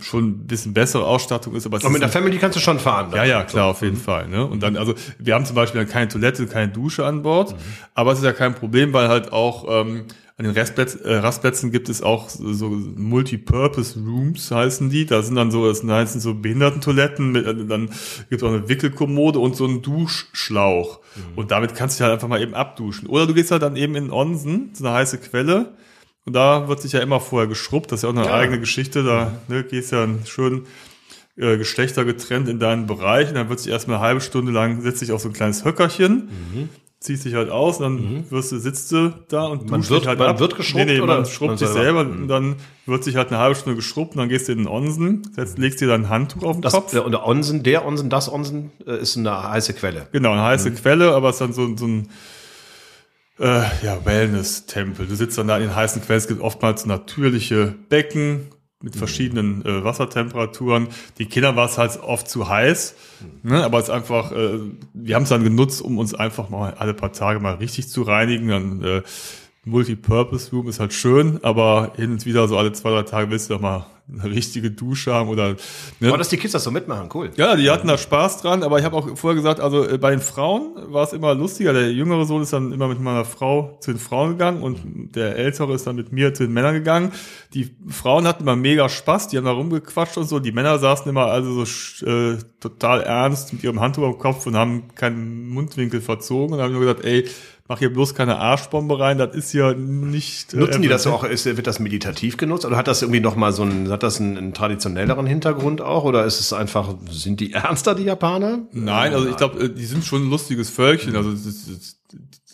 schon 0.00 0.28
ein 0.28 0.46
bisschen 0.46 0.74
bessere 0.74 1.06
Ausstattung 1.06 1.54
ist. 1.54 1.64
Aber 1.64 1.78
ist 1.78 1.88
mit 1.88 2.02
der 2.02 2.10
Family 2.10 2.36
kannst 2.38 2.56
du 2.56 2.60
schon 2.60 2.78
fahren. 2.78 3.10
ja, 3.14 3.24
ja, 3.24 3.44
klar, 3.44 3.66
auf 3.66 3.80
jeden 3.80 3.96
Fall. 3.96 4.28
Ne? 4.28 4.46
Und 4.46 4.62
dann, 4.62 4.76
also 4.76 4.94
wir 5.18 5.34
haben 5.34 5.46
zum 5.46 5.56
Beispiel 5.56 5.80
dann 5.80 5.90
keine 5.90 6.08
Toilette, 6.08 6.46
keine 6.46 6.70
Dusche 6.70 7.06
an 7.06 7.22
Bord, 7.22 7.54
aber 7.94 8.12
es 8.12 8.18
ist 8.18 8.24
ja 8.24 8.32
kein 8.32 8.54
Problem, 8.54 8.92
weil 8.92 9.08
halt 9.08 9.32
auch 9.32 9.64
ähm, 9.68 10.04
an 10.38 10.44
den 10.44 10.54
Rastplätz, 10.54 10.96
äh, 10.96 11.14
Rastplätzen 11.16 11.72
gibt 11.72 11.88
es 11.88 12.02
auch 12.02 12.28
so 12.28 12.52
so 12.52 12.68
Multipurpose 12.68 13.98
Rooms, 13.98 14.50
heißen 14.50 14.90
die. 14.90 15.06
Da 15.06 15.22
sind 15.22 15.34
dann 15.34 15.50
so, 15.50 15.66
das 15.66 15.82
heißen 15.82 16.20
so 16.20 16.34
Behindertentoiletten, 16.34 17.32
mit, 17.32 17.46
äh, 17.46 17.54
dann 17.64 17.86
gibt 18.28 18.42
es 18.42 18.42
auch 18.42 18.52
eine 18.52 18.68
Wickelkommode 18.68 19.38
und 19.38 19.56
so 19.56 19.64
einen 19.64 19.80
Duschschlauch. 19.80 21.00
Und 21.36 21.52
damit 21.52 21.74
kannst 21.74 21.96
du 21.96 21.98
dich 21.98 22.02
halt 22.02 22.12
einfach 22.12 22.28
mal 22.28 22.42
eben 22.42 22.52
abduschen. 22.52 23.08
Oder 23.08 23.26
du 23.26 23.32
gehst 23.32 23.50
halt 23.50 23.62
dann 23.62 23.76
eben 23.76 23.94
in 23.94 24.10
Onsen, 24.10 24.72
so 24.74 24.84
eine 24.84 24.94
heiße 24.94 25.16
Quelle, 25.16 25.72
und 26.26 26.32
da 26.34 26.68
wird 26.68 26.80
sich 26.82 26.92
ja 26.92 27.00
immer 27.00 27.20
vorher 27.20 27.48
geschrubbt, 27.48 27.90
das 27.92 28.00
ist 28.00 28.02
ja 28.02 28.08
auch 28.10 28.16
eine 28.16 28.30
eigene 28.32 28.60
Geschichte, 28.60 29.02
da 29.04 29.32
ne, 29.48 29.64
gehst 29.64 29.92
ja 29.92 30.06
schön 30.26 30.62
äh, 31.36 31.56
Geschlechter 31.56 32.04
getrennt 32.04 32.48
in 32.48 32.58
deinen 32.58 32.86
Bereich 32.86 33.28
und 33.28 33.34
dann 33.34 33.48
wird 33.48 33.60
sich 33.60 33.70
erstmal 33.72 33.98
eine 33.98 34.06
halbe 34.06 34.20
Stunde 34.20 34.52
lang, 34.52 34.80
setzt 34.82 34.98
sich 35.00 35.12
auf 35.12 35.20
so 35.22 35.28
ein 35.28 35.32
kleines 35.34 35.64
Höckerchen, 35.64 36.28
ziehst 36.98 37.26
dich 37.26 37.34
halt 37.34 37.50
aus 37.50 37.78
und 37.78 37.82
dann 37.84 38.30
wirst 38.30 38.50
du, 38.52 38.58
sitzt 38.58 38.90
du 38.90 39.12
da 39.28 39.44
und 39.44 39.70
Man 39.70 39.86
wird- 39.88 40.06
halt 40.06 40.18
man 40.18 40.28
ab. 40.30 40.40
wird 40.40 40.56
geschrubbt 40.56 40.86
Nee, 40.86 40.94
nee, 40.94 41.00
oder 41.00 41.16
man 41.16 41.26
schrubbt 41.26 41.50
man 41.50 41.58
sich 41.58 41.68
selber? 41.68 42.04
selber 42.04 42.22
und 42.22 42.28
dann 42.28 42.56
wird 42.86 43.04
sich 43.04 43.16
halt 43.16 43.28
eine 43.28 43.38
halbe 43.38 43.54
Stunde 43.54 43.76
geschrubbt 43.76 44.14
und 44.14 44.18
dann 44.20 44.28
gehst 44.30 44.48
du 44.48 44.52
in 44.52 44.58
den 44.58 44.66
Onsen, 44.66 45.22
setzt, 45.34 45.58
legst 45.58 45.80
dir 45.82 45.88
dann 45.88 46.04
ein 46.06 46.08
Handtuch 46.08 46.42
auf 46.42 46.56
den 46.56 46.62
Das, 46.62 46.72
Kopf. 46.72 46.94
und 46.94 47.12
der 47.12 47.24
Onsen, 47.26 47.62
der 47.62 47.86
Onsen, 47.86 48.08
das 48.10 48.32
Onsen 48.32 48.72
äh, 48.86 48.98
ist 48.98 49.16
eine 49.18 49.42
heiße 49.50 49.74
Quelle. 49.74 50.08
Genau, 50.12 50.32
eine 50.32 50.40
Mhm. 50.40 50.44
heiße 50.46 50.72
Quelle, 50.72 51.12
aber 51.12 51.28
es 51.28 51.36
ist 51.36 51.40
dann 51.42 51.52
so, 51.52 51.76
so 51.76 51.86
ein 51.86 52.08
äh, 53.38 53.62
ja, 53.84 54.04
Wellness-Tempel. 54.04 55.06
Du 55.06 55.14
sitzt 55.14 55.36
dann 55.38 55.48
da 55.48 55.56
in 55.56 55.64
den 55.64 55.74
heißen 55.76 56.02
Quellen. 56.02 56.18
Es 56.18 56.28
gibt 56.28 56.40
oftmals 56.40 56.86
natürliche 56.86 57.74
Becken 57.88 58.48
mit 58.82 58.94
Mhm. 58.94 58.98
verschiedenen 58.98 59.64
äh, 59.64 59.84
Wassertemperaturen. 59.84 60.88
Die 61.18 61.26
Kinder 61.26 61.56
war 61.56 61.66
es 61.66 61.78
halt 61.78 61.98
oft 62.02 62.28
zu 62.28 62.48
heiß, 62.48 62.94
Mhm. 63.42 63.50
ne? 63.50 63.64
aber 63.64 63.78
es 63.78 63.84
ist 63.84 63.90
einfach, 63.90 64.32
äh, 64.32 64.58
wir 64.94 65.14
haben 65.14 65.22
es 65.24 65.30
dann 65.30 65.44
genutzt, 65.44 65.80
um 65.82 65.98
uns 65.98 66.14
einfach 66.14 66.50
mal 66.50 66.74
alle 66.74 66.92
paar 66.94 67.12
Tage 67.12 67.40
mal 67.40 67.54
richtig 67.54 67.88
zu 67.88 68.02
reinigen. 68.02 68.48
Dann 68.48 68.82
äh, 68.82 69.02
Multipurpose 69.64 70.50
Room 70.52 70.68
ist 70.68 70.78
halt 70.78 70.92
schön, 70.92 71.40
aber 71.42 71.92
hin 71.96 72.12
und 72.12 72.24
wieder 72.26 72.46
so 72.48 72.56
alle 72.56 72.72
zwei, 72.72 72.90
drei 72.90 73.02
Tage 73.02 73.30
willst 73.30 73.50
du 73.50 73.54
doch 73.54 73.60
mal 73.60 73.86
eine 74.08 74.30
richtige 74.30 74.70
Dusche 74.70 75.12
haben 75.12 75.28
oder 75.28 75.56
ne? 75.98 76.08
Aber 76.08 76.18
dass 76.18 76.28
die 76.28 76.36
Kids 76.36 76.52
das 76.52 76.62
so 76.62 76.70
mitmachen, 76.70 77.08
cool. 77.14 77.30
Ja, 77.36 77.56
die 77.56 77.70
hatten 77.70 77.88
da 77.88 77.98
Spaß 77.98 78.40
dran, 78.40 78.62
aber 78.62 78.78
ich 78.78 78.84
habe 78.84 78.96
auch 78.96 79.16
vorher 79.16 79.34
gesagt, 79.34 79.60
also 79.60 79.86
äh, 79.86 79.98
bei 79.98 80.10
den 80.10 80.20
Frauen 80.20 80.74
war 80.92 81.02
es 81.02 81.12
immer 81.12 81.34
lustiger. 81.34 81.72
Der 81.72 81.92
jüngere 81.92 82.24
Sohn 82.24 82.42
ist 82.42 82.52
dann 82.52 82.72
immer 82.72 82.86
mit 82.88 83.00
meiner 83.00 83.24
Frau 83.24 83.78
zu 83.80 83.90
den 83.90 83.98
Frauen 83.98 84.30
gegangen 84.30 84.62
und 84.62 85.14
der 85.16 85.36
ältere 85.36 85.74
ist 85.74 85.86
dann 85.86 85.96
mit 85.96 86.12
mir 86.12 86.34
zu 86.34 86.44
den 86.44 86.52
Männern 86.52 86.74
gegangen. 86.74 87.12
Die 87.52 87.76
Frauen 87.88 88.26
hatten 88.26 88.44
immer 88.44 88.56
mega 88.56 88.88
Spaß, 88.88 89.28
die 89.28 89.38
haben 89.38 89.44
da 89.44 89.52
rumgequatscht 89.52 90.16
und 90.18 90.28
so. 90.28 90.38
Die 90.38 90.52
Männer 90.52 90.78
saßen 90.78 91.08
immer 91.08 91.26
also 91.26 91.64
so 91.64 92.06
äh, 92.06 92.38
total 92.60 93.02
ernst 93.02 93.52
mit 93.52 93.64
ihrem 93.64 93.80
Handtuch 93.80 94.04
am 94.04 94.18
Kopf 94.18 94.46
und 94.46 94.56
haben 94.56 94.94
keinen 94.94 95.48
Mundwinkel 95.48 96.00
verzogen 96.00 96.54
und 96.54 96.62
haben 96.62 96.72
nur 96.72 96.80
gesagt, 96.80 97.04
ey, 97.04 97.24
mach 97.68 97.78
hier 97.78 97.92
bloß 97.92 98.14
keine 98.14 98.38
Arschbombe 98.38 98.98
rein, 98.98 99.18
das 99.18 99.34
ist 99.34 99.52
ja 99.52 99.74
nicht. 99.74 100.54
äh, 100.54 100.58
Nutzen 100.58 100.82
die 100.82 100.88
das 100.88 101.06
auch, 101.06 101.24
ist, 101.24 101.44
wird 101.46 101.66
das 101.66 101.78
meditativ 101.78 102.36
genutzt 102.36 102.64
oder 102.64 102.76
hat 102.76 102.88
das 102.88 103.02
irgendwie 103.02 103.20
nochmal 103.20 103.52
so 103.52 103.62
einen, 103.62 103.90
hat 103.90 104.02
das 104.02 104.20
einen, 104.20 104.36
einen 104.36 104.54
traditionelleren 104.54 105.26
Hintergrund 105.26 105.80
auch 105.80 106.04
oder 106.04 106.24
ist 106.24 106.40
es 106.40 106.52
einfach, 106.52 106.94
sind 107.10 107.40
die 107.40 107.52
ernster, 107.52 107.94
die 107.94 108.04
Japaner? 108.04 108.66
Nein, 108.72 109.12
also 109.12 109.28
ich 109.28 109.36
glaube, 109.36 109.70
die 109.70 109.86
sind 109.86 110.04
schon 110.04 110.26
ein 110.26 110.30
lustiges 110.30 110.70
Völkchen. 110.70 111.16
Also 111.16 111.30
es, 111.30 111.46
es, 111.46 111.96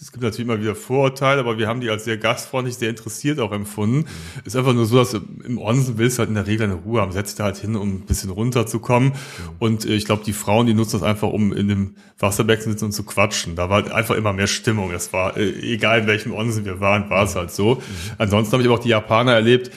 es, 0.02 0.10
gibt 0.10 0.24
natürlich 0.24 0.48
immer 0.48 0.60
wieder 0.60 0.74
Vorurteile, 0.74 1.40
aber 1.40 1.58
wir 1.58 1.68
haben 1.68 1.80
die 1.80 1.88
als 1.88 2.04
sehr 2.04 2.16
gastfreundlich, 2.16 2.76
sehr 2.76 2.90
interessiert 2.90 3.38
auch 3.38 3.52
empfunden. 3.52 4.06
Ist 4.44 4.56
einfach 4.56 4.72
nur 4.72 4.86
so, 4.86 4.96
dass 4.96 5.12
du 5.12 5.20
im 5.44 5.58
Onsen 5.58 5.96
willst 5.96 6.18
du 6.18 6.20
halt 6.20 6.28
in 6.28 6.34
der 6.34 6.46
Regel 6.48 6.64
eine 6.64 6.74
Ruhe 6.74 7.00
haben. 7.00 7.12
Setz 7.12 7.28
dich 7.28 7.36
da 7.36 7.44
halt 7.44 7.56
hin, 7.56 7.76
um 7.76 7.88
ein 7.88 8.00
bisschen 8.00 8.30
runterzukommen. 8.30 9.12
Und 9.60 9.84
äh, 9.84 9.94
ich 9.94 10.04
glaube, 10.04 10.24
die 10.24 10.32
Frauen, 10.32 10.66
die 10.66 10.74
nutzen 10.74 10.98
das 10.98 11.08
einfach, 11.08 11.28
um 11.28 11.52
in 11.52 11.68
dem 11.68 11.94
Wasserbecken 12.18 12.64
zu 12.64 12.70
sitzen 12.70 12.86
und 12.86 12.92
zu 12.92 13.04
quatschen. 13.04 13.54
Da 13.54 13.70
war 13.70 13.82
halt 13.82 13.92
einfach 13.92 14.16
immer 14.16 14.32
mehr 14.32 14.48
Stimmung. 14.48 14.90
Das 14.90 15.12
war, 15.12 15.36
äh, 15.36 15.50
egal 15.72 16.00
in 16.00 16.06
welchem 16.08 16.34
Onsen 16.34 16.64
wir 16.64 16.80
waren, 16.80 17.08
war 17.08 17.24
es 17.24 17.36
halt 17.36 17.52
so. 17.52 17.80
Ansonsten 18.18 18.54
habe 18.54 18.62
ich 18.62 18.68
aber 18.68 18.78
auch 18.78 18.82
die 18.82 18.88
Japaner 18.88 19.34
erlebt, 19.34 19.70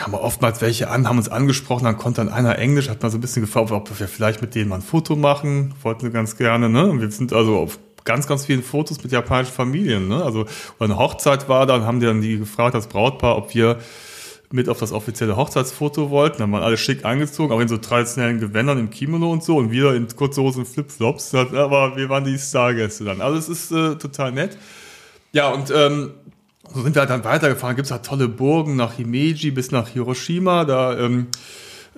haben 0.00 0.12
wir 0.12 0.20
oftmals 0.20 0.60
welche 0.60 0.90
an, 0.90 1.08
haben 1.08 1.16
uns 1.16 1.30
angesprochen, 1.30 1.84
dann 1.84 1.96
konnte 1.96 2.20
dann 2.22 2.28
einer 2.28 2.58
Englisch, 2.58 2.90
hat 2.90 3.02
mal 3.02 3.10
so 3.10 3.16
ein 3.16 3.22
bisschen 3.22 3.40
gefragt, 3.42 3.70
ob 3.70 3.98
wir 3.98 4.08
vielleicht 4.08 4.42
mit 4.42 4.54
denen 4.54 4.68
mal 4.68 4.76
ein 4.76 4.82
Foto 4.82 5.16
machen, 5.16 5.74
wollten 5.82 6.06
sie 6.06 6.12
ganz 6.12 6.36
gerne, 6.36 6.68
ne? 6.68 6.90
Und 6.90 7.00
wir 7.00 7.10
sind 7.10 7.32
also 7.32 7.56
auf 7.56 7.78
ganz, 8.08 8.26
ganz 8.26 8.46
vielen 8.46 8.62
Fotos 8.62 9.02
mit 9.02 9.12
japanischen 9.12 9.52
Familien, 9.52 10.08
ne? 10.08 10.24
Also, 10.24 10.46
wenn 10.78 10.90
eine 10.90 10.98
Hochzeit 10.98 11.46
war, 11.50 11.66
dann 11.66 11.84
haben 11.84 12.00
die 12.00 12.06
dann 12.06 12.22
die 12.22 12.38
gefragt, 12.38 12.74
das 12.74 12.86
Brautpaar, 12.86 13.36
ob 13.36 13.54
wir 13.54 13.78
mit 14.50 14.70
auf 14.70 14.78
das 14.78 14.92
offizielle 14.92 15.36
Hochzeitsfoto 15.36 16.08
wollten. 16.08 16.38
Dann 16.38 16.50
waren 16.50 16.62
alle 16.62 16.78
schick 16.78 17.04
angezogen, 17.04 17.52
auch 17.52 17.60
in 17.60 17.68
so 17.68 17.76
traditionellen 17.76 18.40
Gewändern 18.40 18.78
im 18.78 18.88
Kimono 18.88 19.30
und 19.30 19.44
so 19.44 19.58
und 19.58 19.70
wieder 19.70 19.94
in 19.94 20.08
kurze 20.08 20.40
Hosen 20.40 20.64
Flipflops. 20.64 21.34
Aber 21.34 21.96
wir 21.98 22.08
waren 22.08 22.24
die 22.24 22.38
Stargäste 22.38 23.04
dann. 23.04 23.20
Also 23.20 23.38
es 23.38 23.48
ist 23.50 23.72
äh, 23.72 23.96
total 23.96 24.32
nett. 24.32 24.56
Ja, 25.32 25.50
und 25.50 25.70
ähm, 25.70 26.12
so 26.72 26.80
sind 26.82 26.96
wir 26.96 27.00
halt 27.00 27.10
dann 27.10 27.24
weitergefahren. 27.24 27.76
Gibt 27.76 27.86
es 27.86 27.92
halt 27.92 28.06
tolle 28.06 28.26
Burgen 28.26 28.74
nach 28.74 28.94
Himeji 28.94 29.50
bis 29.50 29.70
nach 29.70 29.88
Hiroshima. 29.88 30.64
Da 30.64 30.98
ähm, 30.98 31.26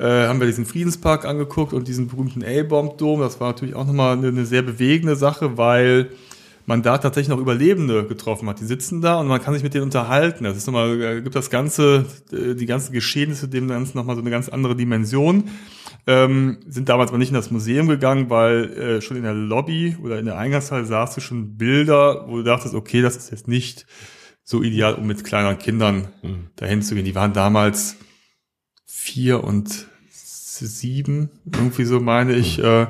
äh, 0.00 0.26
haben 0.26 0.40
wir 0.40 0.46
diesen 0.46 0.64
Friedenspark 0.64 1.26
angeguckt 1.26 1.74
und 1.74 1.86
diesen 1.86 2.08
berühmten 2.08 2.42
A-Bomb-Dom. 2.42 3.20
Das 3.20 3.38
war 3.38 3.48
natürlich 3.48 3.74
auch 3.74 3.86
nochmal 3.86 4.16
eine, 4.16 4.28
eine 4.28 4.46
sehr 4.46 4.62
bewegende 4.62 5.14
Sache, 5.14 5.58
weil 5.58 6.10
man 6.64 6.82
da 6.82 6.96
tatsächlich 6.96 7.28
noch 7.28 7.38
Überlebende 7.38 8.06
getroffen 8.06 8.48
hat. 8.48 8.60
Die 8.60 8.64
sitzen 8.64 9.02
da 9.02 9.20
und 9.20 9.26
man 9.26 9.42
kann 9.42 9.52
sich 9.52 9.62
mit 9.62 9.74
denen 9.74 9.84
unterhalten. 9.84 10.44
Das 10.44 10.56
ist 10.56 10.66
nochmal, 10.66 11.02
äh, 11.02 11.20
gibt 11.20 11.34
das 11.34 11.50
Ganze, 11.50 12.06
äh, 12.32 12.54
die 12.54 12.64
ganzen 12.64 12.94
Geschehnisse 12.94 13.48
dem 13.48 13.68
Ganzen 13.68 13.98
nochmal 13.98 14.16
so 14.16 14.22
eine 14.22 14.30
ganz 14.30 14.48
andere 14.48 14.74
Dimension. 14.74 15.50
Ähm, 16.06 16.60
sind 16.66 16.88
damals 16.88 17.10
aber 17.10 17.18
nicht 17.18 17.28
in 17.28 17.34
das 17.34 17.50
Museum 17.50 17.86
gegangen, 17.86 18.30
weil 18.30 18.72
äh, 18.72 19.00
schon 19.02 19.18
in 19.18 19.24
der 19.24 19.34
Lobby 19.34 19.98
oder 20.02 20.18
in 20.18 20.24
der 20.24 20.38
Eingangshalle 20.38 20.86
sahst 20.86 21.16
du 21.18 21.20
schon 21.20 21.58
Bilder, 21.58 22.24
wo 22.26 22.38
du 22.38 22.42
dachtest, 22.42 22.74
okay, 22.74 23.02
das 23.02 23.18
ist 23.18 23.30
jetzt 23.32 23.48
nicht 23.48 23.84
so 24.44 24.62
ideal, 24.62 24.94
um 24.94 25.06
mit 25.06 25.24
kleineren 25.24 25.58
Kindern 25.58 26.08
dahin 26.56 26.80
zu 26.80 26.94
gehen. 26.94 27.04
Die 27.04 27.14
waren 27.14 27.34
damals 27.34 27.96
vier 28.86 29.44
und 29.44 29.89
sieben, 30.66 31.31
irgendwie 31.44 31.85
so 31.85 32.01
meine 32.01 32.35
ich. 32.35 32.59
Äh, 32.59 32.87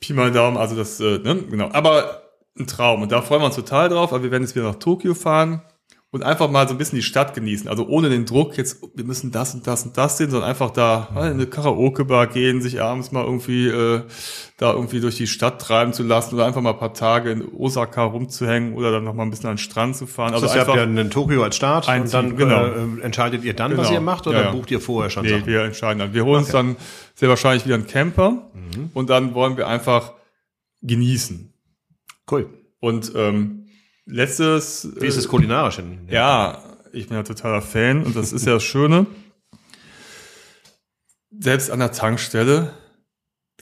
Pi 0.00 0.12
mal 0.14 0.32
Daumen, 0.32 0.56
also 0.56 0.74
das, 0.74 0.98
äh, 1.00 1.18
ne, 1.18 1.44
genau. 1.48 1.70
Aber 1.72 2.22
ein 2.58 2.66
Traum. 2.66 3.02
Und 3.02 3.12
da 3.12 3.22
freuen 3.22 3.40
wir 3.40 3.46
uns 3.46 3.56
total 3.56 3.88
drauf. 3.88 4.12
Aber 4.12 4.22
wir 4.22 4.30
werden 4.30 4.42
jetzt 4.42 4.54
wieder 4.54 4.66
nach 4.66 4.76
Tokio 4.76 5.14
fahren 5.14 5.62
und 6.14 6.22
einfach 6.22 6.50
mal 6.50 6.68
so 6.68 6.74
ein 6.74 6.78
bisschen 6.78 6.96
die 6.96 7.02
Stadt 7.02 7.32
genießen. 7.34 7.68
Also 7.68 7.86
ohne 7.88 8.10
den 8.10 8.26
Druck, 8.26 8.58
jetzt, 8.58 8.82
wir 8.94 9.04
müssen 9.04 9.32
das 9.32 9.54
und 9.54 9.66
das 9.66 9.84
und 9.86 9.96
das 9.96 10.18
sehen, 10.18 10.30
sondern 10.30 10.48
einfach 10.50 10.68
da 10.70 11.08
mal 11.14 11.28
in 11.28 11.34
eine 11.38 11.46
Karaoke-Bar 11.46 12.26
gehen, 12.26 12.60
sich 12.60 12.82
abends 12.82 13.12
mal 13.12 13.24
irgendwie 13.24 13.66
äh, 13.66 14.02
da 14.58 14.74
irgendwie 14.74 15.00
durch 15.00 15.16
die 15.16 15.26
Stadt 15.26 15.60
treiben 15.62 15.94
zu 15.94 16.02
lassen 16.02 16.34
oder 16.34 16.44
einfach 16.44 16.60
mal 16.60 16.72
ein 16.74 16.78
paar 16.78 16.92
Tage 16.92 17.30
in 17.30 17.42
Osaka 17.56 18.04
rumzuhängen 18.04 18.74
oder 18.74 18.92
dann 18.92 19.04
noch 19.04 19.14
mal 19.14 19.22
ein 19.22 19.30
bisschen 19.30 19.48
an 19.48 19.54
den 19.54 19.58
Strand 19.58 19.96
zu 19.96 20.06
fahren. 20.06 20.34
Also 20.34 20.46
Also 20.48 20.58
ihr 20.58 20.66
habt 20.66 20.76
ja 20.76 20.82
in 20.84 21.10
Tokio 21.10 21.42
als 21.44 21.56
Start 21.56 21.88
und 21.88 22.12
dann 22.12 22.28
Team, 22.28 22.36
genau. 22.36 22.66
äh, 22.66 23.00
entscheidet 23.00 23.42
ihr 23.42 23.54
dann, 23.54 23.74
was 23.78 23.88
Genau. 23.88 23.98
ihr 24.00 24.04
macht 24.04 24.26
oder 24.26 24.38
Ja, 24.38 24.44
ja. 24.44 24.50
bucht 24.52 24.70
ihr 24.70 24.80
vorher 24.80 25.08
schon 25.08 25.22
nee, 25.24 25.30
Sachen? 25.30 25.46
wir 25.46 25.62
entscheiden 25.62 25.98
dann. 25.98 26.12
Wir 26.12 26.26
holen 26.26 26.40
uns 26.40 26.48
dann 26.50 26.76
sehr 27.14 27.30
wahrscheinlich 27.30 27.64
wieder 27.64 27.76
einen 27.76 27.86
Camper 27.86 28.50
und 28.92 29.08
dann 29.08 29.32
wollen 29.34 29.56
wir 29.56 29.66
einfach 29.66 30.12
genießen. 30.82 31.54
Cool. 32.30 32.50
Und 32.80 33.12
ähm, 33.16 33.61
letztes 34.06 34.88
Wie 35.00 35.06
ist 35.06 35.16
es 35.16 35.28
kulinarisch? 35.28 35.78
In, 35.78 36.08
Ja, 36.08 36.62
ich 36.92 37.08
bin 37.08 37.16
ja 37.16 37.22
totaler 37.22 37.62
Fan 37.62 38.04
und 38.04 38.16
das 38.16 38.32
ist 38.32 38.46
ja 38.46 38.54
das 38.54 38.64
Schöne. 38.64 39.06
Selbst 41.30 41.70
an 41.70 41.78
der 41.78 41.92
Tankstelle 41.92 42.74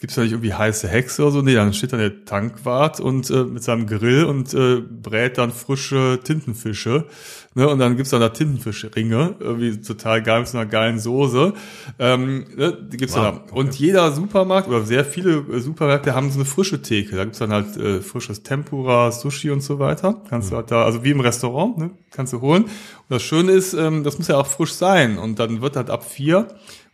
gibt's 0.00 0.16
ja 0.16 0.22
nicht 0.22 0.32
irgendwie 0.32 0.54
heiße 0.54 0.88
Hexe 0.88 1.22
oder 1.22 1.30
so. 1.30 1.42
Nee, 1.42 1.54
dann 1.54 1.72
steht 1.72 1.92
dann 1.92 2.00
der 2.00 2.24
Tankwart 2.24 3.00
und 3.00 3.30
äh, 3.30 3.44
mit 3.44 3.62
seinem 3.62 3.86
Grill 3.86 4.24
und 4.24 4.52
äh, 4.54 4.80
brät 4.80 5.38
dann 5.38 5.52
frische 5.52 6.20
Tintenfische. 6.24 7.06
Ne? 7.54 7.68
Und 7.68 7.78
dann 7.80 7.96
gibt's 7.96 8.10
dann 8.10 8.20
da 8.20 8.30
Tintenfischringe, 8.30 9.36
irgendwie 9.38 9.80
total 9.80 10.22
geil 10.22 10.40
mit 10.40 10.48
so 10.48 10.56
einer 10.56 10.70
geilen 10.70 10.98
Soße. 10.98 11.52
Ähm, 11.98 12.46
ne? 12.56 12.78
Die 12.90 12.96
gibt's 12.96 13.14
Wow, 13.14 13.24
dann 13.24 13.40
da. 13.46 13.54
Und 13.54 13.78
jeder 13.78 14.10
Supermarkt 14.12 14.68
oder 14.68 14.82
sehr 14.82 15.04
viele 15.04 15.44
äh, 15.52 15.60
Supermärkte 15.60 16.14
haben 16.14 16.30
so 16.30 16.38
eine 16.38 16.44
frische 16.46 16.80
Theke. 16.80 17.16
Da 17.16 17.24
gibt's 17.24 17.38
dann 17.38 17.52
halt 17.52 17.76
äh, 17.76 18.00
frisches 18.00 18.42
Tempura, 18.42 19.12
Sushi 19.12 19.50
und 19.50 19.62
so 19.62 19.78
weiter. 19.78 20.22
Kannst 20.28 20.50
du 20.50 20.56
halt 20.56 20.70
da, 20.70 20.84
also 20.84 21.04
wie 21.04 21.10
im 21.10 21.20
Restaurant, 21.20 21.76
ne? 21.76 21.90
kannst 22.10 22.32
du 22.32 22.40
holen. 22.40 22.64
Und 22.64 22.70
das 23.08 23.22
Schöne 23.22 23.52
ist, 23.52 23.74
ähm, 23.74 24.04
das 24.04 24.16
muss 24.16 24.28
ja 24.28 24.38
auch 24.38 24.46
frisch 24.46 24.72
sein. 24.72 25.18
Und 25.18 25.38
dann 25.38 25.60
wird 25.60 25.76
halt 25.76 25.90
ab 25.90 26.04
vier 26.04 26.48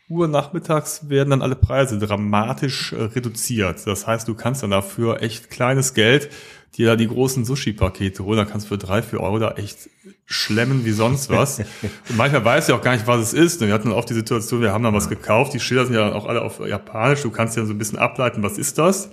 Uhr 0.09 0.29
nachmittags 0.29 1.09
werden 1.09 1.31
dann 1.31 1.43
alle 1.43 1.57
Preise 1.57 1.99
dramatisch 1.99 2.93
äh, 2.93 3.03
reduziert. 3.03 3.87
Das 3.87 4.07
heißt, 4.07 4.29
du 4.29 4.35
kannst 4.35 4.63
dann 4.63 4.71
dafür 4.71 5.23
echt 5.23 5.51
kleines 5.51 5.95
Geld 5.95 6.31
dir 6.77 6.87
da 6.87 6.97
die 6.97 7.09
großen 7.09 7.45
Sushi-Pakete 7.45 8.25
holen. 8.25 8.37
Da 8.37 8.45
kannst 8.45 8.67
du 8.67 8.69
für 8.71 8.79
drei, 8.79 9.03
vier 9.03 9.21
Euro 9.21 9.39
da 9.39 9.53
echt 9.53 9.89
schlemmen 10.27 10.85
wie 10.85 10.93
sonst 10.93 11.31
was. 11.31 11.59
Und 12.09 12.17
manchmal 12.17 12.45
weiß 12.45 12.69
ich 12.69 12.75
auch 12.75 12.83
gar 12.83 12.93
nicht, 12.93 13.07
was 13.07 13.21
es 13.21 13.33
ist. 13.33 13.61
Wir 13.61 13.73
hatten 13.73 13.93
auch 13.93 14.05
die 14.05 14.15
Situation, 14.15 14.61
wir 14.61 14.73
haben 14.73 14.85
dann 14.85 14.95
was 14.95 15.09
gekauft. 15.09 15.55
Die 15.55 15.61
Schilder 15.61 15.87
sind 15.87 15.95
ja 15.95 16.13
auch 16.13 16.27
alle 16.27 16.43
auf 16.43 16.61
Japanisch. 16.61 17.23
Du 17.23 17.31
kannst 17.31 17.57
ja 17.57 17.65
so 17.65 17.73
ein 17.73 17.79
bisschen 17.79 17.99
ableiten, 17.99 18.43
was 18.43 18.59
ist 18.59 18.79
das? 18.79 19.07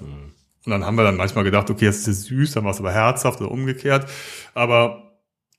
Und 0.65 0.71
dann 0.71 0.85
haben 0.85 0.95
wir 0.95 1.03
dann 1.03 1.17
manchmal 1.17 1.43
gedacht, 1.43 1.69
okay, 1.69 1.85
das 1.87 2.07
ist 2.07 2.23
süß, 2.25 2.53
dann 2.53 2.63
war 2.63 2.71
es 2.71 2.79
aber 2.79 2.91
herzhaft 2.91 3.41
oder 3.41 3.51
umgekehrt. 3.51 4.09
Aber 4.53 5.02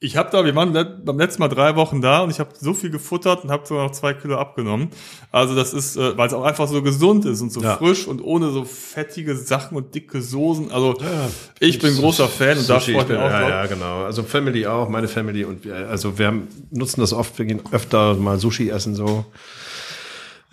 ich 0.01 0.17
habe 0.17 0.29
da, 0.31 0.45
wir 0.45 0.55
waren 0.55 0.73
beim 1.05 1.19
letzten 1.19 1.41
Mal 1.41 1.49
drei 1.49 1.77
Wochen 1.77 2.03
da 2.03 2.21
und 2.21 2.31
ich 2.31 2.39
habe 2.39 2.51
so 2.61 2.75
viel 2.75 2.91
gefuttert 2.91 3.45
und 3.45 3.51
habe 3.51 3.67
sogar 3.67 3.85
noch 3.85 3.93
zwei 3.93 4.13
Kilo 4.13 4.37
abgenommen. 4.37 4.91
Also 5.33 5.55
das 5.55 5.73
ist, 5.73 5.97
äh, 5.97 6.17
weil 6.19 6.27
es 6.27 6.35
auch 6.35 6.45
einfach 6.45 6.69
so 6.69 6.83
gesund 6.83 7.25
ist 7.25 7.41
und 7.41 7.51
so 7.51 7.61
Ja. 7.63 7.77
frisch 7.77 8.07
und 8.07 8.21
ohne 8.23 8.51
so 8.51 8.65
fettige 8.65 9.37
Sachen 9.37 9.77
und 9.77 9.95
dicke 9.95 10.21
Soßen. 10.21 10.71
Also 10.73 10.97
ich 11.61 11.79
bin 11.79 11.97
großer 11.97 12.29
Fan 12.29 12.59
und 12.59 12.69
da 12.69 12.81
freut 12.81 12.89
ich 13.05 13.09
mich 13.09 13.19
auch 13.19 13.31
ja, 13.31 13.49
ja, 13.49 13.67
genau. 13.67 14.05
Also 14.05 14.23
Family 14.25 14.67
auch, 14.67 14.89
meine 14.89 15.09
Family 15.09 15.45
und 15.45 15.65
wir, 15.65 15.89
also 15.89 16.19
wir 16.19 16.27
haben, 16.27 16.49
nutzen 16.71 17.01
das 17.01 17.13
oft, 17.13 17.39
wir 17.39 17.47
gehen 17.47 17.63
öfter 17.73 18.15
mal 18.15 18.39
Sushi 18.39 18.69
essen 18.69 18.95
so. 18.95 19.25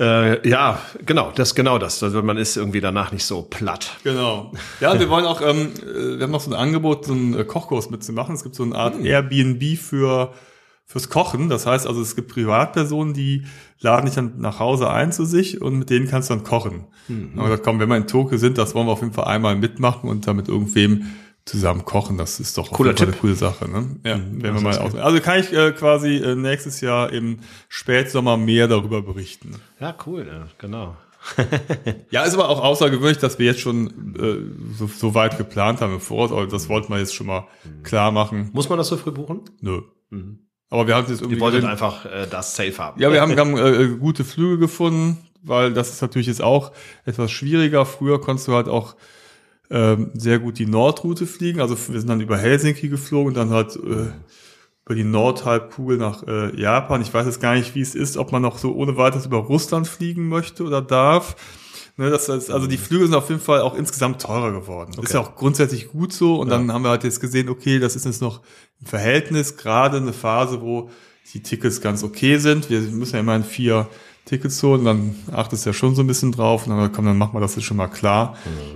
Äh, 0.02 0.50
ja, 0.50 0.82
genau, 1.06 1.32
das 1.36 1.54
genau 1.54 1.78
das. 1.78 2.02
Also 2.02 2.24
man 2.24 2.38
ist 2.38 2.58
irgendwie 2.58 2.82
danach 2.82 3.12
nicht 3.12 3.24
so 3.24 3.44
platt. 3.44 3.98
Genau. 4.04 4.52
Ja, 4.80 4.92
und 4.92 5.00
wir 5.00 5.10
wollen 5.10 5.26
auch, 5.26 5.42
ähm, 5.42 5.74
äh, 5.80 6.18
wir 6.18 6.24
haben 6.24 6.32
noch 6.32 6.42
so 6.42 6.50
ein 6.50 6.58
Angebot, 6.58 7.06
so 7.06 7.14
einen 7.14 7.38
äh, 7.38 7.44
Kochkurs 7.44 7.92
mitzumachen. 7.92 8.34
Es 8.34 8.42
gibt 8.42 8.56
so 8.56 8.64
eine 8.64 8.76
Art 8.76 8.96
Hm. 8.96 9.06
Airbnb 9.06 9.78
für 9.78 10.34
fürs 10.92 11.10
Kochen. 11.10 11.50
Das 11.50 11.66
heißt 11.66 11.88
also, 11.88 12.02
es 12.02 12.16
gibt 12.16 12.32
Privatpersonen, 12.34 13.14
die 13.14 13.46
laden 13.80 14.08
dich 14.08 14.16
dann 14.16 14.34
nach 14.40 14.60
Hause 14.60 14.90
ein 14.90 15.12
zu 15.12 15.26
sich 15.26 15.62
und 15.62 15.80
mit 15.80 15.90
denen 15.90 16.08
kannst 16.08 16.30
du 16.30 16.34
dann 16.34 16.44
kochen. 16.44 16.88
Mhm. 17.08 17.30
Haben 17.30 17.38
wir 17.38 17.44
gesagt, 17.44 17.64
komm, 17.64 17.80
wenn 17.80 17.88
wir 17.88 17.96
in 17.96 18.08
Tokio 18.08 18.38
sind, 18.38 18.58
das 18.58 18.76
wollen 18.76 18.88
wir 18.88 18.92
auf 18.92 19.02
jeden 19.02 19.14
Fall 19.14 19.26
einmal 19.26 19.56
mitmachen 19.56 20.10
und 20.10 20.28
dann 20.28 20.36
mit 20.36 20.50
irgendwem 20.50 21.06
zusammen 21.46 21.86
kochen. 21.86 22.18
Das 22.18 22.40
ist 22.40 22.58
doch 22.58 22.72
Cooler 22.72 22.96
Tipp. 22.96 23.08
eine 23.10 23.18
coole 23.18 23.36
Sache. 23.36 23.70
Ne? 23.70 23.96
Ja, 24.06 24.20
wenn 24.20 24.54
wir 24.54 24.62
mal 24.62 24.78
aus 24.78 24.96
also 24.96 25.20
kann 25.20 25.40
ich 25.40 25.52
äh, 25.54 25.72
quasi 25.72 26.18
äh, 26.18 26.36
nächstes 26.36 26.82
Jahr 26.82 27.12
im 27.12 27.40
Spätsommer 27.70 28.38
mehr 28.38 28.68
darüber 28.68 29.02
berichten. 29.02 29.56
Ja, 29.80 29.96
cool, 30.06 30.28
ja, 30.28 30.48
genau. 30.58 30.96
Ja, 32.10 32.24
ist 32.24 32.34
aber 32.34 32.50
auch 32.50 32.64
außergewöhnlich, 32.64 33.20
dass 33.20 33.38
wir 33.40 33.46
jetzt 33.46 33.60
schon 33.60 34.16
äh, 34.16 34.76
so, 34.78 34.88
so 34.88 35.14
weit 35.14 35.38
geplant 35.38 35.82
haben 35.82 35.94
im 35.94 36.00
Voraus, 36.00 36.32
aber 36.32 36.48
das 36.48 36.68
wollten 36.70 36.92
wir 36.92 37.00
jetzt 37.00 37.14
schon 37.16 37.28
mal 37.28 37.48
klar 37.84 38.12
machen. 38.12 38.50
Muss 38.54 38.70
man 38.70 38.78
das 38.78 38.88
so 38.88 38.98
früh 38.98 39.12
buchen? 39.12 39.42
Nö. 39.62 39.82
Aber 40.70 40.88
wir 40.88 40.96
haben 40.96 41.08
jetzt 41.08 41.22
irgendwie. 41.22 41.36
Ihr 41.36 41.42
wolltet 41.42 41.62
gesehen- 41.62 41.72
einfach 41.72 42.06
äh, 42.06 42.28
das 42.30 42.56
safe 42.56 42.78
haben. 42.78 43.00
ja, 43.02 43.12
wir 43.12 43.22
haben, 43.22 43.36
haben 43.38 43.58
äh, 43.58 43.88
gute 44.00 44.24
Flüge 44.24 44.58
gefunden, 44.58 45.18
weil 45.44 45.74
das 45.74 45.90
ist 45.92 46.02
natürlich 46.02 46.28
jetzt 46.28 46.42
auch 46.42 46.72
etwas 47.06 47.32
schwieriger. 47.32 47.86
Früher 47.86 48.20
konntest 48.20 48.48
du 48.48 48.54
halt 48.54 48.68
auch 48.68 48.96
ähm, 49.72 50.12
sehr 50.14 50.40
gut 50.40 50.60
die 50.60 50.66
Nordroute 50.66 51.26
fliegen. 51.26 51.62
Also 51.62 51.76
wir 51.90 52.00
sind 52.00 52.10
dann 52.10 52.22
über 52.22 52.38
Helsinki 52.38 52.90
geflogen 52.90 53.30
und 53.30 53.38
dann 53.38 53.50
halt 53.50 53.76
äh, 53.78 54.12
über 54.86 54.96
die 54.96 55.04
Nordhalbkugel 55.04 55.98
nach 55.98 56.28
äh, 56.28 56.60
Japan. 56.60 57.02
Ich 57.02 57.14
weiß 57.14 57.26
jetzt 57.26 57.42
gar 57.42 57.56
nicht, 57.56 57.74
wie 57.74 57.82
es 57.82 57.96
ist, 57.96 58.18
ob 58.18 58.32
man 58.32 58.42
noch 58.42 58.58
so 58.58 58.74
ohne 58.76 58.98
weiteres 58.98 59.26
über 59.26 59.38
Russland 59.38 59.88
fliegen 59.88 60.28
möchte 60.28 60.64
oder 60.64 60.82
darf. 60.82 61.36
Ne, 61.98 62.10
das 62.10 62.30
heißt, 62.30 62.52
also 62.52 62.68
die 62.68 62.78
Flüge 62.78 63.06
sind 63.06 63.16
auf 63.16 63.30
jeden 63.30 63.42
Fall 63.42 63.62
auch 63.62 63.76
insgesamt 63.76 64.22
teurer 64.22 64.52
geworden. 64.52 64.92
Ist 65.02 65.14
ja 65.14 65.20
auch 65.20 65.36
grundsätzlich 65.36 65.90
gut 65.90 66.14
so. 66.14 66.40
Und 66.40 66.50
dann 66.50 66.72
haben 66.72 66.84
wir 66.84 66.90
halt 66.90 67.04
jetzt 67.04 67.20
gesehen, 67.20 67.50
okay, 67.50 67.80
das 67.80 67.96
ist 67.96 68.06
jetzt 68.06 68.22
noch 68.22 68.42
im 68.80 68.88
Verhältnis 68.88 69.58
gerade 69.58 69.98
eine 69.98 70.14
Phase, 70.14 70.62
wo 70.62 70.90
die 71.34 71.44
Tickets 71.44 71.80
ganz 71.80 72.04
okay 72.04 72.38
sind. 72.38 72.70
Wir 72.70 72.82
müssen 72.82 73.16
ja 73.16 73.20
immer 73.20 73.36
in 73.36 73.44
vier 73.44 73.88
Tickets 74.26 74.62
holen, 74.64 74.86
dann 74.86 75.16
achtest 75.32 75.66
du 75.66 75.70
ja 75.70 75.74
schon 75.74 75.96
so 75.96 76.02
ein 76.02 76.08
bisschen 76.08 76.32
drauf. 76.32 76.66
Und 76.66 76.76
dann 76.76 76.92
komm, 76.92 77.06
dann 77.06 77.18
machen 77.18 77.34
wir 77.34 77.40
das 77.40 77.56
jetzt 77.56 77.66
schon 77.66 77.78
mal 77.78 77.88
klar. 77.88 78.36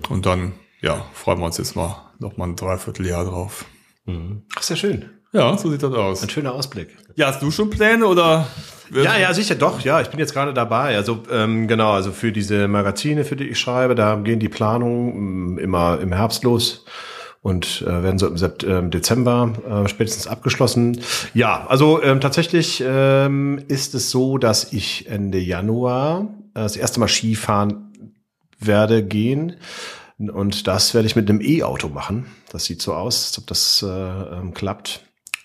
Und 0.09 0.25
dann, 0.25 0.53
ja, 0.85 1.03
freuen 1.13 1.39
wir 1.39 1.45
uns 1.45 1.57
jetzt 1.57 1.75
mal 1.75 1.95
noch 2.19 2.37
mal 2.37 2.45
ein 2.45 2.55
Dreivierteljahr 2.55 3.25
drauf. 3.25 3.65
Ach, 4.55 4.61
sehr 4.61 4.77
schön. 4.77 5.09
Ja, 5.33 5.57
so 5.57 5.71
sieht 5.71 5.81
das 5.81 5.91
aus. 5.91 6.21
Ein 6.21 6.29
schöner 6.29 6.53
Ausblick. 6.53 6.95
Ja, 7.15 7.27
hast 7.27 7.41
du 7.41 7.49
schon 7.49 7.71
Pläne 7.71 8.05
oder? 8.05 8.47
Ja, 8.93 9.17
ja, 9.17 9.33
sicher, 9.33 9.55
doch. 9.55 9.81
Ja, 9.81 9.99
ich 9.99 10.09
bin 10.09 10.19
jetzt 10.19 10.33
gerade 10.33 10.53
dabei. 10.53 10.95
Also 10.95 11.23
ähm, 11.31 11.67
genau, 11.67 11.91
also 11.91 12.11
für 12.11 12.31
diese 12.31 12.67
Magazine, 12.67 13.25
für 13.25 13.35
die 13.35 13.45
ich 13.45 13.59
schreibe, 13.59 13.95
da 13.95 14.15
gehen 14.15 14.39
die 14.39 14.47
Planungen 14.47 15.57
ähm, 15.57 15.57
immer 15.57 15.99
im 15.99 16.13
Herbst 16.13 16.43
los 16.43 16.85
und 17.41 17.81
äh, 17.81 18.03
werden 18.03 18.19
so 18.19 18.27
im 18.27 18.37
Sept 18.37 18.63
ähm, 18.63 18.91
Dezember 18.91 19.53
äh, 19.67 19.89
spätestens 19.89 20.27
abgeschlossen. 20.27 21.01
Ja, 21.33 21.65
also 21.67 22.01
ähm, 22.03 22.21
tatsächlich 22.21 22.83
ähm, 22.85 23.59
ist 23.67 23.95
es 23.95 24.11
so, 24.11 24.37
dass 24.37 24.71
ich 24.71 25.09
Ende 25.09 25.39
Januar 25.39 26.27
äh, 26.53 26.61
das 26.61 26.77
erste 26.77 26.99
Mal 26.99 27.07
Skifahren 27.07 27.91
werde 28.59 29.03
gehen. 29.03 29.57
Und 30.17 30.67
das 30.67 30.93
werde 30.93 31.07
ich 31.07 31.15
mit 31.15 31.29
einem 31.29 31.41
E-Auto 31.41 31.89
machen. 31.89 32.25
Das 32.51 32.65
sieht 32.65 32.81
so 32.81 32.93
aus, 32.93 33.27
als 33.27 33.37
ob 33.37 33.47
das 33.47 33.83
äh, 33.83 33.87
ähm, 33.87 34.53
klappt. 34.53 35.01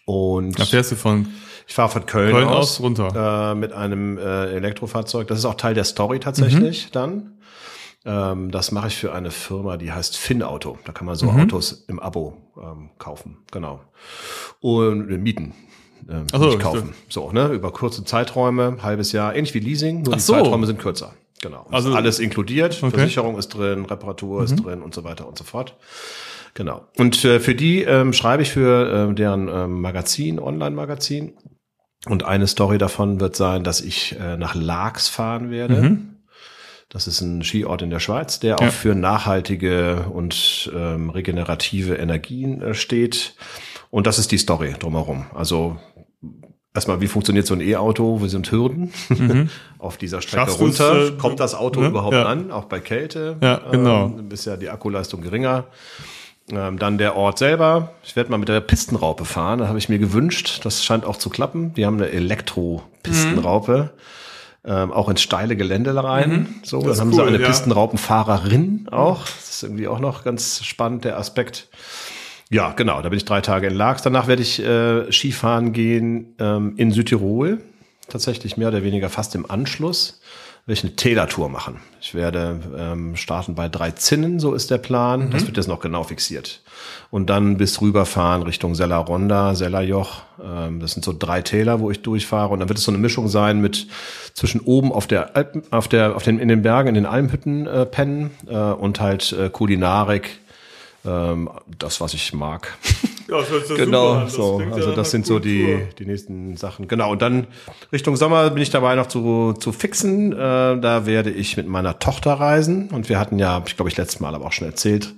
Und 0.07 0.59
Da 0.59 0.65
fährst 0.65 0.93
du 0.93 0.97
von 0.97 1.29
ich 1.67 1.75
fahre 1.75 1.89
von 1.91 2.05
Köln, 2.07 2.33
Köln 2.33 2.49
aus, 2.49 2.79
aus 2.79 2.81
runter. 2.81 3.53
Äh, 3.53 3.55
mit 3.55 3.73
einem 3.73 4.19
äh, 4.19 4.47
Elektrofahrzeug. 4.55 5.29
Das 5.29 5.39
ist 5.39 5.45
auch 5.45 5.55
Teil 5.55 5.75
der 5.75 5.85
Story 5.85 6.19
tatsächlich 6.19 6.87
Mhm. 6.87 6.93
dann. 6.93 7.33
Ähm, 8.05 8.51
das 8.51 8.73
mache 8.73 8.89
ich 8.89 8.97
für 8.97 9.13
eine 9.13 9.31
Firma, 9.31 9.77
die 9.77 9.93
heißt 9.93 10.17
Finauto. 10.17 10.79
Da 10.85 10.93
kann 10.93 11.07
man 11.07 11.15
so 11.17 11.27
Mhm. 11.31 11.43
Autos 11.43 11.85
im 11.87 12.01
Abo 12.01 12.37
ähm, 12.61 12.91
kaufen, 12.99 13.39
genau. 13.53 13.81
Und 14.61 15.11
äh, 15.11 15.19
mieten. 15.19 15.55
Ähm, 16.09 16.27
so, 16.33 16.47
nicht 16.47 16.61
kaufen. 16.61 16.95
So, 17.09 17.31
ne, 17.31 17.49
über 17.49 17.73
kurze 17.73 18.05
Zeiträume, 18.05 18.79
halbes 18.83 19.13
Jahr, 19.13 19.35
ähnlich 19.37 19.55
wie 19.55 19.61
Leasing, 19.61 20.03
nur 20.03 20.15
Ach 20.15 20.17
die 20.17 20.23
so. 20.23 20.33
Zeiträume 20.33 20.67
sind 20.67 20.79
kürzer. 20.81 21.13
Genau. 21.43 21.67
Also- 21.71 21.95
alles 21.95 22.19
inkludiert, 22.19 22.75
Okay. 22.77 22.87
Mhm. 22.87 22.91
Versicherung 22.91 23.39
ist 23.39 23.49
drin, 23.49 23.85
Reparatur 23.87 24.45
ist 24.45 24.57
drin 24.57 24.83
und 24.83 24.95
so 24.95 25.05
weiter 25.05 25.27
und 25.27 25.39
so 25.39 25.45
fort. 25.45 25.77
Genau. 26.55 26.87
Und 26.99 27.25
äh, 27.25 27.39
für 27.41 27.55
die 27.55 27.83
ähm, 27.83 28.13
schreibe 28.13 28.43
ich 28.43 28.51
für 28.51 29.11
äh, 29.11 29.15
deren 29.15 29.49
ähm, 29.49 29.81
Magazin, 29.81 30.39
Online-Magazin. 30.39 31.35
Und 32.07 32.25
eine 32.25 32.47
Story 32.47 32.79
davon 32.79 33.21
wird 33.21 33.37
sein, 33.37 33.63
dass 33.63 33.81
ich 33.81 34.17
äh, 34.19 34.37
nach 34.37 34.55
Laax 34.55 35.09
fahren 35.09 35.51
werde. 35.51 35.99
Das 36.89 37.07
ist 37.07 37.21
ein 37.21 37.45
Skiort 37.45 37.83
in 37.83 37.91
der 37.91 38.01
Schweiz, 38.01 38.41
der 38.41 38.57
Ja. 38.61 38.69
auch 38.69 38.73
für 38.73 38.95
nachhaltige 38.97 40.07
und 40.13 40.71
ähm, 40.75 41.11
regenerative 41.11 41.95
Energien 41.95 42.61
äh, 42.63 42.75
steht. 42.75 43.35
Und 43.91 44.07
das 44.09 44.19
ist 44.19 44.33
die 44.33 44.39
Story 44.39 44.75
drumherum. 44.79 45.27
Also 45.35 45.79
erstmal, 46.75 47.01
wie 47.01 47.07
funktioniert 47.09 47.47
so 47.47 47.55
ein 47.55 47.61
E-Auto? 47.61 48.21
Wo 48.21 48.27
sind 48.27 48.51
Hürden 48.51 48.93
auf 49.79 49.97
dieser 49.97 50.21
Strecke 50.23 50.47
Schaffst 50.47 50.61
runter? 50.61 51.09
äh, 51.09 51.11
Kommt 51.13 51.41
das 51.41 51.55
Auto 51.55 51.81
ne? 51.81 51.89
überhaupt 51.89 52.15
Ja. 52.15 52.25
an? 52.27 52.51
Auch 52.51 52.65
bei 52.65 52.81
Kälte? 52.81 53.37
Ja, 53.41 53.61
genau. 53.71 54.07
Ähm, 54.07 54.29
ist 54.31 54.45
ja 54.47 54.57
die 54.57 54.69
Akkuleistung 54.71 55.21
geringer. 55.23 55.65
Ähm, 56.53 56.79
dann 56.81 56.99
der 56.99 57.15
Ort 57.17 57.39
selber. 57.39 57.93
Ich 58.03 58.17
werde 58.17 58.31
mal 58.31 58.39
mit 58.39 58.49
der 58.49 58.61
Pistenraupe 58.61 59.25
fahren. 59.25 59.61
Da 59.61 59.69
habe 59.69 59.79
ich 59.79 59.89
mir 59.89 59.99
gewünscht. 60.01 60.61
Das 60.65 60.85
scheint 60.85 61.05
auch 61.05 61.17
zu 61.17 61.31
klappen. 61.31 61.75
Die 61.75 61.87
haben 61.87 61.97
eine 61.97 62.11
Elektro-Pistenraupe. 62.11 63.91
Ähm, 64.63 64.93
auch 64.93 65.09
ins 65.09 65.23
steile 65.23 65.57
Gelände 65.57 65.95
rein. 66.03 66.57
So, 66.65 66.83
Das 66.83 66.99
dann 66.99 67.07
haben 67.07 67.13
sie 67.15 67.21
cool, 67.23 67.29
eine 67.29 67.41
ja. 67.41 67.47
Pistenraupenfahrerin 67.47 68.89
auch. 68.91 69.25
Das 69.25 69.49
ist 69.51 69.63
irgendwie 69.63 69.89
auch 69.89 70.01
noch 70.01 70.23
ganz 70.23 70.63
spannend, 70.65 71.05
der 71.05 71.19
Aspekt. 71.19 71.69
Ja, 72.51 72.73
genau. 72.73 73.01
Da 73.01 73.09
bin 73.09 73.17
ich 73.17 73.25
drei 73.25 73.41
Tage 73.41 73.69
in 73.69 73.75
Laax. 73.75 74.03
Danach 74.03 74.27
werde 74.27 74.43
ich 74.43 74.61
äh, 74.61 75.11
Skifahren 75.13 75.73
gehen 75.73 76.35
ähm, 76.41 76.75
in 76.77 76.91
Südtirol. 76.91 77.61
Tatsächlich 78.09 78.57
mehr 78.57 78.69
oder 78.69 78.83
weniger 78.83 79.09
fast 79.09 79.37
im 79.37 79.49
Anschluss. 79.49 80.21
Werde 80.67 80.79
ich 80.79 80.85
eine 80.85 80.97
Tälertour 80.97 81.49
machen. 81.49 81.77
Ich 82.01 82.13
werde 82.13 82.61
ähm, 82.77 83.15
starten 83.15 83.55
bei 83.55 83.69
drei 83.69 83.93
Zinnen, 83.93 84.41
so 84.41 84.53
ist 84.53 84.71
der 84.71 84.79
Plan. 84.79 85.31
Das 85.31 85.47
wird 85.47 85.57
jetzt 85.57 85.69
noch 85.69 85.81
genau 85.81 86.03
fixiert. 86.03 86.63
Und 87.11 87.31
dann 87.31 87.57
bis 87.57 87.81
rüberfahren 87.81 88.43
Richtung 88.43 88.75
Selleronda, 88.75 89.55
Sellerjoch. 89.55 90.23
Ähm, 90.43 90.81
das 90.81 90.93
sind 90.93 91.05
so 91.05 91.15
drei 91.17 91.43
Täler, 91.43 91.79
wo 91.79 91.91
ich 91.91 92.03
durchfahre. 92.03 92.53
Und 92.53 92.59
dann 92.59 92.69
wird 92.69 92.79
es 92.79 92.85
so 92.85 92.91
eine 92.91 92.99
Mischung 92.99 93.29
sein 93.29 93.61
mit 93.61 93.87
zwischen 94.35 94.61
oben 94.61 94.93
auf 94.93 95.07
der 95.07 95.37
Alpen, 95.37 95.63
auf 95.71 95.87
der, 95.87 96.17
auf 96.17 96.25
den, 96.25 96.41
in 96.41 96.49
den 96.49 96.63
Bergen, 96.63 96.89
in 96.89 96.95
den 96.95 97.07
Almhütten 97.07 97.69
äh, 97.69 97.87
pennen 97.87 98.33
äh, 98.49 98.57
und 98.57 99.01
halt 99.01 99.33
äh, 99.33 99.51
Kulinarik. 99.51 100.41
Ähm, 101.05 101.49
das, 101.79 102.01
was 102.01 102.15
ich 102.15 102.33
mag. 102.33 102.77
Ja, 103.31 103.37
das 103.43 103.77
Genau, 103.77 104.15
an. 104.15 104.21
Das 104.25 104.33
so. 104.35 104.61
ja 104.61 104.73
Also 104.73 104.93
das 104.93 105.13
sind 105.13 105.25
so 105.25 105.39
die, 105.39 105.79
die 106.01 106.05
nächsten 106.05 106.57
Sachen. 106.57 106.89
Genau, 106.89 107.13
und 107.13 107.23
dann 107.23 107.47
Richtung 107.93 108.17
Sommer 108.17 108.51
bin 108.51 108.61
ich 108.61 108.71
dabei 108.71 108.97
noch 108.97 109.07
zu, 109.07 109.53
zu 109.53 109.71
fixen. 109.71 110.33
Äh, 110.33 110.37
da 110.37 111.07
werde 111.07 111.31
ich 111.31 111.57
mit 111.57 111.69
meiner 111.69 112.01
Tochter 112.01 112.33
reisen. 112.33 112.89
Und 112.91 113.09
wir 113.09 113.21
hatten 113.21 113.39
ja, 113.39 113.63
ich 113.65 113.77
glaube 113.77 113.89
ich 113.89 113.97
letztes 113.97 114.19
Mal 114.19 114.35
aber 114.35 114.47
auch 114.47 114.53
schon 114.53 114.67
erzählt, 114.67 115.15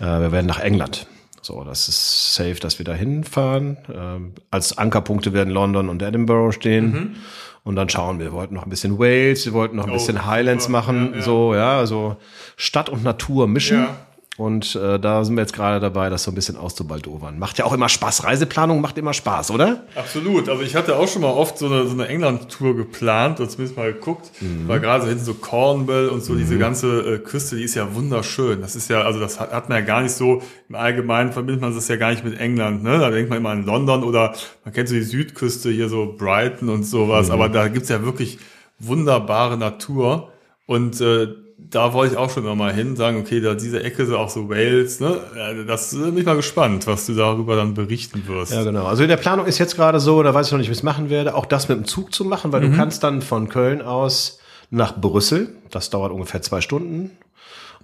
äh, 0.00 0.02
wir 0.06 0.32
werden 0.32 0.46
nach 0.46 0.58
England. 0.58 1.06
So, 1.40 1.62
das 1.62 1.88
ist 1.88 2.34
safe, 2.34 2.56
dass 2.56 2.80
wir 2.80 2.84
da 2.84 2.94
hinfahren. 2.94 3.76
Ähm, 3.94 4.32
als 4.50 4.76
Ankerpunkte 4.76 5.32
werden 5.32 5.50
London 5.54 5.88
und 5.88 6.02
Edinburgh 6.02 6.50
stehen. 6.52 7.14
Und 7.62 7.76
dann 7.76 7.88
schauen 7.88 8.18
wir. 8.18 8.26
Wir 8.26 8.32
wollten 8.32 8.54
noch 8.54 8.64
ein 8.64 8.70
bisschen 8.70 8.98
Wales, 8.98 9.46
wir 9.46 9.52
wollten 9.52 9.76
noch 9.76 9.84
ein 9.84 9.90
Mhm. 9.90 9.94
Oh, 9.94 9.98
bisschen 9.98 10.26
Highlands 10.26 10.68
machen. 10.68 11.10
Ja, 11.12 11.16
ja. 11.18 11.22
So, 11.22 11.54
ja, 11.54 11.78
also 11.78 12.16
Stadt 12.56 12.88
und 12.88 13.04
Natur 13.04 13.46
mischen. 13.46 13.78
Ja. 13.82 13.96
Und 14.38 14.74
äh, 14.76 14.98
da 15.00 15.24
sind 15.24 15.34
wir 15.36 15.40
jetzt 15.40 15.54
gerade 15.54 15.80
dabei, 15.80 16.10
das 16.10 16.24
so 16.24 16.30
ein 16.30 16.34
bisschen 16.34 16.58
auszubaldowern. 16.58 17.38
Macht 17.38 17.56
ja 17.56 17.64
auch 17.64 17.72
immer 17.72 17.88
Spaß. 17.88 18.24
Reiseplanung 18.24 18.82
macht 18.82 18.98
immer 18.98 19.14
Spaß, 19.14 19.50
oder? 19.50 19.84
Absolut. 19.94 20.50
Also 20.50 20.62
ich 20.62 20.76
hatte 20.76 20.96
auch 20.96 21.08
schon 21.08 21.22
mal 21.22 21.30
oft 21.30 21.56
so 21.56 21.64
eine, 21.66 21.86
so 21.86 21.92
eine 21.94 22.06
England-Tour 22.08 22.76
geplant 22.76 23.40
oder 23.40 23.48
zumindest 23.48 23.78
mal 23.78 23.92
geguckt, 23.94 24.30
Mhm. 24.42 24.68
weil 24.68 24.80
gerade 24.80 25.04
so 25.04 25.08
hinten 25.08 25.24
so 25.24 25.32
Cornwall 25.34 26.08
und 26.08 26.22
so 26.22 26.34
diese 26.34 26.58
ganze 26.58 27.14
äh, 27.14 27.18
Küste, 27.18 27.56
die 27.56 27.62
ist 27.62 27.76
ja 27.76 27.94
wunderschön. 27.94 28.60
Das 28.60 28.76
ist 28.76 28.90
ja, 28.90 29.00
also 29.02 29.20
das 29.20 29.40
hat, 29.40 29.52
hat 29.52 29.70
man 29.70 29.78
ja 29.78 29.84
gar 29.86 30.02
nicht 30.02 30.12
so, 30.12 30.42
im 30.68 30.74
Allgemeinen 30.74 31.32
verbindet 31.32 31.62
man 31.62 31.74
das 31.74 31.88
ja 31.88 31.96
gar 31.96 32.10
nicht 32.10 32.22
mit 32.22 32.38
England, 32.38 32.82
ne? 32.82 32.98
Da 32.98 33.08
denkt 33.10 33.30
man 33.30 33.38
immer 33.38 33.50
an 33.50 33.64
London 33.64 34.04
oder 34.04 34.34
man 34.64 34.74
kennt 34.74 34.90
so 34.90 34.94
die 34.96 35.02
Südküste 35.02 35.70
hier 35.70 35.88
so 35.88 36.14
Brighton 36.18 36.68
und 36.68 36.80
Mhm. 36.80 36.84
sowas, 36.84 37.30
aber 37.30 37.48
da 37.48 37.68
gibt's 37.68 37.88
ja 37.88 38.04
wirklich 38.04 38.38
wunderbare 38.78 39.56
Natur 39.56 40.30
und 40.66 41.00
äh, 41.00 41.28
da 41.58 41.92
wollte 41.92 42.14
ich 42.14 42.18
auch 42.18 42.30
schon 42.30 42.44
immer 42.44 42.54
mal 42.54 42.72
hin, 42.72 42.96
sagen, 42.96 43.18
okay, 43.18 43.40
da 43.40 43.54
diese 43.54 43.82
Ecke 43.82 44.06
so 44.06 44.18
auch 44.18 44.28
so 44.28 44.48
Wales, 44.48 45.00
ne? 45.00 45.18
Das 45.66 45.90
bin 45.90 46.16
ich 46.16 46.24
mal 46.26 46.36
gespannt, 46.36 46.86
was 46.86 47.06
du 47.06 47.14
darüber 47.14 47.56
dann 47.56 47.74
berichten 47.74 48.24
wirst. 48.26 48.52
Ja, 48.52 48.62
genau. 48.62 48.84
Also 48.86 49.02
in 49.02 49.08
der 49.08 49.16
Planung 49.16 49.46
ist 49.46 49.58
jetzt 49.58 49.74
gerade 49.76 49.98
so, 49.98 50.22
da 50.22 50.32
weiß 50.34 50.46
ich 50.46 50.52
noch 50.52 50.58
nicht, 50.58 50.68
wie 50.68 50.72
ich 50.72 50.78
es 50.78 50.82
machen 50.84 51.10
werde, 51.10 51.34
auch 51.34 51.46
das 51.46 51.68
mit 51.68 51.78
dem 51.78 51.84
Zug 51.86 52.14
zu 52.14 52.24
machen, 52.24 52.52
weil 52.52 52.60
du 52.60 52.72
kannst 52.76 53.02
dann 53.02 53.22
von 53.22 53.48
Köln 53.48 53.80
aus 53.82 54.38
nach 54.70 54.96
Brüssel, 55.00 55.48
das 55.70 55.90
dauert 55.90 56.12
ungefähr 56.12 56.42
zwei 56.42 56.60
Stunden. 56.60 57.10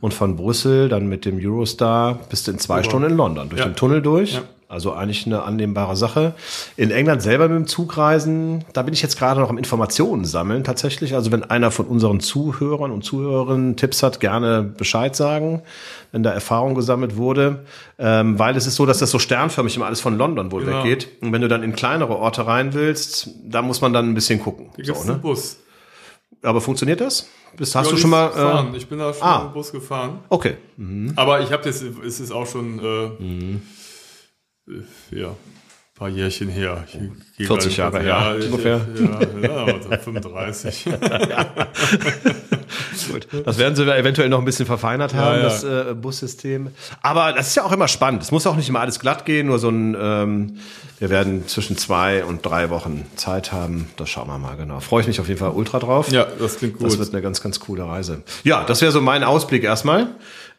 Und 0.01 0.13
von 0.13 0.35
Brüssel 0.37 0.89
dann 0.89 1.07
mit 1.09 1.25
dem 1.25 1.39
Eurostar 1.41 2.19
bist 2.29 2.47
du 2.49 2.51
in 2.51 2.59
zwei 2.59 2.83
Stunden 2.83 3.11
in 3.11 3.17
London, 3.17 3.49
durch 3.49 3.61
Ja. 3.61 3.69
den 3.69 3.77
Tunnel 3.77 4.03
durch. 4.03 4.35
Ja. 4.35 4.41
Also 4.73 4.95
eigentlich 4.95 5.27
eine 5.27 5.43
annehmbare 5.43 5.97
Sache. 5.97 6.33
In 6.79 6.91
England 6.91 7.21
selber 7.21 7.47
mit 7.47 7.59
dem 7.59 7.67
Zug 7.67 7.99
reisen, 7.99 8.65
da 8.73 8.81
bin 8.81 8.95
ich 8.95 9.03
jetzt 9.03 9.19
gerade 9.19 9.39
noch 9.39 9.51
am 9.51 9.59
Informationen 9.59 10.25
sammeln 10.25 10.65
tatsächlich. 10.65 11.15
Also 11.15 11.31
wenn 11.31 11.45
einer 11.45 11.71
von 11.71 11.85
unseren 11.85 12.21
Zuhörern 12.21 12.91
und 12.91 13.05
Zuhörerinnen 13.05 13.77
Tipps 13.77 14.03
hat, 14.03 14.19
gerne 14.19 14.63
Bescheid 14.63 15.15
sagen, 15.15 15.61
wenn 16.11 16.23
da 16.23 16.31
Erfahrung 16.31 16.75
gesammelt 16.75 17.19
wurde. 17.19 17.67
Ähm, 17.99 18.39
weil 18.39 18.57
es 18.57 18.67
ist 18.67 18.77
so, 18.77 18.87
dass 18.87 18.99
das 18.99 19.11
so 19.11 19.19
sternförmig 19.19 19.77
immer 19.77 19.85
alles 19.85 20.01
von 20.01 20.17
London 20.17 20.51
wohl 20.51 20.65
Genau. 20.65 20.79
weggeht. 20.79 21.09
Und 21.21 21.33
wenn 21.35 21.43
du 21.43 21.49
dann 21.49 21.63
in 21.63 21.75
kleinere 21.75 22.17
Orte 22.17 22.47
rein 22.47 22.73
willst, 22.73 23.29
da 23.45 23.61
muss 23.61 23.83
man 23.83 23.93
dann 23.93 24.09
ein 24.09 24.15
bisschen 24.15 24.41
gucken. 24.41 24.71
Hier 24.77 24.87
gibt's 24.87 25.03
So, 25.03 25.07
ne? 25.07 25.13
einen 25.13 25.21
Bus. 25.23 25.59
Aber 26.43 26.63
funktioniert 26.63 27.03
das? 27.03 27.29
Bist, 27.59 27.75
hast 27.75 27.87
Ja, 27.89 27.93
du 27.93 27.99
schon 27.99 28.09
mal... 28.11 28.29
Gefahren. 28.29 28.73
Äh, 28.73 28.77
ich 28.79 28.89
bin 28.89 28.99
da 28.99 29.13
schon 29.13 29.23
ah. 29.23 29.39
mit 29.41 29.51
dem 29.51 29.53
Bus 29.53 29.71
gefahren. 29.71 30.21
okay. 30.31 30.57
Aber 31.17 31.43
ich 31.43 31.53
habe 31.53 31.63
das, 31.63 31.83
es 31.83 32.21
ist 32.21 32.33
auch 32.33 32.47
schon 32.47 32.79
äh, 32.79 33.05
äh, 33.05 33.61
ja, 35.11 35.29
ein 35.29 35.37
paar 35.95 36.09
Jährchen 36.09 36.49
her. 36.49 36.85
Ich 36.87 36.93
gehe 37.37 37.47
40 37.47 37.77
gerade- 37.77 38.07
Jahre 38.07 38.37
her, 38.39 38.47
ungefähr. 38.47 38.87
Ja, 39.41 39.41
ja, 39.41 39.65
also 39.75 39.89
35. 40.05 40.85
Gut. 43.13 43.27
Das 43.45 43.59
werden 43.59 43.77
sie 43.77 43.85
eventuell 43.85 44.29
noch 44.29 44.39
ein 44.39 44.45
bisschen 44.45 44.67
verfeinert 44.67 45.15
haben, 45.15 45.37
ja. 45.39 45.43
das 45.43 45.65
äh, 45.65 45.95
Bussystem. 45.95 46.69
Aber 47.03 47.33
das 47.33 47.49
ist 47.49 47.57
ja 47.57 47.65
auch 47.65 47.73
immer 47.73 47.89
spannend. 47.89 48.23
Es 48.23 48.31
muss 48.31 48.47
auch 48.47 48.57
nicht 48.57 48.69
immer 48.69 48.81
alles 48.81 48.99
glatt 49.01 49.25
gehen, 49.25 49.47
nur 49.47 49.59
so 49.59 49.69
ein, 49.69 49.97
ähm, 50.01 50.57
wir 50.99 51.11
werden 51.11 51.47
zwischen 51.49 51.77
zwei 51.77 52.25
und 52.25 52.45
drei 52.47 52.71
Wochen 52.71 53.05
Zeit 53.17 53.53
haben. 53.53 53.91
Das 53.97 54.09
schauen 54.11 54.29
wir 54.29 54.39
mal, 54.39 54.57
genau. 54.57 54.81
Freue 54.81 55.03
ich 55.03 55.07
mich 55.09 55.21
auf 55.21 55.29
jeden 55.29 55.41
Fall 55.41 55.51
ultra 55.51 55.79
drauf. 55.79 56.11
ja, 56.11 56.27
das 56.39 56.59
klingt 56.59 56.79
gut. 56.79 56.87
Das 56.87 56.99
wird 56.99 57.13
eine 57.13 57.23
ganz, 57.23 57.43
ganz 57.43 57.59
coole 57.61 57.85
Reise. 57.85 58.23
Ja, 58.45 58.65
das 58.65 58.81
wäre 58.83 58.93
so 58.93 59.01
mein 59.01 59.25
Ausblick 59.25 59.65
erstmal. 59.65 60.09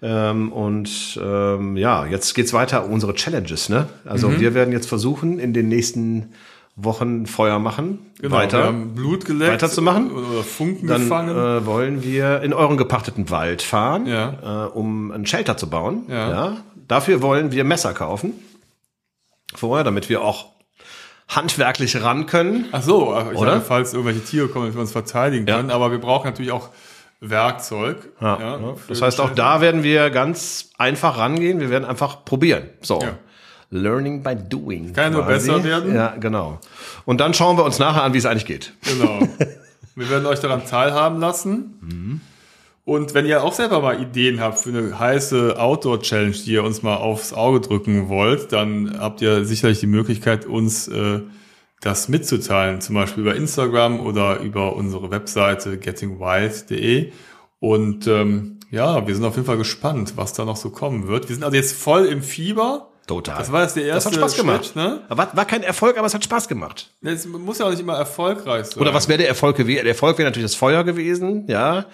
Ähm, 0.02 0.52
und 0.52 1.18
ähm, 1.24 1.78
ja, 1.78 2.06
jetzt 2.06 2.34
geht's 2.34 2.52
weiter 2.52 2.84
um 2.86 2.92
unsere 2.92 3.14
Challenges. 3.14 3.70
Ne? 3.70 3.88
Also 4.06 4.28
Mhm. 4.28 4.40
wir 4.42 4.54
werden 4.54 4.74
jetzt 4.74 4.90
versuchen, 4.90 5.40
in 5.40 5.54
den 5.54 5.70
nächsten 5.70 6.34
Wochen 6.76 7.28
Feuer 7.28 7.60
machen, 7.60 8.00
genau, 8.20 8.32
Wir 8.36 8.38
weiter. 8.40 8.64
haben 8.66 8.96
Blut 8.96 9.26
geleckt. 9.26 9.52
Weiterzumachen? 9.54 10.12
Oder 10.12 10.44
Funken 10.44 10.88
Dann 10.88 11.02
gefangen. 11.04 11.30
äh, 11.30 11.66
wollen 11.68 12.02
wir 12.04 12.42
in 12.42 12.52
euren 12.54 12.78
gepachteten 12.78 13.30
Wald 13.30 13.62
fahren, 13.62 14.08
Ja. 14.08 14.66
äh, 14.66 14.70
um 14.70 15.12
ein 15.12 15.26
Shelter 15.28 15.56
zu 15.56 15.70
bauen. 15.70 16.06
Ja. 16.10 16.58
Dafür 16.88 17.22
wollen 17.22 17.52
wir 17.52 17.64
Messer 17.64 17.94
kaufen. 17.94 18.34
Vorher, 19.56 19.84
damit 19.84 20.10
wir 20.10 20.24
auch 20.24 20.48
handwerklich 21.30 22.02
ran 22.02 22.26
können. 22.26 22.66
Ach 22.72 22.82
so, 22.82 23.16
ich 23.32 23.38
Oder? 23.38 23.54
Oder? 23.54 23.62
falls 23.62 23.94
irgendwelche 23.94 24.24
Tiere 24.24 24.48
kommen, 24.48 24.66
dass 24.68 24.76
wir 24.76 24.82
uns 24.82 24.92
verteidigen 24.92 25.46
Ja. 25.48 25.58
können. 25.58 25.70
Aber 25.72 25.92
wir 25.92 26.00
brauchen 26.00 26.26
natürlich 26.26 26.52
auch 26.52 26.70
Werkzeug. 27.22 27.98
Ja, 28.20 28.38
ja, 28.40 28.58
ja. 28.60 28.74
Das 28.90 29.02
heißt, 29.02 29.22
auch 29.22 29.30
da 29.30 29.62
werden 29.62 29.84
wir 29.84 30.10
ganz 30.10 30.72
einfach 30.78 31.18
rangehen. 31.18 31.60
Wir 31.60 31.70
werden 31.70 31.86
einfach 31.86 32.26
probieren. 32.26 32.64
So. 32.82 33.00
Ja. 33.00 33.18
Learning 33.74 34.24
by 34.24 34.36
doing. 34.36 34.94
Kann 34.94 35.14
nur 35.14 35.24
besser 35.24 35.64
werden. 35.64 35.94
Ja, 35.94 36.16
genau. 36.20 36.60
Und 37.06 37.20
dann 37.20 37.34
schauen 37.34 37.58
wir 37.58 37.66
uns 37.66 37.80
nachher 37.80 38.04
an, 38.04 38.14
wie 38.14 38.20
es 38.20 38.26
eigentlich 38.26 38.46
geht. 38.46 38.74
Genau. 38.86 39.20
Wir 39.96 40.10
werden 40.10 40.26
euch 40.26 40.40
daran 40.40 40.66
teilhaben 40.66 41.20
lassen. 41.20 42.20
Und 42.86 43.14
wenn 43.14 43.26
ihr 43.26 43.44
auch 43.44 43.54
selber 43.54 43.80
mal 43.82 44.02
Ideen 44.02 44.42
habt 44.42 44.60
für 44.60 44.70
eine 44.70 44.98
heiße 45.00 45.60
Outdoor-Challenge, 45.60 46.32
die 46.32 46.54
ihr 46.54 46.64
uns 46.64 46.82
mal 46.82 46.96
aufs 46.96 47.32
Auge 47.32 47.62
drücken 47.62 48.10
wollt, 48.10 48.52
dann 48.52 48.98
habt 49.00 49.22
ihr 49.22 49.46
sicherlich 49.46 49.80
die 49.80 49.88
Möglichkeit, 49.88 50.46
uns 50.46 50.88
äh, 50.88 51.22
das 51.80 52.10
mitzuteilen, 52.10 52.82
zum 52.82 52.96
Beispiel 52.96 53.22
über 53.22 53.36
Instagram 53.36 54.00
oder 54.00 54.40
über 54.40 54.76
unsere 54.76 55.12
Webseite 55.12 55.78
gettingwild.de. 55.78 57.12
Und 57.60 58.08
ähm, 58.08 58.60
ja, 58.70 59.06
wir 59.08 59.16
sind 59.16 59.24
auf 59.24 59.36
jeden 59.36 59.46
Fall 59.46 59.58
gespannt, 59.58 60.14
was 60.16 60.34
da 60.34 60.44
noch 60.44 60.58
so 60.58 60.70
kommen 60.70 61.08
wird. 61.08 61.30
Wir 61.30 61.36
sind 61.36 61.46
also 61.46 61.56
jetzt 61.56 61.74
voll 61.78 62.06
im 62.06 62.22
Fieber. 62.22 62.90
Total. 63.08 63.38
Das 63.38 63.52
war 63.52 63.64
jetzt 63.64 63.76
der 63.76 63.86
Das 63.94 64.06
erste 64.06 64.10
hat 64.12 64.16
Spaß 64.32 64.36
gemacht. 64.38 64.66
Schritt, 64.66 64.76
ne? 64.78 65.02
War, 65.10 65.36
war 65.36 65.46
kein 65.46 65.62
Erfolg, 65.64 65.98
aber 65.98 66.08
es 66.08 66.14
hat 66.14 66.24
Spaß 66.24 66.48
gemacht. 66.48 66.90
Es 67.02 67.26
muss 67.28 67.58
ja 67.60 67.66
auch 67.66 67.70
nicht 67.72 67.82
immer 67.82 67.98
erfolgreich 67.98 68.68
sein. 68.68 68.80
Oder 68.82 68.94
was 68.94 69.08
wäre 69.10 69.18
der 69.18 69.28
Erfolg 69.28 69.58
gewesen? 69.58 69.84
Der 69.84 69.88
Erfolg 69.94 70.18
wäre 70.18 70.30
natürlich 70.30 70.50
das 70.52 70.56
Feuer 70.56 70.84
gewesen, 70.84 71.46
ja. 71.48 71.86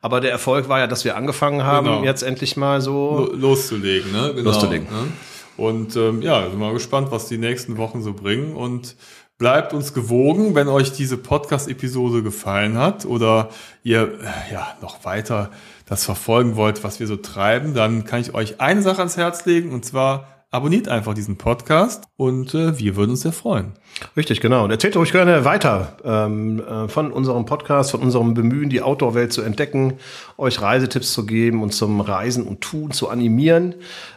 Aber 0.00 0.20
der 0.20 0.30
Erfolg 0.30 0.68
war 0.68 0.78
ja, 0.80 0.86
dass 0.86 1.04
wir 1.04 1.16
angefangen 1.16 1.64
haben, 1.64 1.86
Genau. 1.86 2.04
jetzt 2.04 2.22
endlich 2.22 2.56
mal 2.56 2.80
so. 2.80 3.26
lo- 3.30 3.36
loszulegen, 3.36 4.10
ne? 4.12 4.32
Genau, 4.34 4.50
Loszulegen. 4.50 4.86
Ne? 4.86 5.12
Und 5.56 5.96
ähm, 5.96 6.20
ja, 6.22 6.42
sind 6.48 6.58
mal 6.58 6.72
gespannt, 6.72 7.08
was 7.10 7.26
die 7.28 7.38
nächsten 7.38 7.76
Wochen 7.76 8.02
so 8.02 8.12
bringen 8.12 8.56
und 8.56 8.96
bleibt 9.38 9.72
uns 9.72 9.92
gewogen, 9.94 10.54
wenn 10.54 10.68
euch 10.68 10.92
diese 10.92 11.16
Podcast-Episode 11.16 12.22
gefallen 12.22 12.78
hat 12.78 13.04
oder 13.04 13.50
ihr 13.82 14.02
äh, 14.20 14.52
ja 14.52 14.74
noch 14.80 15.04
weiter 15.04 15.50
das 15.86 16.04
verfolgen 16.04 16.56
wollt, 16.56 16.82
was 16.84 17.00
wir 17.00 17.06
so 17.06 17.16
treiben, 17.16 17.74
dann 17.74 18.04
kann 18.04 18.20
ich 18.20 18.32
euch 18.34 18.60
eine 18.60 18.80
Sache 18.82 18.98
ans 18.98 19.16
Herz 19.16 19.44
legen 19.44 19.72
und 19.72 19.84
zwar 19.84 20.28
abonniert 20.54 20.86
einfach 20.86 21.14
diesen 21.14 21.36
Podcast 21.36 22.04
und 22.16 22.54
äh, 22.54 22.78
wir 22.78 22.94
würden 22.94 23.10
uns 23.10 23.22
sehr 23.22 23.32
freuen. 23.32 23.72
Richtig, 24.16 24.40
genau. 24.40 24.62
Und 24.62 24.70
erzählt 24.70 24.96
ruhig 24.96 25.10
gerne 25.10 25.44
weiter 25.44 25.96
ähm, 26.04 26.60
äh, 26.60 26.86
von 26.86 27.10
unserem 27.10 27.44
Podcast, 27.44 27.90
von 27.90 28.00
unserem 28.00 28.34
Bemühen, 28.34 28.70
die 28.70 28.80
Outdoor-Welt 28.80 29.32
zu 29.32 29.42
entdecken, 29.42 29.94
euch 30.38 30.62
Reisetipps 30.62 31.12
zu 31.12 31.26
geben 31.26 31.60
und 31.60 31.74
zum 31.74 32.00
Reisen 32.00 32.46
und 32.46 32.60
Tun 32.60 32.92
zu 32.92 33.08
animieren. 33.08 33.74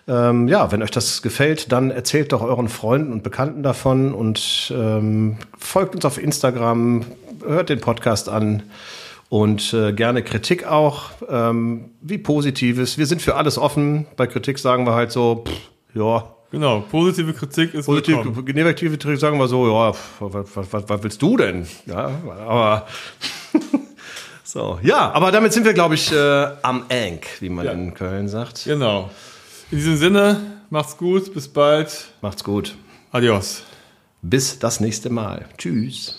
Ähm, 0.08 0.48
ja, 0.48 0.72
wenn 0.72 0.84
euch 0.84 0.92
das 0.92 1.24
gefällt, 1.24 1.72
dann 1.72 1.90
erzählt 1.90 2.32
doch 2.32 2.44
euren 2.44 2.70
Freunden 2.70 3.14
und 3.14 3.24
Bekannten 3.24 3.64
davon 3.64 4.14
und 4.14 4.72
ähm, 4.76 5.38
folgt 5.58 5.96
uns 5.96 6.06
auf 6.06 6.22
Instagram, 6.22 7.04
hört 7.44 7.70
den 7.70 7.82
Podcast 7.82 8.30
an. 8.30 8.62
Und 9.30 9.74
äh, 9.74 9.92
gerne 9.92 10.24
Kritik 10.24 10.68
auch, 10.68 11.10
ähm, 11.28 11.90
wie 12.02 12.18
Positives. 12.18 12.98
Wir 12.98 13.08
sind 13.08 13.22
für 13.22 13.36
alles 13.36 13.58
offen. 13.58 14.06
Bei 14.16 14.26
Kritik 14.28 14.58
sagen 14.58 14.86
wir 14.86 14.94
halt 14.94 15.12
so, 15.12 15.44
pff, 15.46 15.77
ja, 15.98 16.34
Genau, 16.50 16.80
positive 16.80 17.34
Kritik 17.34 17.74
ist 17.74 17.88
Positiv, 17.88 18.18
willkommen. 18.24 18.46
negative 18.56 18.98
Kritik 18.98 19.20
sagen 19.20 19.38
wir 19.38 19.50
so, 19.50 19.68
ja, 19.68 19.94
was, 20.20 20.56
was, 20.56 20.72
was, 20.74 20.88
was 20.88 21.04
willst 21.04 21.22
du 21.22 21.36
denn? 21.36 21.68
Ja, 21.86 22.10
aber 22.48 22.88
so, 24.46 24.80
ja, 24.82 25.12
aber 25.12 25.32
damit 25.34 25.52
sind 25.52 25.66
wir, 25.66 25.74
glaube 25.74 25.96
ich, 25.96 26.10
äh, 26.12 26.48
am 26.62 26.86
Enk, 26.88 27.28
wie 27.42 27.50
man 27.50 27.66
Ja. 27.66 27.74
in 27.74 27.94
Köln 27.94 28.30
sagt. 28.30 28.64
Genau. 28.64 29.10
In 29.72 29.78
diesem 29.78 29.98
Sinne, 29.98 30.62
macht's 30.70 30.96
gut, 30.96 31.34
bis 31.34 31.50
bald. 31.50 32.08
Macht's 32.22 32.46
gut. 32.46 32.78
Adios. 33.12 33.64
Bis 34.22 34.58
das 34.58 34.80
nächste 34.80 35.10
Mal. 35.10 35.46
Tschüss. 35.58 36.18